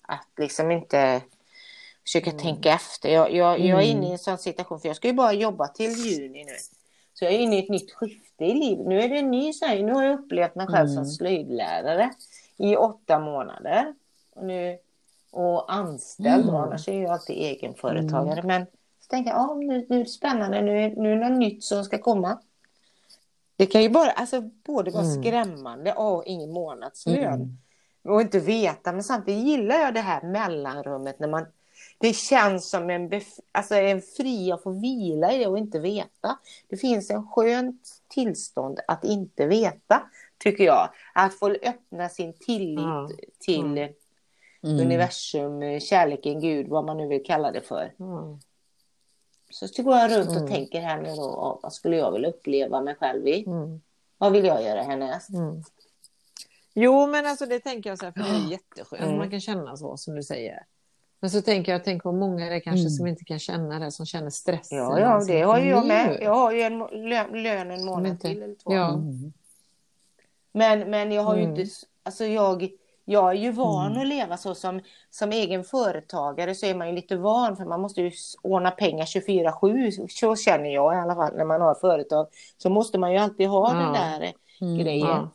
[0.01, 1.21] Att liksom inte
[2.03, 3.09] försöka tänka efter.
[3.09, 5.67] Jag, jag, jag är inne i en sån situation, för jag ska ju bara jobba
[5.67, 6.55] till juni nu.
[7.19, 8.87] Så jag är inne i ett nytt skifte i livet.
[8.87, 11.05] Nu är det en ny sån Nu har jag upplevt mig själv som Mm.
[11.09, 12.11] slöjdlärare
[12.57, 13.93] i åtta månader.
[14.35, 14.77] Och, nu,
[15.31, 16.55] och anställd, Mm.
[16.55, 18.43] annars är jag alltid egenföretagare.
[18.43, 18.65] Men
[18.99, 21.39] så tänker jag, ja, nu, nu är det spännande, nu, är- nu är det något
[21.39, 22.39] nytt som ska komma.
[23.55, 25.23] Det kan ju bara, alltså både vara Mm.
[25.23, 27.17] skrämmande och ingen månadslön.
[27.33, 27.57] Mm.
[28.03, 31.45] Och inte veta, men samtidigt gillar jag det här mellanrummet när man
[31.97, 33.11] det känns som en,
[33.51, 36.39] alltså en fri att få vila i det och inte veta.
[36.67, 40.03] Det finns en skönt tillstånd att inte veta,
[40.37, 40.89] tycker jag.
[41.13, 43.09] Att få öppna sin tillit Ja.
[43.39, 43.93] till Mm.
[44.63, 44.85] Mm.
[44.85, 47.93] universum, kärleken, Gud, vad man nu vill kalla det för.
[47.97, 48.39] Ja.
[49.49, 50.47] Så så går jag runt och Mm.
[50.47, 53.45] tänker här nu då, vad skulle jag vilja uppleva mig själv i?
[53.45, 53.81] Mm.
[54.17, 55.29] Vad vill jag göra härnäst?
[55.29, 55.63] Mm.
[56.73, 59.01] Jo, men alltså det tänker jag så här, för det är jätteskönt.
[59.03, 59.17] Mm.
[59.17, 60.65] Man kan känna så som du säger.
[61.19, 62.89] Men så tänker jag, tänk vad många det kanske Mm.
[62.89, 64.77] som inte kan känna det, som känner stressen.
[64.77, 66.17] Ja, ja, alltså, det har ju jag med.
[66.21, 68.73] Jag har ju en lön, lön en månad inte- till eller två.
[68.73, 68.89] Ja.
[68.93, 69.33] Mm.
[70.51, 71.55] Men, men jag har ju Mm.
[71.59, 71.71] inte,
[72.03, 72.69] alltså jag,
[73.05, 74.01] jag är ju van Mm.
[74.01, 77.81] att leva så som, som egen företagare så är man ju lite van för man
[77.81, 78.11] måste ju
[78.41, 82.27] ordna pengar 24-7 så känner jag i alla fall när man har företag.
[82.57, 83.79] Så måste man ju alltid ha Ja.
[83.79, 84.77] den där Mm.
[84.77, 85.07] grejen.
[85.07, 85.29] Ja.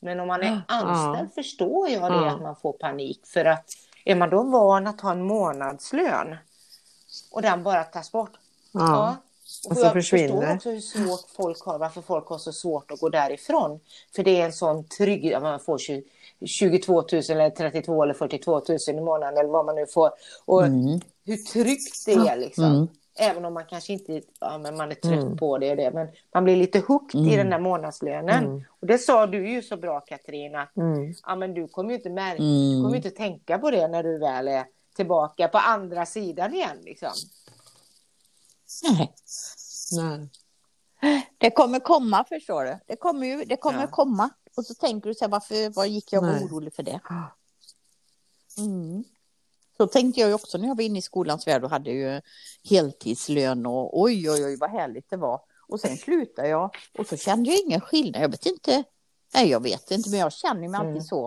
[0.00, 0.74] Men om man är Ja.
[0.76, 2.30] anställd förstår jag det Ja.
[2.30, 3.70] att man får panik för att
[4.04, 6.36] är man då van att ha en månadslön
[7.30, 8.32] och den bara tas bort.
[8.72, 9.16] Ja.
[9.64, 10.28] Och Och så jag försvinner.
[10.28, 13.80] förstår också hur svårt folk har, varför folk har så svårt att gå därifrån.
[14.16, 16.02] För det är en sån trygghet, man får 20,
[16.46, 20.10] 22 000 eller 32 eller 42 000 i månaden eller vad man nu får.
[20.44, 21.00] Och Mm.
[21.24, 22.64] hur tryggt det är liksom.
[22.64, 22.88] Mm.
[23.18, 25.36] Även om man kanske inte, ja men man är trött Mm.
[25.36, 25.90] på det och det.
[25.90, 27.36] Men man blir lite hooked i Mm.
[27.36, 28.44] den där månadslönen.
[28.44, 28.64] Mm.
[28.80, 31.14] Och det sa du ju så bra Katrin att Mm.
[31.26, 32.70] ja, men du kommer ju inte märka, Mm.
[32.70, 34.64] du kommer ju inte tänka på det när du väl är
[34.96, 37.12] tillbaka på andra sidan igen liksom.
[38.82, 39.14] Nej.
[41.02, 41.30] Nej.
[41.38, 42.78] Det kommer komma förstår du.
[42.86, 43.86] Det kommer, ju, det kommer Ja.
[43.86, 44.30] komma.
[44.56, 47.00] Och så tänker du så här, varför vad gick jag och var orolig för det?
[48.58, 49.04] Mm.
[49.76, 52.20] Så tänkte jag ju också när jag var inne i skolans värld och hade ju
[52.70, 55.40] heltidslön och oj, oj, oj, vad härligt det var.
[55.68, 58.22] Och sen slutade jag och så kände jag ingen skillnad.
[58.22, 58.84] Jag vet inte,
[59.34, 61.02] nej, jag vet inte, men jag känner mig alltid Mm.
[61.02, 61.26] så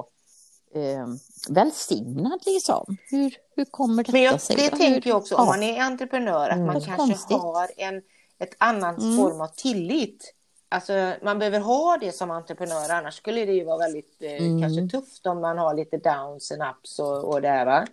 [0.74, 1.08] eh,
[1.50, 2.98] välsignad liksom.
[3.10, 4.56] Hur, hur kommer detta Men jag, sig?
[4.56, 5.52] det Hur- tänker jag också, om ja.
[5.52, 6.66] man är entreprenör, att Mm.
[6.66, 7.38] man kanske konstigt.
[7.38, 8.02] har en
[8.40, 9.18] ett annan Mm.
[9.18, 10.34] form av tillit.
[10.70, 14.62] Alltså man behöver ha det som entreprenör, annars skulle det ju vara väldigt eh, Mm.
[14.62, 17.88] kanske tufft om man har lite downs and ups och, och det här va.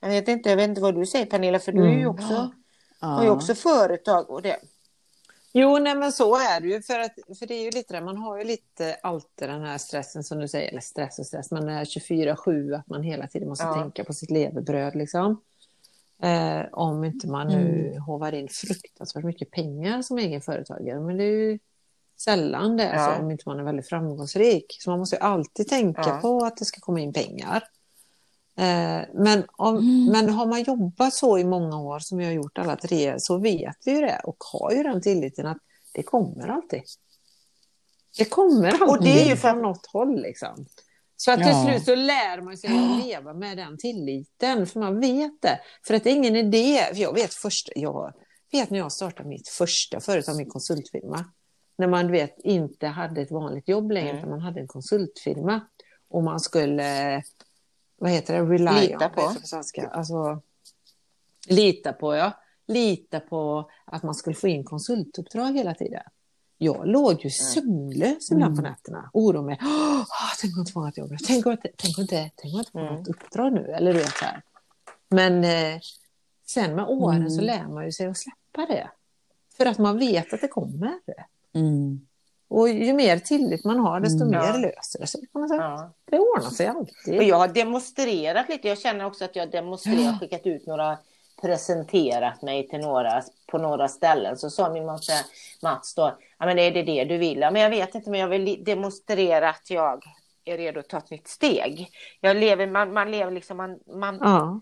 [0.00, 2.08] Jag vet inte, jag vet inte vad du säger Pernilla, för du är ju Mm.
[2.10, 2.50] också,
[3.00, 3.06] Ja.
[3.06, 4.56] har ju också företag och det.
[5.52, 6.82] Jo, nej, men så är det ju.
[6.82, 9.78] För, att, för det är ju lite det, man har ju lite alltid den här
[9.78, 13.48] stressen som du säger, eller stress och stress, det här 24-7, att man hela tiden
[13.48, 13.74] måste Ja.
[13.74, 15.40] tänka på sitt levebröd liksom.
[16.22, 21.24] Eh, om inte man nu hovar in fruktansvärt mycket pengar som egen företagare, men det
[21.24, 21.58] är ju
[22.16, 23.14] sällan det, är Ja.
[23.16, 24.76] så, om inte man är väldigt framgångsrik.
[24.80, 26.18] Så man måste ju alltid tänka Ja.
[26.22, 27.62] på att det ska komma in pengar.
[28.58, 30.04] Eh, men, om, Mm.
[30.12, 33.38] men har man jobbat så i många år som vi har gjort alla tre så
[33.38, 35.58] vet vi ju det och har ju den tilliten att
[35.92, 36.82] det kommer alltid.
[38.18, 40.66] Det kommer alltid Och det är ju från något håll liksom.
[41.16, 41.64] Så att till Ja.
[41.66, 45.58] slut så lär man sig att leva med den tilliten för man vet det.
[45.86, 48.12] För att det är ingen idé, för jag vet först, jag
[48.52, 51.24] vet när jag startade mitt första företag, min konsultfirma.
[51.78, 54.18] När man vet inte hade ett vanligt jobb längre Mm.
[54.18, 55.60] utan man hade en konsultfirma.
[56.10, 57.22] Och man skulle,
[58.02, 59.34] vad heter det, rely Lita on, på.
[59.42, 59.88] svenska?
[59.88, 60.40] Alltså,
[61.48, 62.32] lita på, ja.
[62.68, 66.02] Lita på att man skulle få in konsultuppdrag hela tiden.
[66.58, 69.10] Jag låg ju sömnlös ibland på nätterna.
[69.12, 69.58] Oroade mig.
[69.62, 70.04] Åh,
[70.40, 71.12] tänk om jag inte får något jobb.
[71.26, 72.30] Tänk om jag inte, tänk om inte,
[72.72, 72.94] får Mm.
[72.94, 73.66] något uppdrag nu.
[73.72, 74.42] Eller du vet så här.
[75.08, 75.80] Men eh,
[76.46, 77.30] sen med åren Mm.
[77.30, 78.90] så lär man ju sig att släppa det.
[79.56, 80.92] För att man vet att det kommer.
[81.54, 82.06] Mm.
[82.52, 84.30] Och ju mer tillit man har desto Mm.
[84.30, 85.20] mer löser det sig.
[85.32, 85.90] Ja.
[86.04, 87.16] Det ordnar sig alltid.
[87.18, 88.68] Och jag har demonstrerat lite.
[88.68, 90.98] Jag känner också att jag demonstrerat, skickat ut några,
[91.42, 94.36] presenterat mig till några, på några ställen.
[94.36, 95.08] Så sa min Mats,
[95.62, 97.38] Mats då, ja men är det det du vill?
[97.40, 100.04] Ja, men jag vet inte, men jag vill demonstrera att jag
[100.44, 101.88] är redo att ta ett nytt steg.
[102.20, 104.60] Jag lever, man, man lever liksom, man, man, Ja.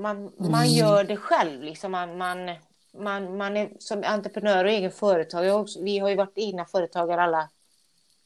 [0.00, 1.62] man, man gör det själv.
[1.62, 1.92] Liksom.
[1.92, 2.50] Man, man,
[2.98, 5.52] man, man är som entreprenör och egen företagare.
[5.52, 7.48] Också- Vi har ju varit egna företagare alla,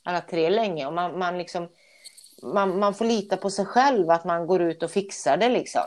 [0.02, 0.86] alla tre länge.
[0.86, 1.68] Och man, man, liksom,
[2.42, 5.48] man, man får lita på sig själv att man går ut och fixar det.
[5.48, 5.82] Liksom.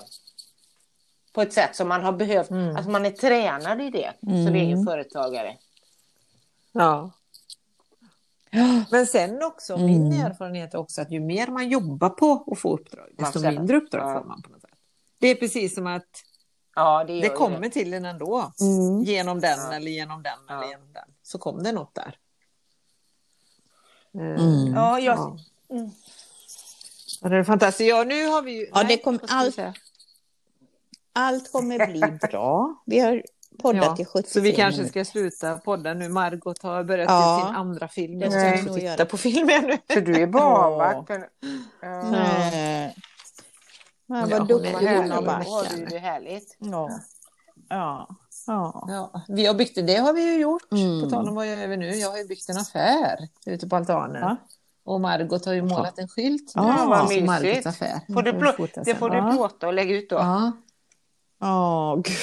[1.34, 2.50] På ett sätt som man har behövt.
[2.50, 2.76] Mm.
[2.76, 4.56] Att man är tränad i det som Mm.
[4.56, 5.58] egen företagare.
[6.72, 7.12] Ja.
[8.92, 10.26] Men sen också, min Mm.
[10.26, 14.10] erfarenhet är också att ju mer man jobbar på att få uppdrag, desto mindre uppdrag
[14.12, 14.20] Ja.
[14.20, 14.70] får man på något sätt.
[15.20, 16.24] Det är precis som att
[16.76, 17.70] Ja, det det kommer det.
[17.70, 18.52] till en ändå.
[18.62, 19.04] Mm.
[19.04, 19.74] Genom den Ja.
[19.74, 20.54] eller genom den Ja.
[20.58, 21.04] eller genom den.
[21.24, 22.18] Så kom det något där.
[24.16, 24.74] Eh, Mm.
[24.76, 25.38] Ja, jag, Ja.
[25.76, 25.91] Mm.
[27.22, 27.90] Ja, det är fantastiskt.
[27.90, 28.66] Ja, nu har vi ju...
[28.66, 29.74] Ja, Nej, det kom allt- säga?
[31.14, 32.00] Allt kommer bli
[32.32, 32.76] bra.
[32.86, 33.24] Vi har
[33.62, 35.04] poddat Ja, i 75 så vi kanske minuter.
[35.04, 36.10] ska sluta podda nu.
[36.10, 37.38] Margot har börjat Ja.
[37.40, 38.22] till sin andra film.
[38.22, 39.78] Jag ska titta på film ännu.
[39.94, 41.10] Så du är barnvakt?
[41.82, 42.04] Ja.
[42.12, 42.95] Nej.
[44.14, 45.11] Men Ja, vad hon duktig härlig.
[45.14, 45.22] är.
[45.22, 45.49] Backa.
[45.49, 46.56] Har du det härligt?
[46.60, 46.90] Ja.
[47.69, 48.07] Ja.
[48.48, 48.85] Ja.
[48.88, 50.72] Ja, vi har byggt, det har vi ju gjort.
[50.72, 51.02] Mm.
[51.03, 51.90] På tal om vad jag gör nu.
[51.95, 54.22] Jag har ju byggt en affär ute på altanen.
[54.22, 54.35] Ja.
[54.85, 56.52] Och Margot har ju målat en skylt.
[56.56, 57.65] Ja, med vad alltså Margots mysigt.
[57.68, 57.99] affär.
[58.14, 60.15] Får du plå- det får du plåta och lägga ut då.
[61.40, 61.95] Ja.
[61.95, 62.15] Gud.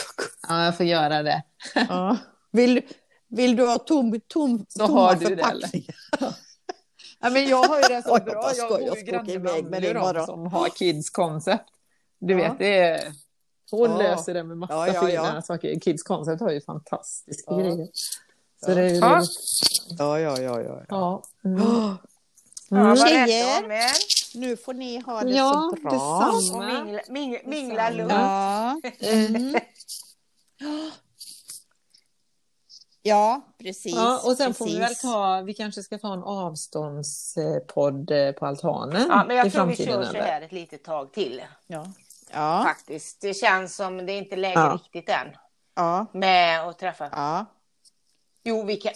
[0.49, 1.43] ja, jag får göra det.
[1.75, 2.17] Ja.
[2.53, 2.83] Vill,
[3.29, 5.95] vill du ha tom, tom, Så tomma har du det, förpackningar?
[7.21, 8.51] Ja, men jag har ju det så jag bra.
[8.57, 10.27] Jag bor ju granne med det då, imorgon.
[10.27, 11.65] som har Kids Concept.
[12.21, 12.49] Du Ja.
[12.49, 13.13] vet, det är...
[13.71, 13.99] Hon Ja.
[13.99, 15.25] löser det med massa Ja, ja, ja.
[15.27, 15.81] fina saker.
[15.81, 17.57] Kids Concept har ju fantastiska Ja.
[17.59, 17.89] grejer.
[18.65, 18.75] Så Ja.
[18.75, 19.23] det är ju Ja.
[19.99, 20.61] Ja, ja, ja.
[20.61, 20.83] ja.
[20.89, 21.23] Ja.
[21.45, 21.61] Mm.
[22.71, 22.97] Mm.
[22.97, 23.71] Tjejer.
[23.73, 23.91] er.
[24.39, 25.91] nu får ni ha det Ja, så bra.
[25.91, 26.59] detsamma.
[26.79, 28.13] Och mingla, mingla, mingla lugnt.
[28.13, 28.81] Ja.
[29.01, 29.55] Mm.
[33.03, 33.95] ja, precis.
[33.95, 35.03] Ja, och sen får vi väl precis.
[35.03, 39.67] ta, vi kanske ska ta en avståndspodd eh, på altanen Ja, men i jag tror
[39.67, 41.43] vi kör så här ett litet tag till.
[41.67, 41.87] Ja.
[42.33, 42.63] Ja.
[42.67, 43.21] Faktiskt.
[43.21, 44.79] Det känns som det är inte läge Ja.
[44.83, 45.29] riktigt än.
[45.77, 46.07] Ja.
[46.13, 47.09] Med att träffa.
[47.13, 47.47] Ja.
[48.45, 48.93] Jo, vi kan.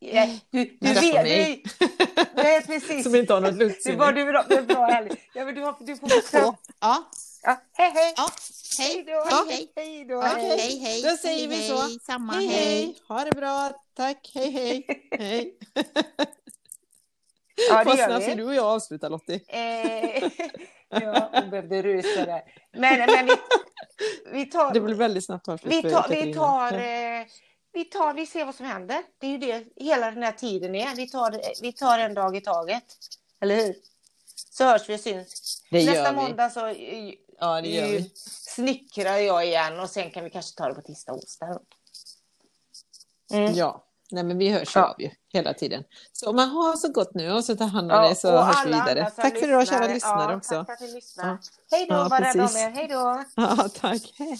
[0.00, 1.14] Ja, Du, du vet.
[1.14, 1.62] mig.
[1.78, 1.88] Du,
[2.34, 3.04] nej, precis.
[3.04, 3.96] Som inte har något Det luktsinne.
[3.98, 5.18] var du bra, det är bra härligt.
[5.34, 6.56] Ja, men du, har, du får Så.
[6.80, 7.04] Ja.
[7.42, 8.14] Ja, hej, hej.
[8.16, 8.28] Ja.
[8.78, 9.04] Hej Hej.
[9.04, 9.12] då.
[9.12, 9.46] Ja.
[9.48, 10.20] Hej, hej då.
[10.20, 11.02] Hej, hej.
[11.02, 11.82] Då säger hej, vi så.
[11.82, 11.98] Hej.
[12.06, 12.64] Samma Hej, hej.
[12.64, 12.98] hej!
[13.08, 13.70] Ha det bra!
[13.96, 14.30] Tack!
[14.34, 14.86] Hej, hej!
[15.18, 15.58] hej.
[17.70, 18.34] Ja, det gör snabbt vi.
[18.34, 19.40] du och jag avslutar Lottie.
[20.94, 22.42] Eh, ja, hon behövde rusa där.
[22.72, 23.36] Men, men vi,
[24.32, 24.74] vi tar...
[24.74, 27.26] Det blir väldigt snabbt avslut Vi tar, vi tar, eh,
[27.72, 29.02] vi tar, vi ser vad som händer.
[29.18, 30.94] Det är ju det hela den här tiden är.
[30.96, 32.84] Vi tar, vi tar en dag i taget.
[33.40, 33.74] Eller hur?
[34.50, 35.62] Så hörs vi och syns.
[35.70, 36.16] Det gör Nästa vi.
[36.16, 38.12] måndag så eh, Ja, det gör eh, vi.
[38.54, 41.58] snickrar jag igen och sen kan vi kanske ta det på tisdag och onsdag.
[43.32, 43.54] Mm.
[43.54, 43.84] Ja.
[44.10, 44.84] Nej, men vi hörs Ja.
[44.88, 45.84] av ju hela tiden.
[46.12, 48.44] Så man har så gott nu och så ta hand om Ja, dig så och
[48.44, 49.10] hörs vi vidare.
[49.16, 49.94] Tack för idag kära lyssnar.
[49.94, 50.54] lyssnare ja, också.
[50.54, 51.28] Tack för att ni lyssnar.
[51.28, 51.38] Ja.
[51.70, 52.70] Hej då, var rädda om er.
[52.70, 53.24] Hej då.
[53.42, 54.14] Ja, tack.
[54.18, 54.38] Hej.